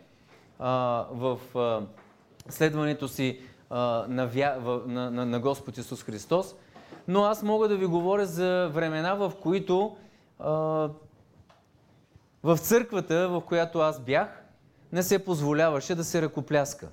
а, 0.60 1.06
в 1.12 1.40
а, 1.56 1.82
следването 2.50 3.08
си 3.08 3.40
а, 3.70 4.06
на, 4.08 4.28
вя... 4.28 4.58
на, 4.88 5.12
на, 5.12 5.26
на 5.26 5.40
Господ 5.40 5.78
Исус 5.78 6.04
Христос. 6.04 6.56
Но 7.08 7.24
аз 7.24 7.44
мога 7.44 7.68
да 7.68 7.76
ви 7.76 7.86
говоря 7.86 8.26
за 8.26 8.70
времена, 8.74 9.16
в 9.16 9.34
които 9.42 9.96
в 12.44 12.58
църквата, 12.58 13.30
в 13.30 13.42
която 13.42 13.80
аз 13.80 14.00
бях, 14.00 14.44
не 14.92 15.04
се 15.04 15.26
позволяваше 15.26 15.96
да 15.96 16.04
се 16.04 16.22
ръкопляска. 16.22 16.90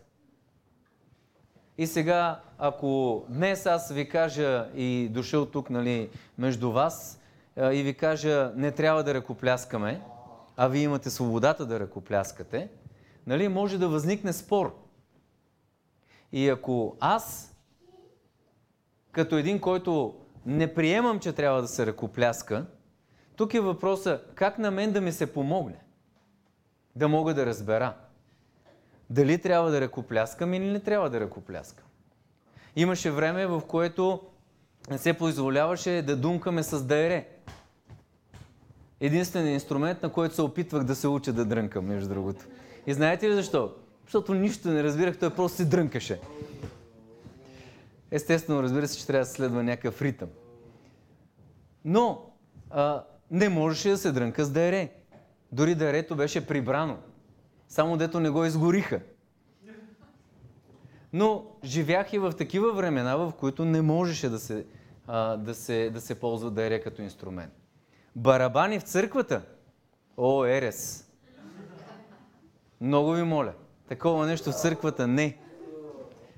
И 1.78 1.86
сега, 1.86 2.40
ако 2.64 3.24
днес 3.28 3.66
аз 3.66 3.92
ви 3.92 4.08
кажа 4.08 4.68
и 4.74 5.08
дошъл 5.10 5.46
тук 5.46 5.70
нали, 5.70 6.10
между 6.38 6.72
вас 6.72 7.20
и 7.56 7.82
ви 7.82 7.94
кажа 7.94 8.52
не 8.56 8.70
трябва 8.70 9.04
да 9.04 9.14
ръкопляскаме, 9.14 10.02
а 10.56 10.68
вие 10.68 10.82
имате 10.82 11.10
свободата 11.10 11.66
да 11.66 11.80
ръкопляскате, 11.80 12.68
нали, 13.26 13.48
може 13.48 13.78
да 13.78 13.88
възникне 13.88 14.32
спор. 14.32 14.76
И 16.32 16.48
ако 16.48 16.96
аз, 17.00 17.54
като 19.12 19.36
един, 19.36 19.60
който 19.60 20.14
не 20.46 20.74
приемам, 20.74 21.20
че 21.20 21.32
трябва 21.32 21.62
да 21.62 21.68
се 21.68 21.86
ръкопляска, 21.86 22.66
тук 23.36 23.54
е 23.54 23.60
въпроса 23.60 24.20
как 24.34 24.58
на 24.58 24.70
мен 24.70 24.92
да 24.92 25.00
ми 25.00 25.12
се 25.12 25.32
помогне. 25.32 25.78
Да 26.96 27.08
мога 27.08 27.34
да 27.34 27.46
разбера. 27.46 27.94
Дали 29.10 29.38
трябва 29.38 29.70
да 29.70 29.80
ръкопляскам 29.80 30.54
или 30.54 30.70
не 30.70 30.80
трябва 30.80 31.10
да 31.10 31.20
ръкопляскам. 31.20 31.86
Имаше 32.76 33.10
време, 33.10 33.46
в 33.46 33.62
което 33.68 34.20
не 34.90 34.98
се 34.98 35.12
позволяваше 35.12 36.02
да 36.06 36.16
думкаме 36.16 36.62
с 36.62 36.84
дайре. 36.84 37.28
Единственият 39.00 39.62
инструмент, 39.62 40.02
на 40.02 40.12
който 40.12 40.34
се 40.34 40.42
опитвах 40.42 40.84
да 40.84 40.94
се 40.94 41.08
уча 41.08 41.32
да 41.32 41.44
дрънкам, 41.44 41.84
между 41.84 42.08
другото. 42.08 42.44
И 42.86 42.94
знаете 42.94 43.30
ли 43.30 43.34
защо? 43.34 43.74
Защото 44.04 44.34
нищо 44.34 44.68
не 44.68 44.82
разбирах, 44.82 45.18
той 45.18 45.30
просто 45.30 45.56
се 45.56 45.64
дрънкаше. 45.64 46.20
Естествено, 48.10 48.62
разбира 48.62 48.88
се, 48.88 48.98
че 48.98 49.06
трябва 49.06 49.24
да 49.24 49.30
следва 49.30 49.62
някакъв 49.62 50.02
ритъм. 50.02 50.28
Но 51.84 52.30
а, 52.70 53.04
не 53.30 53.48
можеше 53.48 53.88
да 53.88 53.98
се 53.98 54.12
дрънка 54.12 54.44
с 54.44 54.50
дайре. 54.50 54.90
Дори 55.52 55.74
дайрето 55.74 56.16
беше 56.16 56.46
прибрано. 56.46 56.96
Само 57.68 57.96
дето 57.96 58.20
не 58.20 58.30
го 58.30 58.44
изгориха. 58.44 59.00
Но 61.12 61.44
живях 61.64 62.12
и 62.12 62.18
в 62.18 62.32
такива 62.32 62.72
времена, 62.72 63.16
в 63.16 63.32
които 63.40 63.64
не 63.64 63.82
можеше 63.82 64.28
да 64.28 64.38
се, 64.38 64.66
а, 65.06 65.36
да 65.36 65.54
се, 65.54 65.90
да 65.90 66.00
се 66.00 66.20
ползва 66.20 66.50
дайре 66.50 66.80
като 66.80 67.02
инструмент. 67.02 67.52
Барабани 68.16 68.78
в 68.78 68.82
църквата? 68.82 69.42
О, 70.16 70.44
ерес! 70.44 71.08
Много 72.80 73.10
ви 73.10 73.22
моля. 73.22 73.52
Такова 73.88 74.26
нещо 74.26 74.50
в 74.50 74.60
църквата 74.60 75.06
не. 75.06 75.38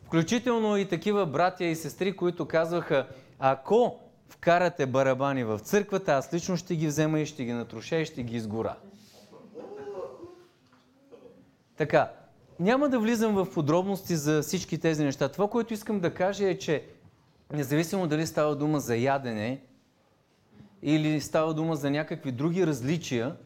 Включително 0.05 0.77
и 0.77 0.89
такива 0.89 1.27
братя 1.27 1.65
и 1.65 1.77
сестри, 1.77 2.17
които 2.17 2.49
казваха, 2.49 3.09
ако 3.39 4.01
вкарате 4.29 4.87
барабани 4.87 5.45
в 5.45 5.59
църквата, 5.59 6.13
аз 6.13 6.35
лично 6.35 6.57
ще 6.57 6.77
ги 6.77 6.87
взема 6.87 7.21
и 7.21 7.27
ще 7.27 7.45
ги 7.45 7.53
натруша 7.53 7.97
и 7.97 8.05
ще 8.05 8.23
ги 8.23 8.37
изгора. 8.37 8.77
Така, 11.77 12.13
няма 12.61 12.89
да 12.89 12.99
влизам 12.99 13.35
в 13.35 13.51
подробности 13.55 14.17
за 14.17 14.43
всички 14.43 14.79
тези 14.79 15.05
неща. 15.05 15.29
Това, 15.29 15.49
което 15.49 15.75
искам 15.75 16.01
да 16.01 16.15
кажа 16.15 16.49
е, 16.49 16.59
че 16.59 16.85
независимо 17.53 18.07
дали 18.07 18.27
става 18.27 18.57
дума 18.57 18.81
за 18.81 18.97
ядене 18.97 19.61
или 20.83 21.21
става 21.21 21.55
дума 21.55 21.77
за 21.77 21.91
някакви 21.91 22.33
други 22.33 22.67
различия, 22.67 23.37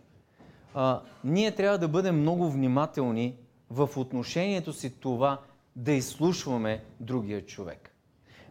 а, 0.74 1.00
ние 1.24 1.54
трябва 1.54 1.78
да 1.78 1.88
бъдем 1.88 2.20
много 2.20 2.50
внимателни 2.50 3.36
в 3.70 3.90
отношението 3.96 4.72
си 4.72 4.90
това 5.00 5.40
да 5.76 5.92
изслушваме 5.92 6.84
другия 7.00 7.46
човек. 7.46 7.94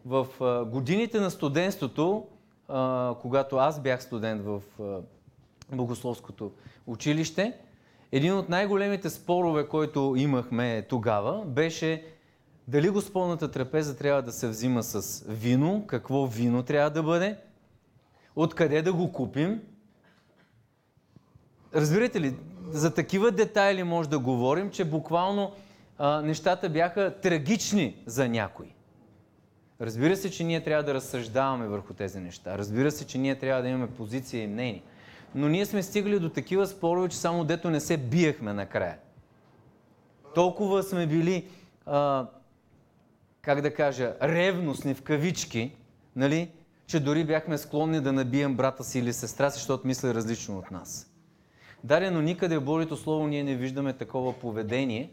В 0.06 0.28
а, 0.42 0.66
годините 0.66 1.20
на 1.20 1.32
студентството, 1.32 2.28
а, 2.68 3.16
когато 3.22 3.58
аз 3.58 3.82
бях 3.82 4.04
студент 4.04 4.42
в 4.46 4.62
а, 4.80 4.84
Богословското 5.76 6.52
училище, 6.88 7.54
един 8.12 8.34
от 8.34 8.50
най-големите 8.50 9.10
спорове, 9.10 9.68
който 9.68 10.14
имахме 10.18 10.86
тогава, 10.90 11.46
беше 11.46 12.04
дали 12.68 12.90
Господната 12.90 13.52
трапеза 13.52 13.98
трябва 13.98 14.22
да 14.22 14.32
се 14.32 14.48
взима 14.48 14.84
с 14.84 15.24
вино, 15.28 15.84
какво 15.88 16.28
вино 16.28 16.64
трябва 16.64 16.90
да 16.90 17.04
бъде, 17.04 17.38
откъде 18.36 18.82
да 18.82 18.94
го 18.94 19.12
купим. 19.12 19.62
Разбирате 21.76 22.22
ли, 22.22 22.36
за 22.70 22.94
такива 22.94 23.32
детайли 23.32 23.84
може 23.84 24.10
да 24.10 24.20
говорим, 24.20 24.72
че 24.72 24.86
буквално 24.86 25.52
а, 25.98 26.22
нещата 26.22 26.70
бяха 26.70 27.16
трагични 27.22 28.04
за 28.06 28.30
някой. 28.30 28.68
Разбира 29.82 30.16
се, 30.16 30.32
че 30.32 30.44
ние 30.44 30.64
трябва 30.64 30.84
да 30.84 30.94
разсъждаваме 30.94 31.68
върху 31.68 31.94
тези 31.94 32.20
неща. 32.20 32.58
Разбира 32.58 32.92
се, 32.92 33.08
че 33.08 33.18
ние 33.18 33.40
трябва 33.40 33.62
да 33.62 33.68
имаме 33.68 33.88
позиция 33.88 34.44
и 34.44 34.48
мнение 34.48 34.84
но 35.38 35.50
ние 35.50 35.66
сме 35.66 35.84
стигали 35.84 36.20
до 36.20 36.30
такива 36.30 36.68
спорове, 36.68 37.10
че 37.10 37.18
само 37.18 37.44
дето 37.44 37.70
не 37.70 37.80
се 37.80 37.98
биехме 37.98 38.54
накрая. 38.54 38.98
Толкова 40.36 40.84
сме 40.84 41.08
били, 41.08 41.48
а, 41.86 42.28
как 43.42 43.62
да 43.62 43.74
кажа, 43.74 44.16
ревностни 44.22 44.94
в 44.94 45.02
кавички, 45.02 45.72
нали, 46.16 46.52
че 46.88 47.00
дори 47.00 47.24
бяхме 47.24 47.58
склонни 47.58 48.02
да 48.02 48.14
набием 48.14 48.56
брата 48.56 48.84
си 48.84 49.00
или 49.00 49.14
сестра 49.14 49.52
си, 49.52 49.58
защото 49.58 49.88
мисля 49.88 50.14
различно 50.14 50.58
от 50.58 50.72
нас. 50.72 51.12
Даре, 51.84 52.12
но 52.12 52.22
никъде 52.22 52.58
в 52.58 52.64
Божието 52.64 52.98
Слово 52.98 53.28
ние 53.28 53.44
не 53.44 53.56
виждаме 53.56 53.94
такова 53.94 54.34
поведение 54.34 55.12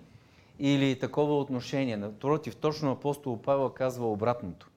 или 0.58 0.98
такова 0.98 1.38
отношение. 1.38 1.96
Напротив, 1.96 2.56
точно 2.56 2.92
апостол 2.92 3.42
Павел 3.42 3.68
казва 3.68 4.12
обратното. 4.12 4.70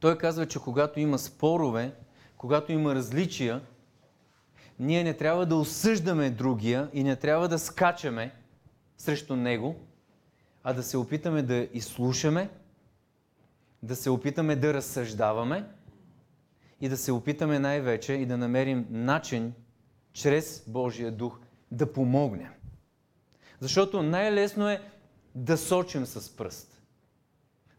Той 0.00 0.18
казва, 0.18 0.46
че 0.46 0.58
когато 0.58 1.00
има 1.00 1.18
спорове, 1.18 1.92
когато 2.36 2.72
има 2.72 2.94
различия, 2.94 3.60
ние 4.78 5.04
не 5.04 5.14
трябва 5.14 5.46
да 5.46 5.56
осъждаме 5.56 6.30
другия 6.30 6.90
и 6.92 7.04
не 7.04 7.16
трябва 7.16 7.48
да 7.48 7.58
скачаме 7.58 8.34
срещу 8.98 9.36
него, 9.36 9.76
а 10.64 10.72
да 10.72 10.82
се 10.82 10.96
опитаме 10.96 11.42
да 11.42 11.68
изслушаме, 11.72 12.50
да 13.82 13.96
се 13.96 14.10
опитаме 14.10 14.56
да 14.56 14.74
разсъждаваме 14.74 15.64
и 16.80 16.88
да 16.88 16.96
се 16.96 17.12
опитаме 17.12 17.58
най-вече 17.58 18.12
и 18.12 18.26
да 18.26 18.36
намерим 18.36 18.86
начин 18.90 19.52
чрез 20.12 20.64
Божия 20.66 21.12
дух 21.12 21.38
да 21.70 21.92
помогнем. 21.92 22.52
Защото 23.60 24.02
най-лесно 24.02 24.68
е 24.68 24.82
да 25.34 25.58
сочим 25.58 26.06
с 26.06 26.36
пръст. 26.36 26.82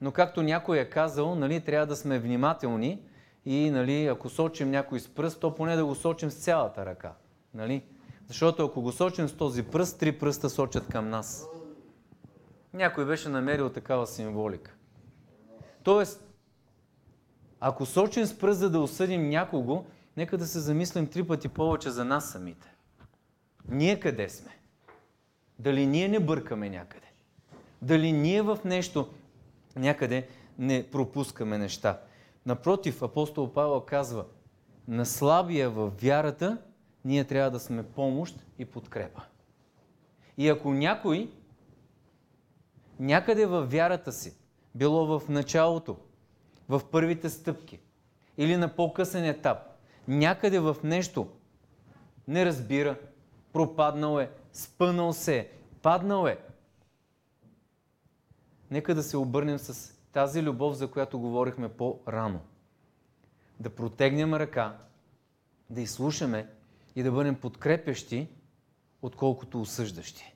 Но 0.01 0.11
както 0.11 0.43
някой 0.43 0.79
е 0.79 0.89
казал, 0.89 1.35
нали, 1.35 1.61
трябва 1.61 1.87
да 1.87 1.95
сме 1.95 2.19
внимателни 2.19 3.01
и 3.49 3.71
нали, 3.71 4.05
ако 4.05 4.29
сочим 4.29 4.71
някой 4.71 4.99
с 4.99 5.07
пръст, 5.07 5.39
то 5.39 5.55
поне 5.55 5.75
да 5.75 5.85
го 5.85 5.95
сочим 5.95 6.31
с 6.31 6.35
цялата 6.35 6.85
ръка. 6.85 7.13
Нали? 7.53 7.83
Защото 8.27 8.65
ако 8.65 8.81
го 8.81 8.91
сочим 8.91 9.27
с 9.27 9.37
този 9.37 9.63
пръст, 9.63 9.99
три 9.99 10.11
пръста 10.11 10.49
сочат 10.49 10.87
към 10.87 11.09
нас. 11.09 11.47
Някой 12.73 13.05
беше 13.05 13.29
намерил 13.29 13.69
такава 13.69 14.07
символика. 14.07 14.73
Тоест, 15.83 16.27
ако 17.59 17.85
сочим 17.85 18.25
с 18.25 18.37
пръст, 18.37 18.59
за 18.59 18.69
да 18.69 18.79
осъдим 18.79 19.29
някого, 19.29 19.85
нека 20.17 20.37
да 20.37 20.47
се 20.47 20.59
замислим 20.59 21.07
три 21.07 21.23
пъти 21.23 21.47
повече 21.47 21.89
за 21.89 22.05
нас 22.05 22.31
самите. 22.31 22.67
Ние 23.69 23.99
къде 23.99 24.29
сме? 24.29 24.51
Дали 25.59 25.85
ние 25.85 26.07
не 26.07 26.19
бъркаме 26.19 26.69
някъде? 26.69 27.07
Дали 27.81 28.11
ние 28.11 28.41
в 28.41 28.59
нещо 28.65 29.09
някъде 29.75 30.27
не 30.57 30.89
пропускаме 30.91 31.57
неща? 31.57 31.99
Напротив, 32.47 33.01
апостол 33.01 33.53
Павел 33.53 33.81
казва, 33.81 34.25
на 34.87 35.05
слабия 35.05 35.69
в 35.69 35.91
вярата 36.01 36.57
ние 37.05 37.23
трябва 37.23 37.51
да 37.51 37.59
сме 37.59 37.83
помощ 37.83 38.45
и 38.59 38.65
подкрепа. 38.65 39.21
И 40.37 40.49
ако 40.49 40.73
някой 40.73 41.31
някъде 42.99 43.45
във 43.45 43.71
вярата 43.71 44.11
си, 44.11 44.33
било 44.75 45.19
в 45.19 45.29
началото, 45.29 45.97
в 46.69 46.81
първите 46.91 47.29
стъпки 47.29 47.79
или 48.37 48.57
на 48.57 48.75
по-късен 48.75 49.25
етап, 49.25 49.57
някъде 50.07 50.59
в 50.59 50.75
нещо 50.83 51.27
не 52.27 52.45
разбира, 52.45 52.99
пропаднал 53.53 54.19
е, 54.19 54.31
спънал 54.53 55.13
се, 55.13 55.51
паднал 55.81 56.27
е. 56.27 56.39
Нека 58.71 58.95
да 58.95 59.03
се 59.03 59.17
обърнем 59.17 59.59
с 59.59 59.96
тази 60.17 60.43
любов, 60.43 60.73
за 60.73 60.91
която 60.91 61.19
говорихме 61.19 61.69
по-рано. 61.69 62.39
Да 63.59 63.69
протегнем 63.69 64.33
ръка, 64.33 64.77
да 65.69 65.81
изслушаме 65.81 66.49
и 66.95 67.03
да 67.03 67.11
бъдем 67.11 67.35
подкрепящи, 67.35 68.27
отколкото 69.01 69.61
осъждащи. 69.61 70.35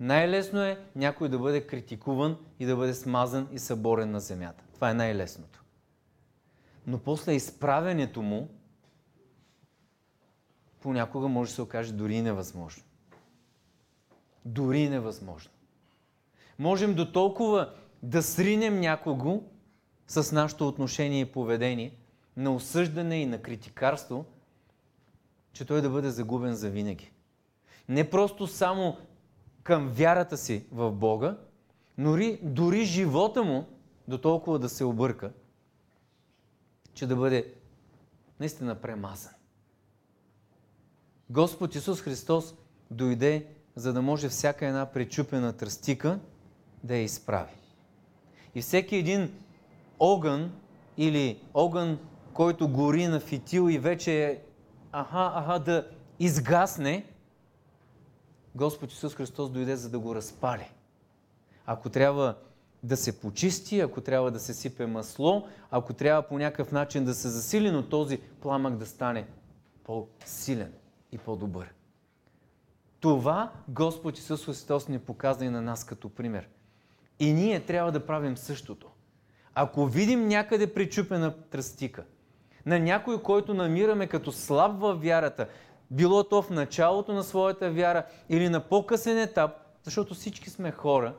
Най-лесно 0.00 0.60
е 0.60 0.84
някой 0.96 1.28
да 1.28 1.38
бъде 1.38 1.66
критикуван 1.66 2.36
и 2.60 2.66
да 2.66 2.76
бъде 2.76 2.94
смазан 2.94 3.48
и 3.52 3.58
съборен 3.58 4.10
на 4.10 4.20
земята. 4.20 4.64
Това 4.74 4.90
е 4.90 4.94
най-лесното. 4.94 5.64
Но 6.86 6.98
после 6.98 7.32
изправенето 7.32 8.22
му 8.22 8.48
понякога 10.80 11.28
може 11.28 11.50
да 11.50 11.54
се 11.54 11.62
окаже 11.62 11.92
дори 11.92 12.22
невъзможно. 12.22 12.84
Дори 14.44 14.88
невъзможно. 14.88 15.50
Можем 16.58 16.94
до 16.94 17.12
толкова 17.12 17.74
да 18.02 18.22
сринем 18.22 18.80
някого 18.80 19.42
с 20.06 20.32
нашето 20.32 20.68
отношение 20.68 21.20
и 21.20 21.32
поведение 21.32 21.96
на 22.36 22.54
осъждане 22.54 23.16
и 23.16 23.26
на 23.26 23.42
критикарство, 23.42 24.24
че 25.52 25.64
той 25.64 25.80
да 25.80 25.90
бъде 25.90 26.10
загубен 26.10 26.54
за 26.54 26.70
винаги. 26.70 27.12
Не 27.88 28.10
просто 28.10 28.46
само 28.46 28.96
към 29.62 29.88
вярата 29.88 30.36
си 30.36 30.66
в 30.72 30.92
Бога, 30.92 31.38
но 31.98 32.16
дори 32.42 32.84
живота 32.84 33.42
му 33.42 33.66
до 34.08 34.18
толкова 34.18 34.58
да 34.58 34.68
се 34.68 34.84
обърка, 34.84 35.32
че 36.94 37.06
да 37.06 37.16
бъде 37.16 37.54
наистина 38.40 38.74
премазан. 38.74 39.32
Господ 41.30 41.74
Исус 41.74 42.00
Христос 42.00 42.54
дойде, 42.90 43.46
за 43.76 43.92
да 43.92 44.02
може 44.02 44.28
всяка 44.28 44.66
една 44.66 44.86
пречупена 44.86 45.52
тръстика 45.52 46.20
да 46.84 46.96
я 46.96 47.02
изправи. 47.02 47.61
И 48.54 48.62
всеки 48.62 48.96
един 48.96 49.32
огън 49.98 50.52
или 50.96 51.40
огън, 51.54 51.98
който 52.34 52.68
гори 52.68 53.06
на 53.06 53.20
фитил 53.20 53.70
и 53.70 53.78
вече 53.78 54.24
е 54.24 54.38
аха, 54.92 55.32
аха 55.34 55.58
да 55.58 55.86
изгасне, 56.18 57.04
Господ 58.54 58.92
Исус 58.92 59.14
Христос 59.14 59.50
дойде 59.50 59.76
за 59.76 59.90
да 59.90 59.98
го 59.98 60.14
разпали. 60.14 60.70
Ако 61.66 61.90
трябва 61.90 62.34
да 62.82 62.96
се 62.96 63.20
почисти, 63.20 63.80
ако 63.80 64.00
трябва 64.00 64.30
да 64.30 64.40
се 64.40 64.54
сипе 64.54 64.86
масло, 64.86 65.48
ако 65.70 65.92
трябва 65.92 66.22
по 66.22 66.38
някакъв 66.38 66.72
начин 66.72 67.04
да 67.04 67.14
се 67.14 67.28
засили, 67.28 67.70
но 67.70 67.88
този 67.88 68.18
пламък 68.18 68.76
да 68.76 68.86
стане 68.86 69.26
по-силен 69.84 70.72
и 71.12 71.18
по-добър. 71.18 71.74
Това 73.00 73.52
Господ 73.68 74.18
Исус 74.18 74.44
Христос 74.44 74.88
ни 74.88 74.98
показа 74.98 75.44
и 75.44 75.48
на 75.48 75.62
нас 75.62 75.84
като 75.84 76.08
пример. 76.08 76.48
И 77.22 77.32
ние 77.32 77.60
трябва 77.60 77.92
да 77.92 78.06
правим 78.06 78.36
същото. 78.36 78.88
Ако 79.54 79.86
видим 79.86 80.28
някъде 80.28 80.74
причупена 80.74 81.34
тръстика, 81.50 82.04
на 82.66 82.78
някой, 82.78 83.22
който 83.22 83.54
намираме 83.54 84.06
като 84.06 84.32
слаб 84.32 84.80
във 84.80 85.02
вярата, 85.02 85.48
било 85.90 86.24
то 86.24 86.42
в 86.42 86.50
началото 86.50 87.12
на 87.12 87.22
своята 87.22 87.70
вяра 87.70 88.04
или 88.28 88.48
на 88.48 88.60
по-късен 88.60 89.18
етап, 89.18 89.50
защото 89.82 90.14
всички 90.14 90.50
сме 90.50 90.70
хора 90.70 91.14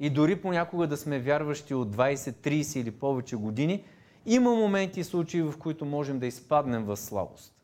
и 0.00 0.10
дори 0.10 0.36
понякога 0.36 0.86
да 0.86 0.96
сме 0.96 1.18
вярващи 1.18 1.74
от 1.74 1.96
20, 1.96 2.14
30 2.14 2.80
или 2.80 2.90
повече 2.90 3.36
години, 3.36 3.84
има 4.26 4.54
моменти 4.54 5.00
и 5.00 5.04
случаи, 5.04 5.42
в 5.42 5.54
които 5.58 5.84
можем 5.84 6.18
да 6.18 6.26
изпаднем 6.26 6.84
в 6.84 6.96
слабост. 6.96 7.54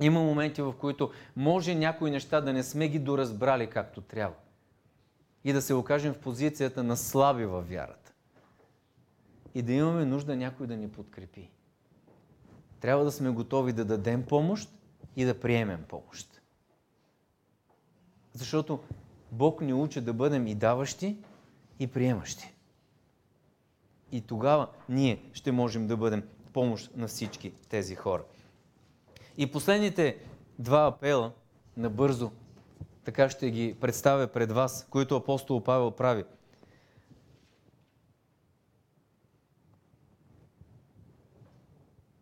Има 0.00 0.20
моменти, 0.20 0.62
в 0.62 0.72
които 0.72 1.10
може 1.36 1.74
някои 1.74 2.10
неща 2.10 2.40
да 2.40 2.52
не 2.52 2.62
сме 2.62 2.88
ги 2.88 2.98
доразбрали 2.98 3.66
както 3.66 4.00
трябва. 4.00 4.34
И 5.44 5.52
да 5.52 5.62
се 5.62 5.74
окажем 5.74 6.14
в 6.14 6.18
позицията 6.18 6.82
на 6.82 6.96
слаби 6.96 7.44
във 7.44 7.68
вярата. 7.68 8.12
И 9.54 9.62
да 9.62 9.72
имаме 9.72 10.04
нужда 10.04 10.36
някой 10.36 10.66
да 10.66 10.76
ни 10.76 10.88
подкрепи. 10.88 11.50
Трябва 12.80 13.04
да 13.04 13.12
сме 13.12 13.30
готови 13.30 13.72
да 13.72 13.84
дадем 13.84 14.26
помощ 14.26 14.70
и 15.16 15.24
да 15.24 15.40
приемем 15.40 15.84
помощ. 15.88 16.40
Защото 18.32 18.80
Бог 19.32 19.60
ни 19.60 19.72
учи 19.72 20.00
да 20.00 20.12
бъдем 20.12 20.46
и 20.46 20.54
даващи, 20.54 21.16
и 21.78 21.86
приемащи. 21.86 22.54
И 24.12 24.20
тогава 24.20 24.68
ние 24.88 25.22
ще 25.32 25.52
можем 25.52 25.86
да 25.86 25.96
бъдем 25.96 26.28
помощ 26.52 26.96
на 26.96 27.08
всички 27.08 27.52
тези 27.68 27.94
хора. 27.94 28.24
И 29.36 29.52
последните 29.52 30.18
два 30.58 30.86
апела, 30.86 31.32
набързо, 31.76 32.30
така 33.04 33.28
ще 33.28 33.50
ги 33.50 33.76
представя 33.80 34.26
пред 34.26 34.52
вас, 34.52 34.86
които 34.90 35.16
апостол 35.16 35.64
Павел 35.64 35.90
прави. 35.90 36.24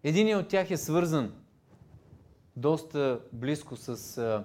Единият 0.03 0.43
от 0.43 0.49
тях 0.49 0.71
е 0.71 0.77
свързан 0.77 1.35
доста 2.57 3.21
близко 3.33 3.77
с 3.77 4.45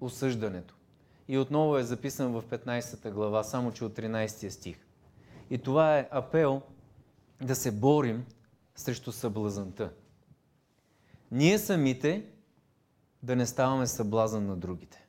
осъждането. 0.00 0.74
И 1.28 1.38
отново 1.38 1.78
е 1.78 1.82
записан 1.82 2.32
в 2.32 2.42
15 2.42 3.10
глава, 3.10 3.42
само 3.42 3.72
че 3.72 3.84
от 3.84 3.96
13 3.96 4.48
стих. 4.48 4.78
И 5.50 5.58
това 5.58 5.98
е 5.98 6.08
апел 6.10 6.62
да 7.42 7.54
се 7.54 7.72
борим 7.72 8.26
срещу 8.74 9.12
съблазанта. 9.12 9.92
Ние 11.30 11.58
самите 11.58 12.26
да 13.22 13.36
не 13.36 13.46
ставаме 13.46 13.86
съблазан 13.86 14.46
на 14.46 14.56
другите. 14.56 15.05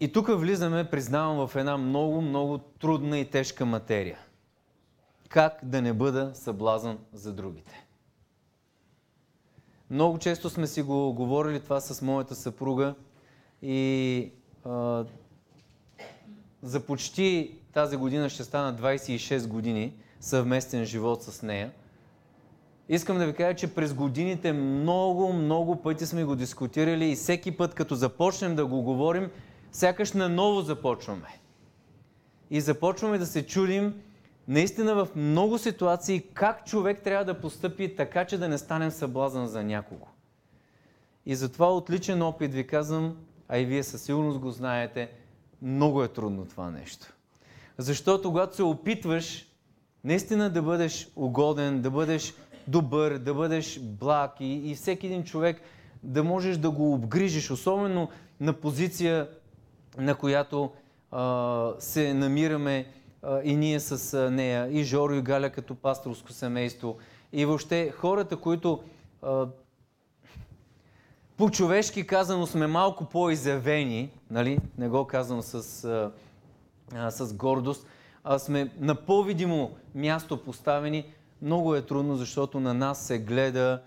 И 0.00 0.12
тук 0.12 0.28
влизаме, 0.28 0.90
признавам, 0.90 1.48
в 1.48 1.56
една 1.56 1.76
много, 1.76 2.20
много 2.20 2.58
трудна 2.58 3.18
и 3.18 3.30
тежка 3.30 3.66
материя. 3.66 4.18
Как 5.28 5.58
да 5.62 5.82
не 5.82 5.92
бъда 5.92 6.30
съблазан 6.34 6.98
за 7.12 7.32
другите? 7.32 7.86
Много 9.90 10.18
често 10.18 10.50
сме 10.50 10.66
си 10.66 10.82
го 10.82 11.12
говорили 11.12 11.60
това 11.60 11.80
с 11.80 12.02
моята 12.02 12.34
съпруга 12.34 12.94
и 13.62 14.32
а, 14.64 15.04
за 16.62 16.80
почти 16.80 17.58
тази 17.72 17.96
година 17.96 18.28
ще 18.28 18.44
стана 18.44 18.74
26 18.78 19.46
години 19.46 19.92
съвместен 20.20 20.84
живот 20.84 21.22
с 21.22 21.42
нея. 21.42 21.70
Искам 22.88 23.18
да 23.18 23.26
ви 23.26 23.32
кажа, 23.32 23.56
че 23.56 23.74
през 23.74 23.94
годините 23.94 24.52
много, 24.52 25.32
много 25.32 25.76
пъти 25.76 26.06
сме 26.06 26.24
го 26.24 26.36
дискутирали 26.36 27.10
и 27.10 27.16
всеки 27.16 27.56
път, 27.56 27.74
като 27.74 27.94
започнем 27.94 28.56
да 28.56 28.66
го 28.66 28.82
говорим, 28.82 29.30
Сякаш 29.72 30.12
наново 30.12 30.60
започваме. 30.60 31.40
И 32.50 32.60
започваме 32.60 33.18
да 33.18 33.26
се 33.26 33.46
чудим 33.46 33.94
наистина 34.48 34.94
в 34.94 35.08
много 35.16 35.58
ситуации 35.58 36.24
как 36.34 36.66
човек 36.66 37.02
трябва 37.02 37.24
да 37.24 37.40
постъпи 37.40 37.96
така, 37.96 38.24
че 38.24 38.38
да 38.38 38.48
не 38.48 38.58
станем 38.58 38.90
съблазан 38.90 39.46
за 39.46 39.64
някого. 39.64 40.06
И 41.26 41.34
затова 41.34 41.72
от 41.72 41.90
личен 41.90 42.22
опит 42.22 42.54
ви 42.54 42.66
казвам, 42.66 43.16
а 43.48 43.58
и 43.58 43.64
вие 43.64 43.82
със 43.82 44.02
сигурност 44.02 44.38
го 44.38 44.50
знаете, 44.50 45.10
много 45.62 46.02
е 46.02 46.08
трудно 46.08 46.46
това 46.46 46.70
нещо. 46.70 47.12
Защото 47.78 48.28
когато 48.28 48.56
се 48.56 48.62
опитваш 48.62 49.46
наистина 50.04 50.50
да 50.50 50.62
бъдеш 50.62 51.10
угоден, 51.16 51.82
да 51.82 51.90
бъдеш 51.90 52.34
добър, 52.68 53.18
да 53.18 53.34
бъдеш 53.34 53.80
благ 53.80 54.36
и, 54.40 54.70
и 54.70 54.74
всеки 54.74 55.06
един 55.06 55.24
човек 55.24 55.60
да 56.02 56.24
можеш 56.24 56.56
да 56.56 56.70
го 56.70 56.94
обгрижиш, 56.94 57.50
особено 57.50 58.08
на 58.40 58.52
позиция, 58.52 59.28
на 59.98 60.14
която 60.14 60.72
а, 61.10 61.72
се 61.78 62.14
намираме 62.14 62.86
а, 63.22 63.40
и 63.44 63.56
ние 63.56 63.80
с 63.80 64.30
нея, 64.30 64.68
и 64.70 64.84
Жоро 64.84 65.14
и 65.14 65.22
Галя 65.22 65.50
като 65.50 65.74
пасторско 65.74 66.32
семейство, 66.32 66.96
и 67.32 67.44
въобще 67.44 67.90
хората, 67.90 68.36
които 68.36 68.82
а, 69.22 69.46
по-човешки 71.36 72.06
казано 72.06 72.46
сме 72.46 72.66
малко 72.66 73.04
по-изявени, 73.04 74.10
нали? 74.30 74.58
не 74.78 74.88
го 74.88 75.06
казвам 75.06 75.42
с, 75.42 75.84
а, 76.94 77.10
с 77.10 77.34
гордост, 77.34 77.86
а 78.24 78.38
сме 78.38 78.70
на 78.78 78.94
по-видимо 78.94 79.70
място 79.94 80.44
поставени, 80.44 81.12
много 81.42 81.74
е 81.74 81.82
трудно, 81.82 82.16
защото 82.16 82.60
на 82.60 82.74
нас 82.74 83.06
се 83.06 83.18
гледа 83.18 83.82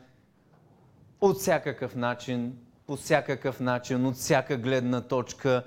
от 1.22 1.38
всякакъв 1.38 1.96
начин, 1.96 2.58
по 2.88 2.96
всякакъв 2.96 3.60
начин, 3.60 4.06
от 4.06 4.16
всяка 4.16 4.58
гледна 4.58 5.02
точка. 5.02 5.64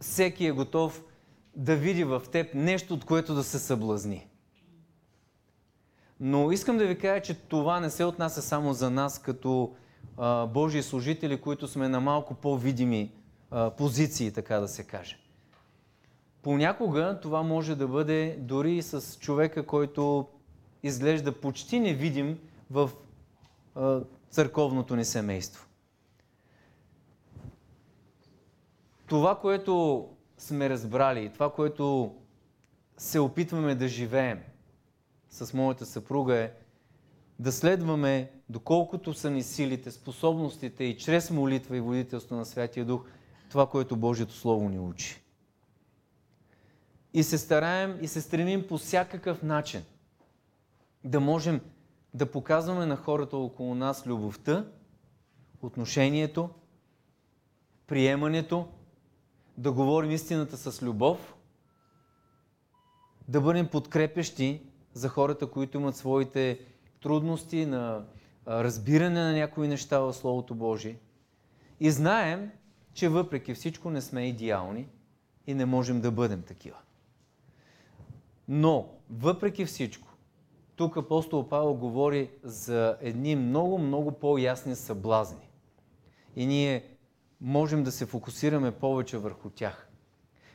Всеки 0.00 0.46
е 0.46 0.52
готов 0.52 1.02
да 1.56 1.76
види 1.76 2.04
в 2.04 2.22
теб 2.32 2.54
нещо, 2.54 2.94
от 2.94 3.04
което 3.04 3.34
да 3.34 3.44
се 3.44 3.58
съблазни. 3.58 4.26
Но 6.20 6.52
искам 6.52 6.78
да 6.78 6.86
ви 6.86 6.98
кажа, 6.98 7.22
че 7.22 7.34
това 7.34 7.80
не 7.80 7.90
се 7.90 8.04
отнася 8.04 8.42
само 8.42 8.72
за 8.72 8.90
нас 8.90 9.18
като 9.18 9.74
а, 10.16 10.46
Божии 10.46 10.82
служители, 10.82 11.40
които 11.40 11.68
сме 11.68 11.88
на 11.88 12.00
малко 12.00 12.34
по-видими 12.34 13.12
а, 13.50 13.70
позиции, 13.70 14.32
така 14.32 14.60
да 14.60 14.68
се 14.68 14.84
каже. 14.84 15.18
Понякога 16.42 17.18
това 17.22 17.42
може 17.42 17.76
да 17.76 17.88
бъде 17.88 18.36
дори 18.40 18.72
и 18.72 18.82
с 18.82 19.18
човека, 19.18 19.66
който 19.66 20.28
изглежда 20.82 21.32
почти 21.32 21.80
невидим 21.80 22.38
в 22.70 22.90
а, 23.74 24.00
църковното 24.30 24.96
ни 24.96 25.04
семейство. 25.04 25.66
Това, 29.10 29.38
което 29.38 30.06
сме 30.38 30.70
разбрали, 30.70 31.30
това, 31.32 31.52
което 31.52 32.14
се 32.96 33.20
опитваме 33.20 33.74
да 33.74 33.88
живеем 33.88 34.40
с 35.30 35.54
моята 35.54 35.86
съпруга 35.86 36.36
е 36.36 36.52
да 37.38 37.52
следваме, 37.52 38.30
доколкото 38.48 39.14
са 39.14 39.30
ни 39.30 39.42
силите, 39.42 39.90
способностите 39.90 40.84
и 40.84 40.98
чрез 40.98 41.30
молитва 41.30 41.76
и 41.76 41.80
водителство 41.80 42.36
на 42.36 42.44
Святия 42.44 42.84
Дух, 42.84 43.04
това, 43.50 43.66
което 43.66 43.96
Божието 43.96 44.32
Слово 44.32 44.68
ни 44.68 44.78
учи. 44.78 45.22
И 47.14 47.22
се 47.22 47.38
стараем 47.38 47.98
и 48.02 48.08
се 48.08 48.20
стремим 48.20 48.66
по 48.66 48.78
всякакъв 48.78 49.42
начин 49.42 49.82
да 51.04 51.20
можем 51.20 51.60
да 52.14 52.30
показваме 52.30 52.86
на 52.86 52.96
хората 52.96 53.36
около 53.36 53.74
нас 53.74 54.06
любовта, 54.06 54.66
отношението, 55.62 56.50
приемането, 57.86 58.68
да 59.60 59.72
говорим 59.72 60.10
истината 60.10 60.56
с 60.56 60.82
любов, 60.82 61.34
да 63.28 63.40
бъдем 63.40 63.68
подкрепящи 63.68 64.62
за 64.92 65.08
хората, 65.08 65.46
които 65.46 65.78
имат 65.78 65.96
своите 65.96 66.60
трудности 67.02 67.66
на 67.66 68.04
разбиране 68.48 69.20
на 69.20 69.32
някои 69.32 69.68
неща 69.68 69.98
в 69.98 70.12
Словото 70.12 70.54
Божие. 70.54 70.98
И 71.80 71.90
знаем, 71.90 72.50
че 72.94 73.08
въпреки 73.08 73.54
всичко 73.54 73.90
не 73.90 74.00
сме 74.00 74.28
идеални 74.28 74.88
и 75.46 75.54
не 75.54 75.64
можем 75.64 76.00
да 76.00 76.10
бъдем 76.10 76.42
такива. 76.42 76.78
Но, 78.48 78.88
въпреки 79.10 79.64
всичко, 79.64 80.08
тук 80.76 80.96
апостол 80.96 81.48
Павел 81.48 81.74
говори 81.74 82.30
за 82.42 82.96
едни 83.00 83.36
много, 83.36 83.78
много 83.78 84.12
по-ясни 84.12 84.76
съблазни. 84.76 85.48
И 86.36 86.46
ние 86.46 86.84
можем 87.40 87.84
да 87.84 87.92
се 87.92 88.06
фокусираме 88.06 88.70
повече 88.70 89.18
върху 89.18 89.50
тях. 89.50 89.88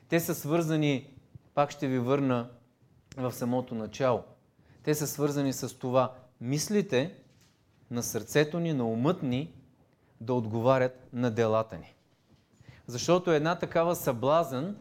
Те 0.09 0.19
са 0.19 0.36
свързани, 0.36 1.13
пак 1.53 1.71
ще 1.71 1.88
ви 1.88 1.99
върна 1.99 2.49
в 3.17 3.31
самото 3.31 3.75
начало, 3.75 4.23
те 4.83 4.95
са 4.95 5.07
свързани 5.07 5.53
с 5.53 5.79
това 5.79 6.13
мислите 6.41 7.15
на 7.91 8.03
сърцето 8.03 8.59
ни, 8.59 8.73
на 8.73 8.86
умът 8.86 9.23
ни 9.23 9.53
да 10.21 10.33
отговарят 10.33 11.07
на 11.13 11.31
делата 11.31 11.77
ни. 11.77 11.93
Защото 12.88 13.31
една 13.31 13.55
такава 13.55 13.95
съблазън 13.95 14.75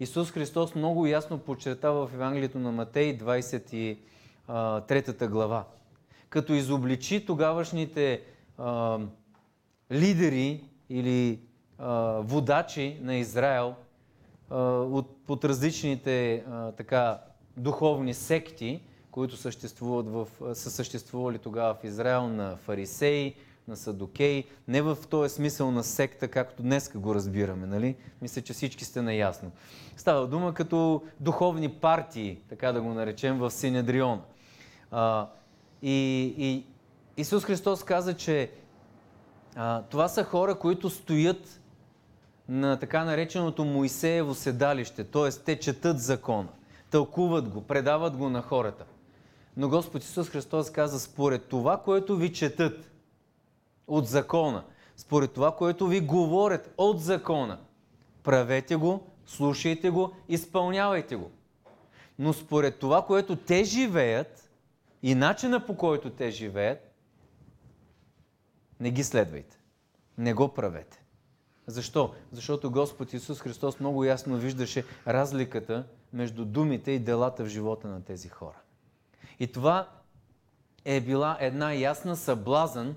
Исус 0.00 0.30
Христос 0.30 0.74
много 0.74 1.06
ясно 1.06 1.38
подчертава 1.38 2.06
в 2.06 2.14
Евангелието 2.14 2.58
на 2.58 2.72
Матей 2.72 3.18
23 3.18 5.28
глава. 5.28 5.64
Като 6.28 6.52
изобличи 6.52 7.26
тогавашните 7.26 8.22
а, 8.58 8.98
лидери 9.92 10.64
или 10.88 11.47
водачи 12.18 12.98
на 13.02 13.16
Израел 13.16 13.74
от, 14.50 15.26
под 15.26 15.44
различните 15.44 16.44
така, 16.76 17.20
духовни 17.56 18.14
секти, 18.14 18.80
които 19.10 19.36
съществуват 19.36 20.08
в, 20.08 20.28
са 20.54 20.70
съществували 20.70 21.38
тогава 21.38 21.74
в 21.74 21.84
Израел, 21.84 22.28
на 22.28 22.56
фарисеи, 22.56 23.34
на 23.68 23.76
садокеи, 23.76 24.44
не 24.68 24.82
в 24.82 24.98
този 25.10 25.34
смисъл 25.34 25.70
на 25.70 25.84
секта, 25.84 26.28
както 26.28 26.62
днес 26.62 26.90
го 26.94 27.14
разбираме, 27.14 27.66
нали? 27.66 27.96
Мисля, 28.22 28.42
че 28.42 28.52
всички 28.52 28.84
сте 28.84 29.02
наясно. 29.02 29.50
Става 29.96 30.26
дума 30.26 30.54
като 30.54 31.02
духовни 31.20 31.68
партии, 31.68 32.38
така 32.48 32.72
да 32.72 32.80
го 32.80 32.94
наречем, 32.94 33.38
в 33.38 33.50
Синедрион. 33.50 34.22
А, 34.90 35.28
и, 35.82 36.34
и 36.38 36.64
Исус 37.16 37.44
Христос 37.44 37.84
каза, 37.84 38.16
че 38.16 38.50
а, 39.56 39.82
това 39.82 40.08
са 40.08 40.24
хора, 40.24 40.54
които 40.54 40.90
стоят 40.90 41.60
на 42.48 42.78
така 42.78 43.04
нареченото 43.04 43.64
Моисеево 43.64 44.34
седалище, 44.34 45.04
т.е. 45.04 45.30
те 45.30 45.58
четат 45.58 46.00
закона, 46.00 46.48
тълкуват 46.90 47.48
го, 47.48 47.62
предават 47.62 48.16
го 48.16 48.28
на 48.28 48.42
хората. 48.42 48.84
Но 49.56 49.68
Господ 49.68 50.02
Исус 50.02 50.28
Христос 50.28 50.70
каза, 50.70 51.00
според 51.00 51.44
това, 51.44 51.82
което 51.82 52.16
ви 52.16 52.32
четат 52.32 52.90
от 53.86 54.06
закона, 54.06 54.64
според 54.96 55.32
това, 55.32 55.56
което 55.56 55.86
ви 55.86 56.00
говорят 56.00 56.74
от 56.76 57.02
закона, 57.02 57.58
правете 58.22 58.76
го, 58.76 59.06
слушайте 59.26 59.90
го, 59.90 60.12
изпълнявайте 60.28 61.16
го. 61.16 61.30
Но 62.18 62.32
според 62.32 62.78
това, 62.78 63.06
което 63.06 63.36
те 63.36 63.64
живеят 63.64 64.50
и 65.02 65.14
начина 65.14 65.66
по 65.66 65.76
който 65.76 66.10
те 66.10 66.30
живеят, 66.30 66.94
не 68.80 68.90
ги 68.90 69.04
следвайте. 69.04 69.58
Не 70.18 70.34
го 70.34 70.48
правете. 70.48 70.97
Защо? 71.68 72.14
Защото 72.32 72.70
Господ 72.70 73.12
Исус 73.12 73.40
Христос 73.40 73.80
много 73.80 74.04
ясно 74.04 74.36
виждаше 74.36 74.84
разликата 75.06 75.84
между 76.12 76.44
думите 76.44 76.90
и 76.90 76.98
делата 76.98 77.44
в 77.44 77.48
живота 77.48 77.88
на 77.88 78.04
тези 78.04 78.28
хора. 78.28 78.56
И 79.40 79.46
това 79.46 79.88
е 80.84 81.00
била 81.00 81.36
една 81.40 81.72
ясна 81.72 82.16
съблазън 82.16 82.96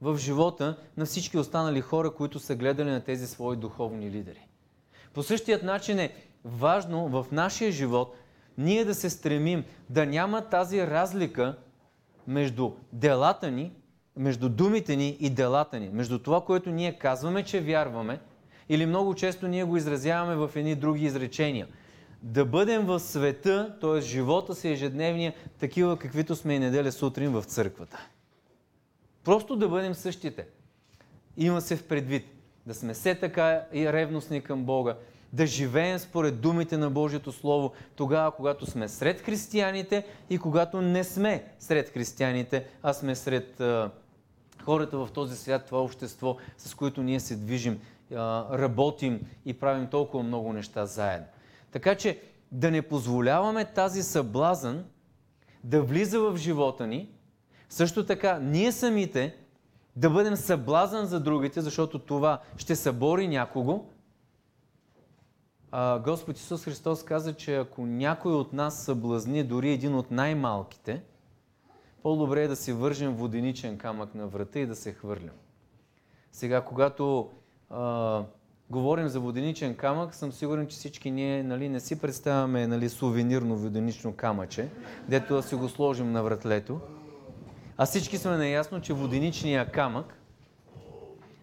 в 0.00 0.16
живота 0.16 0.76
на 0.96 1.04
всички 1.04 1.38
останали 1.38 1.80
хора, 1.80 2.10
които 2.10 2.38
са 2.38 2.54
гледали 2.56 2.90
на 2.90 3.00
тези 3.00 3.26
свои 3.26 3.56
духовни 3.56 4.10
лидери. 4.10 4.46
По 5.12 5.22
същият 5.22 5.62
начин 5.62 5.98
е 5.98 6.14
важно 6.44 7.08
в 7.08 7.26
нашия 7.32 7.72
живот 7.72 8.16
ние 8.58 8.84
да 8.84 8.94
се 8.94 9.10
стремим 9.10 9.64
да 9.90 10.06
няма 10.06 10.48
тази 10.48 10.86
разлика 10.86 11.56
между 12.26 12.72
делата 12.92 13.50
ни, 13.50 13.72
между 14.16 14.48
думите 14.48 14.96
ни 14.96 15.16
и 15.20 15.30
делата 15.30 15.80
ни, 15.80 15.90
между 15.92 16.18
това, 16.18 16.40
което 16.40 16.70
ние 16.70 16.98
казваме, 16.98 17.42
че 17.42 17.60
вярваме, 17.60 18.20
или 18.68 18.86
много 18.86 19.14
често 19.14 19.48
ние 19.48 19.64
го 19.64 19.76
изразяваме 19.76 20.36
в 20.36 20.50
едни 20.56 20.74
други 20.74 21.04
изречения– 21.04 21.66
да 22.24 22.44
бъдем 22.44 22.86
в 22.86 23.00
света, 23.00 23.76
т.е. 23.80 24.00
живота 24.00 24.54
си 24.54 24.68
ежедневния, 24.68 25.34
такива 25.58 25.98
каквито 25.98 26.36
сме 26.36 26.54
и 26.54 26.58
неделя 26.58 26.92
сутрин 26.92 27.32
в 27.32 27.42
църквата. 27.42 28.06
Просто 29.24 29.56
да 29.56 29.68
бъдем 29.68 29.94
същите. 29.94 30.46
Има 31.36 31.60
се 31.60 31.76
в 31.76 31.86
предвид. 31.86 32.26
Да 32.66 32.74
сме 32.74 32.94
все 32.94 33.14
така 33.14 33.62
и 33.72 33.92
ревностни 33.92 34.40
към 34.40 34.64
Бога. 34.64 34.96
Да 35.32 35.46
живеем 35.46 35.98
според 35.98 36.40
думите 36.40 36.76
на 36.76 36.90
Божието 36.90 37.32
Слово, 37.32 37.72
тогава, 37.96 38.30
когато 38.30 38.66
сме 38.66 38.88
сред 38.88 39.20
християните 39.20 40.06
и 40.30 40.38
когато 40.38 40.80
не 40.80 41.04
сме 41.04 41.44
сред 41.58 41.88
християните, 41.88 42.66
а 42.82 42.92
сме 42.92 43.14
сред 43.14 43.62
хората 44.64 44.98
в 44.98 45.08
този 45.12 45.36
свят, 45.36 45.66
това 45.66 45.82
общество, 45.82 46.36
с 46.58 46.74
които 46.74 47.02
ние 47.02 47.20
се 47.20 47.36
движим 47.36 47.80
работим 48.52 49.20
и 49.44 49.54
правим 49.54 49.86
толкова 49.86 50.22
много 50.22 50.52
неща 50.52 50.86
заедно. 50.86 51.26
Така 51.70 51.94
че 51.94 52.20
да 52.52 52.70
не 52.70 52.82
позволяваме 52.82 53.64
тази 53.64 54.02
съблазън 54.02 54.84
да 55.64 55.82
влиза 55.82 56.20
в 56.20 56.36
живота 56.36 56.86
ни, 56.86 57.08
също 57.68 58.06
така 58.06 58.38
ние 58.38 58.72
самите 58.72 59.36
да 59.96 60.10
бъдем 60.10 60.36
съблазън 60.36 61.06
за 61.06 61.20
другите, 61.20 61.60
защото 61.60 61.98
това 61.98 62.40
ще 62.56 62.76
събори 62.76 63.28
някого. 63.28 63.84
Господ 66.04 66.36
Исус 66.36 66.64
Христос 66.64 67.04
каза, 67.04 67.34
че 67.34 67.56
ако 67.56 67.86
някой 67.86 68.32
от 68.32 68.52
нас 68.52 68.84
съблазни 68.84 69.44
дори 69.44 69.70
един 69.72 69.94
от 69.94 70.10
най-малките, 70.10 71.02
по-добре 72.04 72.42
е 72.42 72.48
да 72.48 72.56
си 72.56 72.72
вържем 72.72 73.14
воденичен 73.14 73.78
камък 73.78 74.14
на 74.14 74.26
врата 74.26 74.58
и 74.58 74.66
да 74.66 74.76
се 74.76 74.92
хвърлям. 74.92 75.34
Сега, 76.32 76.60
когато 76.60 77.30
а, 77.70 78.22
говорим 78.70 79.08
за 79.08 79.20
воденичен 79.20 79.76
камък, 79.76 80.14
съм 80.14 80.32
сигурен, 80.32 80.66
че 80.66 80.76
всички 80.76 81.10
ние 81.10 81.42
нали, 81.42 81.68
не 81.68 81.80
си 81.80 82.00
представяме 82.00 82.66
нали, 82.66 82.88
сувенирно 82.88 83.56
воденично 83.56 84.12
камъче, 84.12 84.68
дето 85.08 85.34
да 85.34 85.42
си 85.42 85.54
го 85.54 85.68
сложим 85.68 86.12
на 86.12 86.22
вратлето. 86.22 86.80
А 87.76 87.86
всички 87.86 88.18
сме 88.18 88.36
наясно, 88.36 88.80
че 88.80 88.92
воденичният 88.92 89.70
камък 89.70 90.18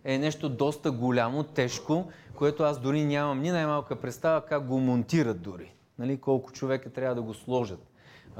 е 0.03 0.17
нещо 0.17 0.49
доста 0.49 0.91
голямо, 0.91 1.43
тежко, 1.43 2.05
което 2.35 2.63
аз 2.63 2.79
дори 2.79 3.05
нямам 3.05 3.41
ни 3.41 3.51
най-малка 3.51 3.95
представа 3.95 4.45
как 4.45 4.67
го 4.67 4.79
монтират 4.79 5.41
дори. 5.41 5.73
Нали, 5.99 6.17
колко 6.17 6.51
човека 6.51 6.89
трябва 6.89 7.15
да 7.15 7.21
го 7.21 7.33
сложат. 7.33 7.90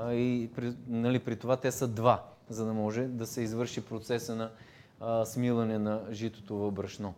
И 0.10 0.50
при, 0.56 0.74
нали, 0.88 1.20
при 1.20 1.36
това 1.36 1.58
те 1.58 1.72
са 1.72 1.88
два, 1.88 2.24
за 2.50 2.66
да 2.66 2.74
може 2.74 3.04
да 3.04 3.28
се 3.28 3.42
извърши 3.42 3.86
процеса 3.86 4.36
на 4.36 4.52
а, 5.00 5.26
смилане 5.26 5.80
на 5.80 6.02
житото 6.12 6.56
в 6.56 6.72
брашно. 6.72 7.14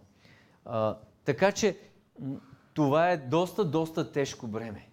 А, 0.66 0.98
така 1.26 1.52
че 1.52 1.78
това 2.74 3.10
е 3.10 3.18
доста, 3.18 3.66
доста 3.66 4.12
тежко 4.12 4.48
бреме. 4.48 4.88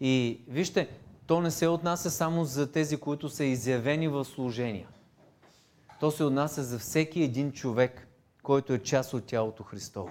И 0.00 0.40
вижте, 0.48 0.88
то 1.26 1.40
не 1.40 1.50
се 1.50 1.68
отнася 1.68 2.10
само 2.10 2.44
за 2.44 2.72
тези, 2.72 2.96
които 2.96 3.28
са 3.28 3.44
изявени 3.44 4.08
в 4.08 4.24
служения. 4.24 4.88
То 6.00 6.10
се 6.10 6.24
отнася 6.24 6.62
за 6.62 6.78
всеки 6.78 7.22
един 7.22 7.52
човек, 7.52 8.08
който 8.42 8.72
е 8.72 8.78
част 8.78 9.14
от 9.14 9.24
тялото 9.24 9.62
Христово. 9.62 10.10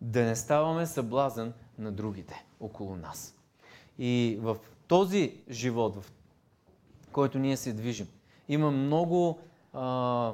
Да 0.00 0.22
не 0.22 0.36
ставаме 0.36 0.86
съблазън 0.86 1.52
на 1.78 1.92
другите 1.92 2.44
около 2.60 2.96
нас. 2.96 3.36
И 3.98 4.38
в 4.40 4.56
този 4.92 5.34
живот, 5.50 5.96
в 5.96 6.12
който 7.12 7.38
ние 7.38 7.56
се 7.56 7.72
движим, 7.72 8.06
има 8.48 8.70
много 8.70 9.38
а, 9.72 10.32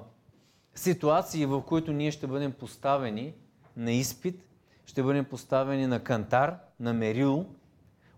ситуации, 0.74 1.46
в 1.46 1.62
които 1.62 1.92
ние 1.92 2.10
ще 2.10 2.26
бъдем 2.26 2.52
поставени 2.52 3.32
на 3.76 3.92
изпит, 3.92 4.44
ще 4.86 5.02
бъдем 5.02 5.24
поставени 5.24 5.86
на 5.86 6.00
кантар, 6.00 6.58
на 6.80 6.92
мерил, 6.92 7.46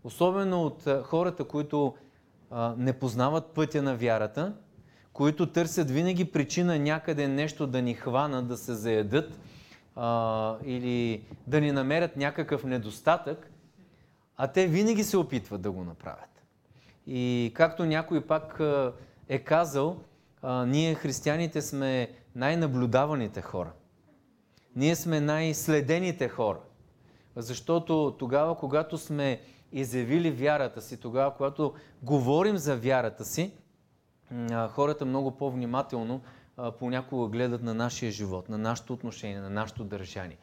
особено 0.05 0.63
от 0.63 0.89
хората, 1.03 1.45
които 1.45 1.95
а, 2.51 2.75
не 2.79 2.93
познават 2.93 3.47
пътя 3.47 3.83
на 3.83 3.97
вярата, 3.97 4.55
които 5.13 5.47
търсят 5.47 5.91
винаги 5.91 6.25
причина 6.25 6.79
някъде 6.79 7.29
нещо 7.29 7.67
да 7.67 7.83
ни 7.83 7.95
хванат, 7.95 8.49
да 8.49 8.57
се 8.57 8.75
заядат 8.75 9.39
а, 9.97 10.57
или 10.65 11.25
да 11.47 11.61
ни 11.61 11.73
намерят 11.73 12.17
някакъв 12.17 12.65
недостатък, 12.65 13.51
а 14.43 14.47
те 14.47 14.67
винаги 14.67 15.05
се 15.05 15.17
опитват 15.17 15.61
да 15.61 15.71
го 15.71 15.85
направят. 15.85 16.43
И 17.07 17.53
както 17.55 17.85
някой 17.85 18.27
пак 18.27 18.61
е 19.29 19.39
казал, 19.39 19.97
ние 20.67 20.95
християните 20.95 21.63
сме 21.63 22.11
най-наблюдаваните 22.35 23.41
хора. 23.41 23.73
Ние 24.77 24.97
сме 24.97 25.21
най-следените 25.21 26.29
хора. 26.29 26.59
Защото 27.37 28.17
тогава, 28.19 28.57
когато 28.59 28.99
сме 28.99 29.41
изявили 29.73 30.31
вярата 30.31 30.83
си, 30.83 31.01
тогава, 31.01 31.35
когато 31.35 31.75
говорим 32.03 32.57
за 32.57 32.77
вярата 32.77 33.25
си, 33.25 33.53
хората 34.69 35.05
много 35.05 35.31
по-внимателно 35.31 36.21
понякога 36.79 37.29
гледат 37.29 37.63
на 37.63 37.75
нашия 37.75 38.13
живот, 38.13 38.49
на 38.49 38.59
нашето 38.59 38.93
отношение, 38.93 39.41
на 39.41 39.51
нашето 39.51 39.85
държание. 39.85 40.39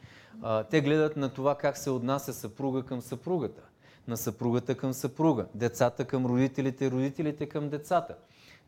Те 0.70 0.82
гледат 0.82 1.18
на 1.18 1.30
това 1.30 1.56
как 1.56 1.78
се 1.78 1.90
отнася 1.90 2.34
съпруга 2.34 2.84
към 2.84 3.02
съпругата, 3.02 3.62
на 4.08 4.18
съпругата 4.18 4.78
към 4.78 4.94
съпруга, 4.94 5.46
децата 5.56 6.06
към 6.06 6.26
родителите, 6.26 6.92
родителите 6.92 7.46
към 7.46 7.70
децата. 7.70 8.16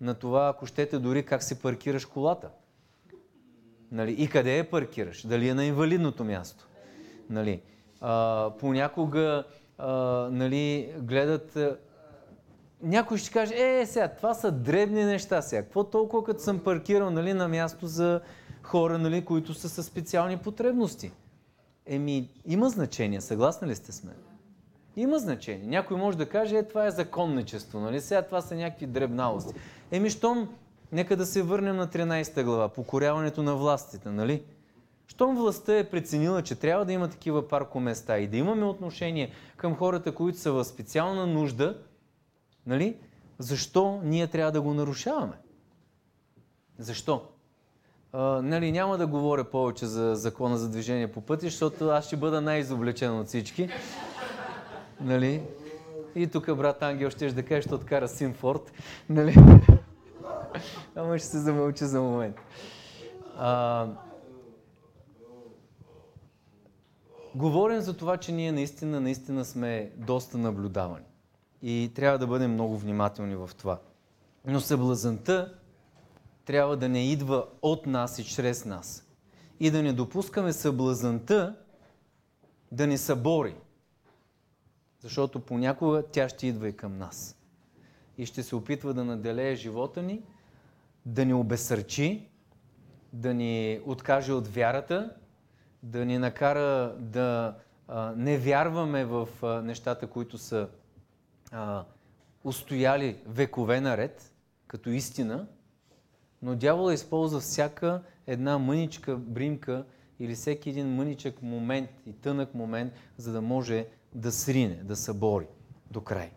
На 0.01 0.13
това, 0.13 0.47
ако 0.47 0.65
щете, 0.65 0.99
дори 0.99 1.25
как 1.25 1.43
си 1.43 1.59
паркираш 1.59 2.05
колата. 2.05 2.49
Нали? 3.91 4.11
И 4.11 4.29
къде 4.29 4.57
я 4.57 4.69
паркираш? 4.69 5.27
Дали 5.27 5.47
е 5.49 5.53
на 5.53 5.65
инвалидното 5.65 6.23
място? 6.23 6.67
Нали? 7.29 7.61
А, 8.01 8.51
понякога 8.59 9.43
а, 9.77 9.93
нали, 10.31 10.93
гледат 10.97 11.57
някой 12.81 13.17
ще 13.17 13.31
каже, 13.31 13.53
е, 13.55 13.85
сега, 13.85 14.07
това 14.07 14.33
са 14.33 14.51
дребни 14.51 15.05
неща 15.05 15.41
сега. 15.41 15.63
Какво 15.63 15.83
толкова, 15.83 16.23
като 16.23 16.41
съм 16.41 16.59
паркирал 16.59 17.09
нали, 17.11 17.33
на 17.33 17.47
място 17.47 17.87
за 17.87 18.21
хора, 18.63 18.97
нали, 18.97 19.25
които 19.25 19.53
са 19.53 19.69
със 19.69 19.85
специални 19.85 20.37
потребности? 20.37 21.11
Еми, 21.85 22.29
има 22.45 22.69
значение, 22.69 23.21
съгласни 23.21 23.67
ли 23.67 23.75
сте 23.75 23.91
с 23.91 24.03
мен? 24.03 24.15
Има 24.99 25.19
значение. 25.19 25.67
Някой 25.67 25.97
може 25.97 26.17
да 26.17 26.29
каже, 26.29 26.57
е, 26.57 26.67
това 26.67 26.85
е 26.85 26.91
законничество, 26.91 27.79
нали? 27.79 28.01
Сега 28.01 28.21
това 28.21 28.41
са 28.41 28.55
някакви 28.55 28.85
дребналости. 28.85 29.53
Еми, 29.91 30.09
щом, 30.09 30.49
нека 30.91 31.15
да 31.15 31.25
се 31.25 31.41
върнем 31.41 31.75
на 31.75 31.87
13 31.87 32.43
глава, 32.43 32.69
покоряването 32.69 33.43
на 33.43 33.55
властите, 33.55 34.09
нали? 34.09 34.43
Щом 35.07 35.35
властта 35.35 35.77
е 35.77 35.89
преценила, 35.89 36.41
че 36.41 36.55
трябва 36.55 36.85
да 36.85 36.93
има 36.93 37.09
такива 37.09 37.47
паркоместа 37.47 38.19
и 38.19 38.27
да 38.27 38.37
имаме 38.37 38.65
отношение 38.65 39.31
към 39.57 39.75
хората, 39.75 40.15
които 40.15 40.37
са 40.37 40.51
в 40.51 40.65
специална 40.65 41.27
нужда, 41.27 41.77
Нали? 42.67 42.95
Защо 43.39 44.01
ние 44.03 44.27
трябва 44.27 44.51
да 44.51 44.61
го 44.61 44.73
нарушаваме? 44.73 45.37
Защо? 46.77 47.21
А, 48.13 48.41
нали, 48.41 48.71
няма 48.71 48.97
да 48.97 49.07
говоря 49.07 49.43
повече 49.43 49.85
за 49.85 50.15
закона 50.15 50.57
за 50.57 50.69
движение 50.69 51.11
по 51.11 51.21
пъти, 51.21 51.45
защото 51.45 51.89
аз 51.89 52.05
ще 52.05 52.17
бъда 52.17 52.41
най-изоблечен 52.41 53.19
от 53.19 53.27
всички. 53.27 53.69
Нали? 55.01 55.43
И 56.15 56.27
тук 56.27 56.55
брат 56.55 56.83
Ангел 56.83 57.09
ще 57.09 57.31
да 57.31 57.43
каже, 57.43 57.61
ще 57.61 57.75
откара 57.75 58.07
Симфорд. 58.07 58.71
Нали? 59.09 59.35
Ама 60.95 61.17
ще 61.17 61.27
се 61.27 61.39
замълчи 61.39 61.85
за 61.85 62.01
момент. 62.01 62.35
А, 63.37 63.87
говорим 67.35 67.81
за 67.81 67.97
това, 67.97 68.17
че 68.17 68.31
ние 68.31 68.51
наистина, 68.51 69.01
наистина 69.01 69.45
сме 69.45 69.91
доста 69.97 70.37
наблюдавани. 70.37 71.05
И 71.61 71.91
трябва 71.95 72.19
да 72.19 72.27
бъдем 72.27 72.53
много 72.53 72.77
внимателни 72.77 73.35
в 73.35 73.49
това. 73.57 73.79
Но 74.45 74.59
съблазънта 74.59 75.53
трябва 76.45 76.77
да 76.77 76.89
не 76.89 77.11
идва 77.11 77.45
от 77.61 77.85
нас 77.85 78.19
и 78.19 78.23
чрез 78.23 78.65
нас. 78.65 79.05
И 79.59 79.71
да 79.71 79.83
не 79.83 79.93
допускаме 79.93 80.53
съблазънта 80.53 81.55
да 82.71 82.87
ни 82.87 82.97
събори. 82.97 83.55
Защото 84.99 85.39
понякога 85.39 86.03
тя 86.11 86.29
ще 86.29 86.47
идва 86.47 86.69
и 86.69 86.77
към 86.77 86.97
нас. 86.97 87.37
И 88.17 88.25
ще 88.25 88.43
се 88.43 88.55
опитва 88.55 88.93
да 88.93 89.03
наделее 89.03 89.55
живота 89.55 90.01
ни, 90.01 90.21
да 91.05 91.25
ни 91.25 91.33
обесърчи, 91.33 92.27
да 93.13 93.33
ни 93.33 93.81
откаже 93.85 94.33
от 94.33 94.47
вярата, 94.47 95.15
да 95.83 96.05
ни 96.05 96.17
накара 96.17 96.95
да 96.99 97.55
а, 97.87 98.13
не 98.15 98.37
вярваме 98.37 99.05
в 99.05 99.27
а, 99.41 99.61
нещата, 99.61 100.07
които 100.07 100.37
са 100.37 100.69
а, 101.51 101.85
устояли 102.43 103.21
векове 103.27 103.81
наред, 103.81 104.33
като 104.67 104.89
истина, 104.89 105.47
но 106.41 106.55
дявола 106.55 106.93
използва 106.93 107.39
всяка 107.39 108.01
една 108.27 108.57
мъничка 108.57 109.17
бримка 109.17 109.85
или 110.19 110.35
всеки 110.35 110.69
един 110.69 110.95
мъничък 110.95 111.41
момент 111.41 111.89
и 112.05 112.13
тънък 112.13 112.53
момент, 112.53 112.93
за 113.17 113.31
да 113.31 113.41
може 113.41 113.87
да 114.13 114.31
срине, 114.31 114.75
да 114.83 114.95
събори 114.95 115.47
до 115.91 116.01
край. 116.01 116.31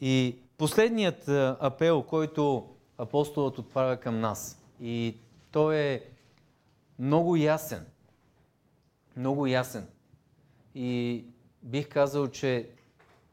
И 0.00 0.36
последният 0.58 1.28
апел, 1.60 2.02
който 2.02 2.68
апостолът 2.98 3.58
отправя 3.58 3.96
към 3.96 4.20
нас, 4.20 4.62
и 4.80 5.16
той 5.50 5.76
е 5.76 6.02
много 6.98 7.36
ясен. 7.36 7.86
Много 9.16 9.46
ясен. 9.46 9.86
И 10.74 11.24
бих 11.62 11.88
казал, 11.88 12.28
че 12.28 12.70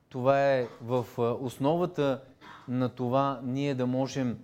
това 0.09 0.51
е 0.53 0.68
в 0.82 1.05
основата 1.41 2.24
на 2.68 2.89
това 2.89 3.41
ние 3.43 3.76
да 3.76 3.88
можем 3.88 4.39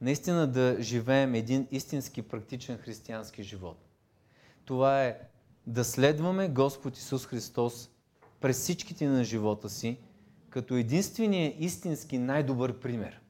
наистина 0.00 0.46
да 0.46 0.76
живеем 0.80 1.34
един 1.34 1.68
истински 1.70 2.22
практичен 2.22 2.78
християнски 2.78 3.42
живот. 3.42 3.78
Това 4.64 5.04
е 5.04 5.18
да 5.66 5.84
следваме 5.84 6.48
Господ 6.48 6.96
Исус 6.96 7.26
Христос 7.26 7.90
през 8.40 8.58
всичките 8.58 9.06
на 9.06 9.24
живота 9.24 9.68
си, 9.68 9.98
като 10.50 10.74
единствения 10.74 11.54
истински 11.58 12.18
най-добър 12.18 12.78
пример 12.78 13.20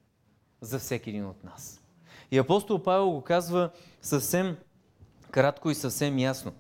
за 0.61 0.79
всеки 0.79 1.11
един 1.11 1.27
от 1.27 1.45
нас. 1.45 1.81
И 2.31 2.39
апостол 2.39 2.83
Павел 2.83 3.11
го 3.11 3.21
казва 3.21 3.71
съвсем 4.03 4.57
кратко 5.31 5.71
и 5.71 5.75
съвсем 5.75 6.19
ясно. 6.19 6.53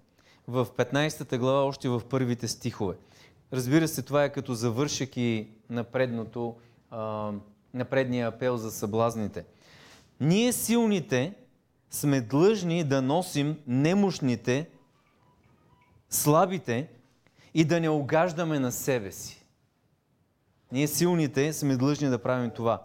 в 0.49 0.67
15 0.67 1.39
глава, 1.39 1.65
още 1.65 1.89
в 1.89 2.03
първите 2.11 2.49
стихове. 2.49 2.95
Разбира 3.53 3.89
се, 3.89 4.03
това 4.03 4.25
е 4.25 4.33
като 4.33 4.55
завършек 4.55 5.17
и 5.17 5.49
на, 5.71 5.85
предното, 5.85 6.57
а, 6.91 7.33
на 7.75 7.85
предния 7.85 8.29
апел 8.29 8.57
за 8.57 8.71
съблазните. 8.71 9.45
Ние 10.21 10.53
силните 10.53 11.35
сме 11.91 12.21
длъжни 12.21 12.85
да 12.85 13.03
носим 13.03 13.59
немощните, 13.67 14.71
слабите 16.11 16.89
и 17.55 17.65
да 17.65 17.81
не 17.81 17.89
огаждаме 17.89 18.59
на 18.59 18.73
себе 18.73 19.13
си. 19.13 19.45
Ние 20.73 20.87
силните 20.87 21.53
сме 21.53 21.77
длъжни 21.77 22.09
да 22.09 22.19
правим 22.19 22.51
това. 22.51 22.83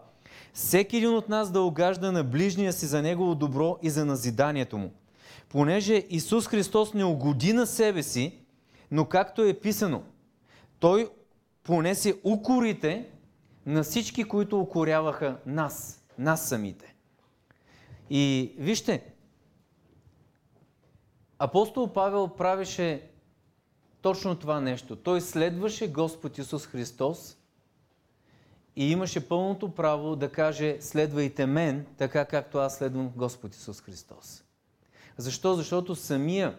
Всеки 0.53 0.97
един 0.97 1.15
от 1.15 1.29
нас 1.29 1.51
да 1.51 1.61
огажда 1.61 2.11
на 2.11 2.23
ближния 2.23 2.73
си 2.73 2.85
за 2.85 3.01
негово 3.01 3.35
добро 3.35 3.77
и 3.81 3.89
за 3.89 4.05
назиданието 4.05 4.77
му. 4.77 4.91
Понеже 5.49 6.05
Исус 6.09 6.47
Христос 6.47 6.93
не 6.93 7.03
угоди 7.03 7.53
на 7.53 7.67
себе 7.67 8.03
си, 8.03 8.39
но 8.91 9.05
както 9.05 9.43
е 9.43 9.53
писано, 9.53 10.03
Той 10.79 11.09
понесе 11.63 12.19
укорите 12.23 13.09
на 13.65 13.83
всички, 13.83 14.23
които 14.23 14.59
укоряваха 14.59 15.37
нас, 15.45 16.03
нас 16.17 16.49
самите. 16.49 16.95
И 18.09 18.53
вижте, 18.57 19.03
апостол 21.39 21.93
Павел 21.93 22.27
правеше 22.27 23.09
точно 24.03 24.35
това 24.35 24.61
нещо. 24.61 24.95
Той 24.95 25.21
следваше 25.21 25.91
Господ 25.91 26.37
Исус 26.37 26.65
Христос 26.65 27.37
и 28.75 28.91
имаше 28.91 29.27
пълното 29.27 29.75
право 29.75 30.15
да 30.15 30.31
каже 30.31 30.77
следвайте 30.81 31.45
мен, 31.45 31.85
така 31.97 32.25
както 32.25 32.57
аз 32.57 32.77
следвам 32.77 33.11
Господ 33.15 33.55
Исус 33.55 33.81
Христос. 33.81 34.43
Защо? 35.17 35.53
Защото 35.53 35.95
самия 35.95 36.57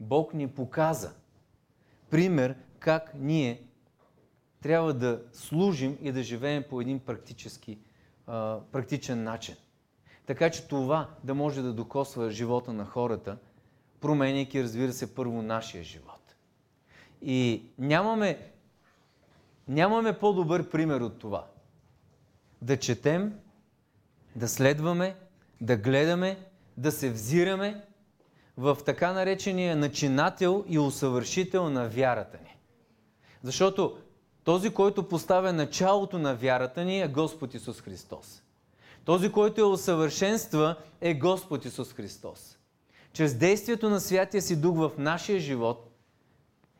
Бог 0.00 0.34
ни 0.34 0.48
показа 0.48 1.12
пример 2.10 2.54
как 2.78 3.12
ние 3.14 3.62
трябва 4.60 4.94
да 4.94 5.22
служим 5.32 5.98
и 6.02 6.12
да 6.12 6.22
живеем 6.22 6.64
по 6.70 6.80
един 6.80 6.98
практически, 6.98 7.78
практичен 8.72 9.22
начин. 9.22 9.54
Така 10.26 10.50
че 10.50 10.68
това 10.68 11.10
да 11.24 11.34
може 11.34 11.62
да 11.62 11.72
докосва 11.72 12.30
живота 12.30 12.72
на 12.72 12.84
хората, 12.84 13.38
променяйки, 14.00 14.62
разбира 14.62 14.92
се, 14.92 15.14
първо 15.14 15.42
нашия 15.42 15.84
живот. 15.84 16.17
И 17.22 17.62
нямаме, 17.78 18.38
нямаме 19.68 20.18
по-добър 20.18 20.70
пример 20.70 21.00
от 21.00 21.18
това. 21.18 21.46
Да 22.62 22.76
четем, 22.76 23.38
да 24.36 24.48
следваме, 24.48 25.16
да 25.60 25.76
гледаме, 25.76 26.38
да 26.76 26.92
се 26.92 27.10
взираме 27.10 27.84
в 28.56 28.78
така 28.86 29.12
наречения 29.12 29.76
начинател 29.76 30.64
и 30.68 30.78
усъвършител 30.78 31.70
на 31.70 31.88
вярата 31.88 32.38
ни. 32.38 32.56
Защото 33.42 33.98
този, 34.44 34.70
който 34.70 35.08
поставя 35.08 35.52
началото 35.52 36.18
на 36.18 36.34
вярата 36.34 36.84
ни 36.84 37.00
е 37.00 37.08
Господ 37.08 37.54
Исус 37.54 37.80
Христос. 37.80 38.42
Този, 39.04 39.32
който 39.32 39.60
я 39.60 39.66
усъвършенства 39.66 40.76
е 41.00 41.14
Господ 41.14 41.64
Исус 41.64 41.92
Христос. 41.92 42.58
Чрез 43.12 43.34
действието 43.34 43.90
на 43.90 44.00
Святия 44.00 44.42
си 44.42 44.60
Дух 44.60 44.76
в 44.76 44.92
нашия 44.98 45.40
живот 45.40 45.87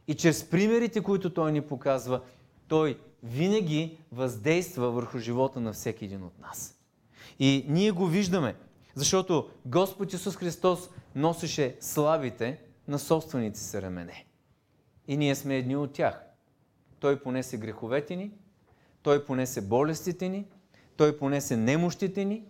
и 0.09 0.15
чрез 0.15 0.51
примерите, 0.51 1.03
които 1.03 1.35
Той 1.35 1.53
ни 1.53 1.61
показва, 1.61 2.21
Той 2.69 2.99
винаги 3.23 3.99
въздейства 4.13 4.91
върху 4.91 5.19
живота 5.19 5.61
на 5.61 5.73
всеки 5.73 6.05
един 6.05 6.23
от 6.23 6.39
нас. 6.39 6.79
И 7.39 7.65
ние 7.69 7.91
го 7.91 8.07
виждаме, 8.07 8.55
защото 8.95 9.49
Господ 9.67 10.13
Исус 10.13 10.37
Христос 10.37 10.91
носеше 11.15 11.77
славите 11.81 12.61
на 12.89 12.99
собствените 12.99 13.61
си 13.61 13.83
рамене. 13.83 14.25
И 15.09 15.17
ние 15.17 15.35
сме 15.35 15.57
едни 15.57 15.77
от 15.77 15.93
тях. 15.93 16.21
Той 17.01 17.23
понесе 17.23 17.57
греховете 17.57 18.17
ни, 18.17 18.31
Той 19.03 19.25
понесе 19.25 19.61
болестите 19.61 20.29
ни, 20.29 20.47
Той 20.97 21.19
понесе 21.19 21.57
немощите 21.57 22.25
ни, 22.25 22.45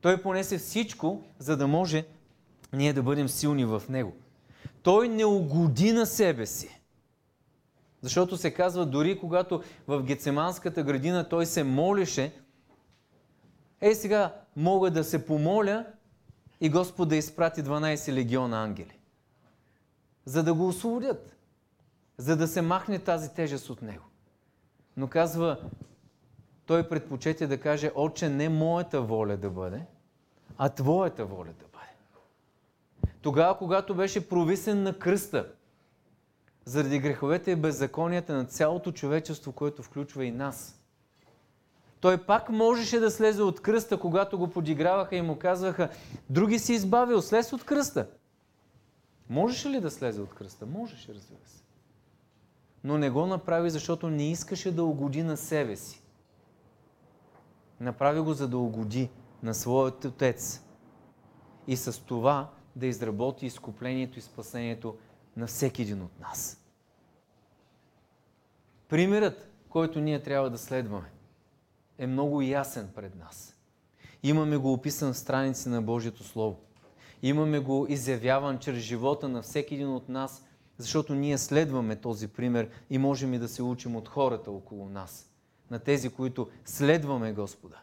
Той 0.00 0.22
понесе 0.22 0.58
всичко, 0.58 1.22
за 1.38 1.56
да 1.56 1.66
може 1.66 2.04
ние 2.72 2.92
да 2.92 3.02
бъдем 3.02 3.28
силни 3.28 3.64
в 3.64 3.82
Него. 3.88 4.16
Той 4.82 5.08
не 5.08 5.24
угоди 5.24 5.92
на 5.92 6.06
себе 6.06 6.46
си. 6.46 6.80
Защото 8.02 8.36
се 8.36 8.54
казва, 8.54 8.86
дори 8.86 9.18
когато 9.18 9.62
в 9.86 10.02
Гецеманската 10.02 10.82
градина 10.82 11.28
той 11.28 11.46
се 11.46 11.64
молеше, 11.64 12.32
ей 13.80 13.94
сега 13.94 14.34
мога 14.56 14.90
да 14.90 15.04
се 15.04 15.26
помоля 15.26 15.86
и 16.60 16.70
Господ 16.70 17.08
да 17.08 17.16
изпрати 17.16 17.62
12 17.62 18.12
легиона 18.12 18.62
ангели. 18.62 18.98
За 20.24 20.42
да 20.42 20.54
го 20.54 20.68
освободят. 20.68 21.36
За 22.18 22.36
да 22.36 22.48
се 22.48 22.62
махне 22.62 22.98
тази 22.98 23.34
тежест 23.34 23.70
от 23.70 23.82
него. 23.82 24.04
Но 24.96 25.08
казва, 25.08 25.60
той 26.66 26.88
предпочете 26.88 27.46
да 27.46 27.60
каже, 27.60 27.90
Отче, 27.94 28.28
не 28.28 28.48
моята 28.48 29.02
воля 29.02 29.36
да 29.36 29.50
бъде, 29.50 29.82
а 30.58 30.68
Твоята 30.68 31.24
воля 31.24 31.44
да 31.46 31.52
бъде. 31.52 31.69
Тогава, 33.22 33.58
когато 33.58 33.94
беше 33.94 34.28
провисен 34.28 34.82
на 34.82 34.98
кръста, 34.98 35.52
заради 36.64 36.98
греховете 36.98 37.50
и 37.50 37.56
беззаконията 37.56 38.34
на 38.34 38.44
цялото 38.44 38.92
човечество, 38.92 39.52
което 39.52 39.82
включва 39.82 40.24
и 40.24 40.30
нас– 40.30 40.76
той 42.00 42.18
пак 42.26 42.50
можеше 42.50 43.00
да 43.00 43.10
слезе 43.10 43.42
от 43.42 43.60
кръста, 43.60 44.00
когато 44.00 44.38
го 44.38 44.48
подиграваха 44.48 45.16
и 45.16 45.22
му 45.22 45.38
казваха, 45.38 45.88
други 46.30 46.58
си 46.58 46.72
избавил, 46.72 47.22
слез 47.22 47.52
от 47.52 47.64
кръста. 47.64 48.06
Можеше 49.28 49.70
ли 49.70 49.80
да 49.80 49.90
слезе 49.90 50.20
от 50.20 50.34
кръста? 50.34 50.66
Можеше, 50.66 51.14
разбира 51.14 51.38
се. 51.46 51.62
Но 52.84 52.98
не 52.98 53.10
го 53.10 53.26
направи, 53.26 53.70
защото 53.70 54.10
не 54.10 54.30
искаше 54.30 54.74
да 54.74 54.84
угоди 54.84 55.22
на 55.22 55.36
себе 55.36 55.76
си. 55.76 56.02
Направи 57.80 58.20
го, 58.20 58.32
за 58.32 58.48
да 58.48 58.58
угоди 58.58 59.10
на 59.42 59.54
своят 59.54 60.04
отец. 60.04 60.62
И 61.66 61.76
с 61.76 62.00
това 62.00 62.50
да 62.76 62.86
изработи 62.86 63.46
изкуплението 63.46 64.18
и 64.18 64.22
спасението 64.22 64.96
на 65.36 65.46
всеки 65.46 65.82
един 65.82 66.02
от 66.02 66.20
нас. 66.20 66.60
Примерът, 68.88 69.50
който 69.68 70.00
ние 70.00 70.22
трябва 70.22 70.50
да 70.50 70.58
следваме, 70.58 71.10
е 71.98 72.06
много 72.06 72.42
ясен 72.42 72.90
пред 72.94 73.14
нас. 73.14 73.56
Имаме 74.22 74.56
го 74.56 74.72
описан 74.72 75.12
в 75.12 75.18
страници 75.18 75.68
на 75.68 75.82
Божието 75.82 76.24
Слово. 76.24 76.56
Имаме 77.22 77.58
го 77.58 77.86
изявяван 77.88 78.58
чрез 78.58 78.78
живота 78.78 79.28
на 79.28 79.42
всеки 79.42 79.74
един 79.74 79.88
от 79.88 80.08
нас, 80.08 80.44
защото 80.78 81.14
ние 81.14 81.38
следваме 81.38 81.96
този 81.96 82.28
пример 82.28 82.70
и 82.90 82.98
можем 82.98 83.34
и 83.34 83.38
да 83.38 83.48
се 83.48 83.62
учим 83.62 83.96
от 83.96 84.08
хората 84.08 84.50
около 84.50 84.88
нас. 84.88 85.30
На 85.70 85.78
тези, 85.78 86.08
които 86.08 86.48
следваме 86.64 87.32
Господа. 87.32 87.76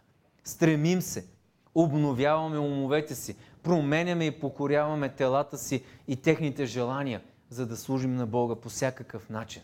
Стремим 0.44 1.02
се, 1.02 1.28
обновяваме 1.76 2.60
умовете 2.60 3.16
си, 3.16 3.36
променяме 3.68 4.26
и 4.26 4.40
покоряваме 4.40 5.10
телата 5.10 5.58
си 5.58 5.84
и 6.08 6.16
техните 6.16 6.66
желания, 6.66 7.22
за 7.50 7.66
да 7.66 7.78
служим 7.78 8.16
на 8.16 8.28
Бога 8.28 8.56
по 8.56 8.70
всякакъв 8.70 9.30
начин. 9.30 9.62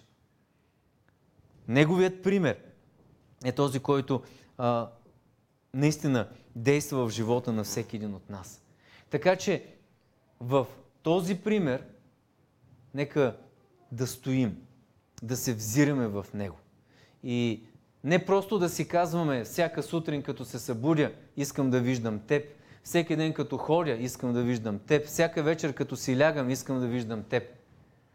Неговият 1.68 2.24
пример 2.24 2.58
е 3.46 3.52
този, 3.52 3.80
който 3.80 4.22
а, 4.58 4.90
наистина 5.74 6.28
действа 6.56 7.08
в 7.08 7.12
живота 7.12 7.52
на 7.52 7.64
всеки 7.64 7.96
един 7.96 8.14
от 8.14 8.30
нас. 8.30 8.62
Така 9.10 9.36
че 9.36 9.66
в 10.40 10.68
този 11.04 11.36
пример 11.42 11.84
нека 12.94 13.38
да 13.92 14.08
стоим, 14.08 14.58
да 15.22 15.38
се 15.38 15.54
взираме 15.54 16.08
в 16.08 16.26
него. 16.34 16.58
И 17.24 17.64
не 18.04 18.26
просто 18.26 18.60
да 18.60 18.70
си 18.70 18.88
казваме 18.88 19.44
всяка 19.44 19.84
сутрин, 19.84 20.22
като 20.22 20.46
се 20.46 20.60
събудя, 20.60 21.14
искам 21.38 21.70
да 21.70 21.80
виждам 21.80 22.20
теб. 22.20 22.63
Всеки 22.84 23.16
ден, 23.16 23.34
като 23.34 23.58
ходя, 23.58 23.92
искам 23.92 24.34
да 24.34 24.44
виждам 24.44 24.80
теб. 24.80 25.06
Всяка 25.08 25.44
вечер, 25.44 25.74
като 25.74 25.96
си 25.96 26.20
лягам, 26.20 26.50
искам 26.50 26.80
да 26.80 26.88
виждам 26.88 27.24
теб. 27.24 27.44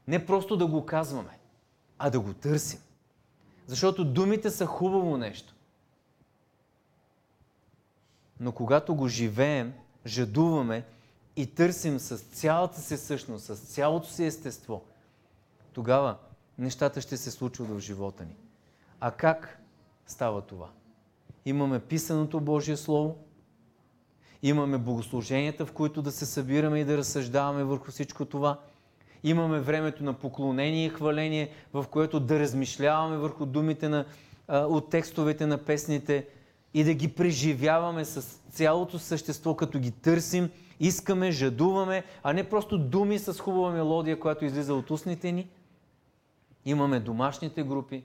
Не 0.08 0.26
просто 0.26 0.56
да 0.56 0.66
го 0.66 0.86
казваме, 0.86 1.38
а 1.98 2.10
да 2.10 2.20
го 2.20 2.32
търсим. 2.32 2.80
Защото 3.66 4.04
думите 4.04 4.50
са 4.50 4.66
хубаво 4.66 5.16
нещо. 5.16 5.54
Но 8.40 8.52
когато 8.52 8.94
го 8.94 9.08
живеем, 9.08 9.74
жадуваме 10.06 10.84
и 11.36 11.46
търсим 11.46 11.98
с 11.98 12.18
цялата 12.18 12.80
си 12.80 12.96
същност, 12.96 13.44
с 13.44 13.56
цялото 13.56 14.08
си 14.08 14.24
естество, 14.24 14.84
тогава 15.72 16.16
нещата 16.58 17.00
ще 17.00 17.16
се 17.16 17.30
случват 17.30 17.68
в 17.68 17.80
живота 17.80 18.24
ни. 18.24 18.36
А 19.00 19.10
как 19.10 19.62
става 20.06 20.40
това? 20.40 20.70
Имаме 21.44 21.80
писаното 21.80 22.40
Божие 22.40 22.76
Слово, 22.76 23.16
имаме 24.42 24.78
богослуженията, 24.78 25.66
в 25.66 25.72
които 25.72 26.02
да 26.02 26.12
се 26.12 26.26
събираме 26.26 26.80
и 26.80 26.84
да 26.84 26.96
разсъждаваме 26.96 27.64
върху 27.64 27.90
всичко 27.90 28.24
това. 28.24 28.58
Имаме 29.24 29.60
времето 29.60 30.04
на 30.04 30.12
поклонение 30.12 30.86
и 30.86 30.90
хваление, 30.90 31.50
в 31.72 31.84
което 31.90 32.20
да 32.20 32.38
размишляваме 32.40 33.16
върху 33.16 33.46
думите 33.46 33.88
на, 33.88 34.04
от 34.48 34.90
текстовете 34.90 35.46
на 35.46 35.58
песните 35.58 36.26
и 36.74 36.84
да 36.84 36.94
ги 36.94 37.08
преживяваме 37.08 38.04
с 38.04 38.40
цялото 38.50 38.98
същество, 38.98 39.54
като 39.54 39.78
ги 39.78 39.90
търсим 39.90 40.50
искаме, 40.80 41.30
жадуваме, 41.30 42.04
а 42.22 42.32
не 42.32 42.48
просто 42.48 42.78
думи 42.78 43.18
с 43.18 43.40
хубава 43.40 43.70
мелодия, 43.70 44.20
която 44.20 44.44
излиза 44.44 44.74
от 44.74 44.90
устните 44.90 45.32
ни. 45.32 45.48
Имаме 46.64 47.00
домашните 47.00 47.62
групи, 47.62 48.02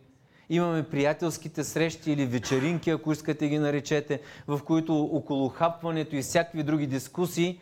имаме 0.55 0.83
приятелските 0.83 1.63
срещи 1.63 2.11
или 2.11 2.25
вечеринки, 2.25 2.89
ако 2.89 3.11
искате 3.11 3.47
ги 3.47 3.59
наречете, 3.59 4.21
в 4.47 4.61
които 4.65 5.01
около 5.01 5.49
хапването 5.49 6.15
и 6.15 6.21
всякакви 6.21 6.63
други 6.63 6.87
дискусии 6.87 7.59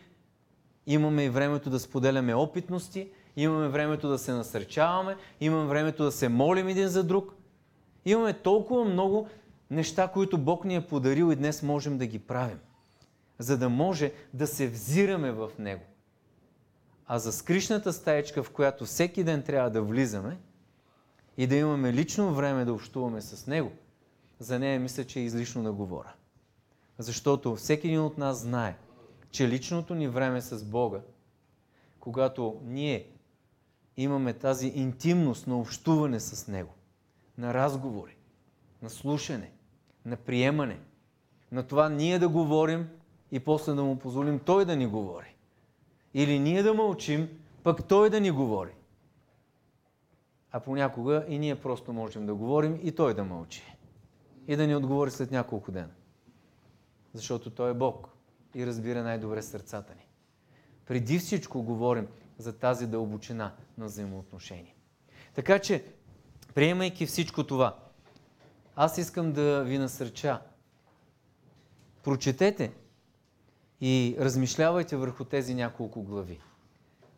имаме 0.87 1.23
и 1.23 1.29
времето 1.29 1.69
да 1.69 1.79
споделяме 1.79 2.35
опитности, 2.35 3.09
имаме 3.35 3.67
времето 3.67 4.09
да 4.09 4.17
се 4.17 4.31
насърчаваме, 4.31 5.15
имаме 5.41 5.67
времето 5.67 6.03
да 6.03 6.11
се 6.11 6.29
молим 6.29 6.67
един 6.67 6.87
за 6.87 7.03
друг. 7.03 7.33
Имаме 8.05 8.33
толкова 8.33 8.85
много 8.85 9.27
неща, 9.69 10.07
които 10.07 10.37
Бог 10.37 10.65
ни 10.65 10.75
е 10.75 10.87
подарил 10.87 11.31
и 11.31 11.35
днес 11.35 11.63
можем 11.63 11.97
да 11.97 12.05
ги 12.05 12.19
правим, 12.19 12.59
за 13.39 13.57
да 13.57 13.69
може 13.69 14.11
да 14.33 14.47
се 14.47 14.67
взираме 14.67 15.31
в 15.31 15.49
Него. 15.59 15.83
А 17.07 17.19
за 17.19 17.31
скришната 17.31 17.93
стаечка, 17.93 18.43
в 18.43 18.49
която 18.49 18.85
всеки 18.85 19.23
ден 19.23 19.41
трябва 19.43 19.69
да 19.69 19.81
влизаме 19.81 20.37
и 21.37 21.47
да 21.47 21.55
имаме 21.55 21.93
лично 21.93 22.33
време 22.33 22.65
да 22.65 22.73
общуваме 22.73 23.21
с 23.21 23.47
Него, 23.47 23.71
за 24.39 24.59
нея 24.59 24.79
мисля, 24.79 25.03
че 25.03 25.19
е 25.19 25.23
излишно 25.23 25.63
да 25.63 25.71
говоря. 25.71 26.13
Защото 26.97 27.55
всеки 27.55 27.87
един 27.87 28.01
от 28.01 28.17
нас 28.17 28.41
знае, 28.41 28.77
че 29.31 29.47
личното 29.47 29.95
ни 29.95 30.07
време 30.07 30.41
с 30.41 30.65
Бога, 30.65 30.99
когато 31.99 32.61
ние 32.63 33.07
имаме 33.97 34.33
тази 34.33 34.67
интимност 34.67 35.47
на 35.47 35.59
общуване 35.59 36.19
с 36.19 36.47
Него, 36.47 36.73
на 37.37 37.53
разговори, 37.53 38.17
на 38.81 38.89
слушане, 38.89 39.51
на 40.05 40.17
приемане, 40.17 40.79
на 41.51 41.63
това 41.63 41.89
ние 41.89 42.19
да 42.19 42.29
говорим 42.29 42.89
и 43.31 43.39
после 43.39 43.73
да 43.73 43.83
му 43.83 43.99
позволим 43.99 44.39
Той 44.39 44.65
да 44.65 44.75
ни 44.75 44.85
говори. 44.85 45.35
Или 46.13 46.39
ние 46.39 46.63
да 46.63 46.73
мълчим, 46.73 47.29
пък 47.63 47.87
Той 47.87 48.09
да 48.09 48.19
ни 48.19 48.31
говори. 48.31 48.71
А 50.51 50.59
понякога 50.59 51.25
и 51.27 51.39
ние 51.39 51.61
просто 51.61 51.93
можем 51.93 52.25
да 52.25 52.35
говорим 52.35 52.79
и 52.83 52.91
Той 52.91 53.13
да 53.13 53.23
мълчи. 53.23 53.77
И 54.47 54.55
да 54.55 54.67
ни 54.67 54.75
отговори 54.75 55.11
след 55.11 55.31
няколко 55.31 55.71
дена. 55.71 55.91
Защото 57.13 57.49
Той 57.49 57.71
е 57.71 57.73
Бог 57.73 58.07
и 58.55 58.65
разбира 58.67 59.03
най-добре 59.03 59.41
сърцата 59.41 59.95
ни. 59.95 60.07
Преди 60.85 61.19
всичко 61.19 61.63
говорим 61.63 62.07
за 62.37 62.53
тази 62.53 62.87
дълбочина 62.87 63.53
на 63.77 63.85
взаимоотношения. 63.85 64.73
Така 65.33 65.59
че, 65.59 65.85
приемайки 66.53 67.05
всичко 67.05 67.47
това, 67.47 67.75
аз 68.75 68.97
искам 68.97 69.33
да 69.33 69.63
ви 69.63 69.77
насърча. 69.77 70.41
Прочетете 72.03 72.73
и 73.81 74.15
размишлявайте 74.19 74.95
върху 74.97 75.23
тези 75.23 75.55
няколко 75.55 76.03
глави. 76.03 76.39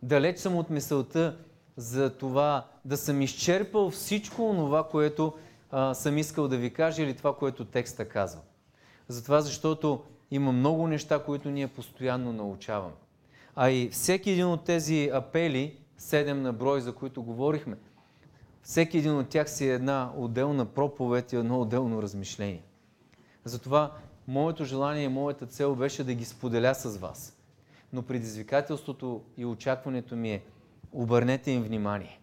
Далеч 0.03 0.39
съм 0.39 0.55
от 0.55 0.69
мисълта 0.69 1.37
за 1.77 2.09
това 2.09 2.65
да 2.85 2.97
съм 2.97 3.21
изчерпал 3.21 3.89
всичко 3.89 4.49
онова, 4.49 4.87
което 4.87 5.33
а, 5.71 5.93
съм 5.93 6.17
искал 6.17 6.47
да 6.47 6.57
ви 6.57 6.73
кажа 6.73 7.03
или 7.03 7.13
това, 7.13 7.35
което 7.35 7.65
текста 7.65 8.09
казва. 8.09 8.41
Затова, 9.07 9.41
защото 9.41 10.03
има 10.31 10.51
много 10.51 10.87
неща, 10.87 11.23
които 11.23 11.49
ние 11.49 11.67
постоянно 11.67 12.33
научаваме. 12.33 12.95
А 13.55 13.69
и 13.69 13.89
всеки 13.89 14.31
един 14.31 14.47
от 14.47 14.63
тези 14.63 15.09
апели, 15.13 15.77
седем 15.97 16.41
на 16.41 16.53
брой, 16.53 16.81
за 16.81 16.93
които 16.93 17.23
говорихме, 17.23 17.77
всеки 18.63 18.97
един 18.97 19.17
от 19.17 19.29
тях 19.29 19.49
си 19.49 19.69
е 19.69 19.73
една 19.73 20.11
отделна 20.17 20.65
проповед 20.65 21.33
и 21.33 21.35
едно 21.35 21.61
отделно 21.61 22.01
размишление. 22.01 22.63
Затова 23.43 23.91
моето 24.27 24.65
желание 24.65 25.03
и 25.03 25.07
моята 25.07 25.45
цел 25.45 25.75
беше 25.75 26.03
да 26.03 26.13
ги 26.13 26.25
споделя 26.25 26.75
с 26.75 26.97
вас. 26.97 27.37
Но 27.93 28.01
предизвикателството 28.01 29.21
и 29.37 29.45
очакването 29.45 30.15
ми 30.15 30.31
е 30.31 30.43
обърнете 30.93 31.51
им 31.51 31.63
внимание. 31.63 32.19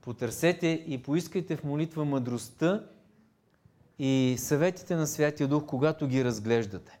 Потърсете 0.00 0.84
и 0.86 1.02
поискайте 1.02 1.56
в 1.56 1.64
молитва 1.64 2.04
мъдростта 2.04 2.84
и 3.98 4.36
съветите 4.38 4.96
на 4.96 5.06
Святия 5.06 5.48
Дух, 5.48 5.66
когато 5.66 6.06
ги 6.06 6.24
разглеждате. 6.24 7.00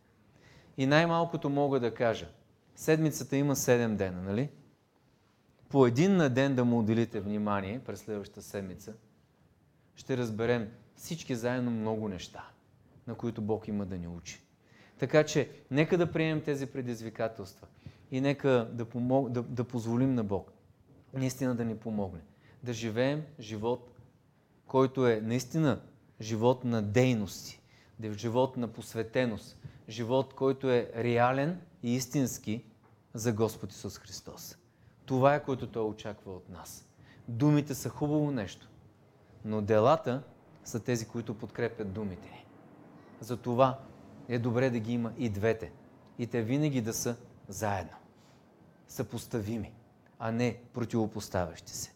И 0.76 0.86
най-малкото 0.86 1.50
мога 1.50 1.80
да 1.80 1.94
кажа, 1.94 2.28
седмицата 2.76 3.36
има 3.36 3.56
7 3.56 3.96
дена, 3.96 4.22
нали? 4.22 4.48
по 5.68 5.86
един 5.86 6.16
на 6.16 6.28
ден 6.30 6.54
да 6.54 6.64
му 6.64 6.78
отделите 6.78 7.20
внимание 7.20 7.78
през 7.78 8.00
следващата 8.00 8.42
седмица, 8.42 8.94
ще 9.96 10.16
разберем 10.16 10.68
всички 10.96 11.34
заедно 11.34 11.70
много 11.70 12.08
неща, 12.08 12.50
на 13.06 13.14
които 13.14 13.42
Бог 13.42 13.68
има 13.68 13.86
да 13.86 13.98
ни 13.98 14.08
учи. 14.08 14.42
Така 14.98 15.24
че, 15.24 15.50
нека 15.70 15.98
да 15.98 16.12
приемем 16.12 16.42
тези 16.42 16.66
предизвикателства 16.66 17.66
и 18.10 18.20
нека 18.20 18.70
да, 18.72 18.84
помог, 18.84 19.30
да, 19.30 19.42
да 19.42 19.64
позволим 19.64 20.14
на 20.14 20.24
Бог 20.24 20.52
наистина 21.14 21.54
да 21.54 21.64
ни 21.64 21.76
помогне. 21.76 22.20
Да 22.62 22.72
живеем 22.72 23.24
живот, 23.40 24.00
който 24.66 25.06
е 25.06 25.20
наистина 25.20 25.80
живот 26.20 26.64
на 26.64 26.82
дейности, 26.82 27.60
е 28.02 28.12
живот 28.12 28.56
на 28.56 28.68
посветеност, 28.68 29.58
живот, 29.88 30.34
който 30.34 30.70
е 30.70 30.92
реален 30.96 31.60
и 31.82 31.94
истински 31.94 32.64
за 33.14 33.32
Господ 33.32 33.72
Исус 33.72 33.98
Христос. 33.98 34.56
Това 35.06 35.34
е 35.34 35.42
което 35.42 35.66
Той 35.66 35.84
очаква 35.84 36.32
от 36.32 36.48
нас. 36.48 36.88
Думите 37.28 37.74
са 37.74 37.88
хубаво 37.88 38.30
нещо, 38.30 38.68
но 39.44 39.62
делата 39.62 40.22
са 40.64 40.80
тези, 40.80 41.08
които 41.08 41.38
подкрепят 41.38 41.92
думите 41.92 42.30
ни. 42.30 42.44
Затова 43.20 43.78
е 44.28 44.38
добре 44.38 44.70
да 44.70 44.78
ги 44.78 44.92
има 44.92 45.12
и 45.18 45.28
двете. 45.28 45.72
И 46.18 46.26
те 46.26 46.42
винаги 46.42 46.80
да 46.80 46.94
са 46.94 47.16
заедно. 47.48 47.96
Съпоставими, 48.88 49.72
а 50.18 50.32
не 50.32 50.60
противопоставящи 50.72 51.72
се. 51.72 51.92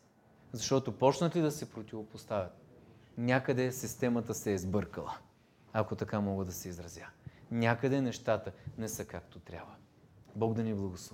Защото 0.52 0.98
почнат 0.98 1.36
ли 1.36 1.40
да 1.40 1.50
се 1.50 1.70
противопоставят, 1.70 2.52
някъде 3.18 3.72
системата 3.72 4.34
се 4.34 4.52
е 4.52 4.58
сбъркала, 4.58 5.18
ако 5.72 5.96
така 5.96 6.20
мога 6.20 6.44
да 6.44 6.52
се 6.52 6.68
изразя. 6.68 7.06
Някъде 7.50 8.00
нещата 8.00 8.52
не 8.78 8.88
са 8.88 9.04
както 9.04 9.38
трябва. 9.38 9.74
Бог 10.36 10.54
да 10.54 10.62
ни 10.62 10.74
благослови. 10.74 11.10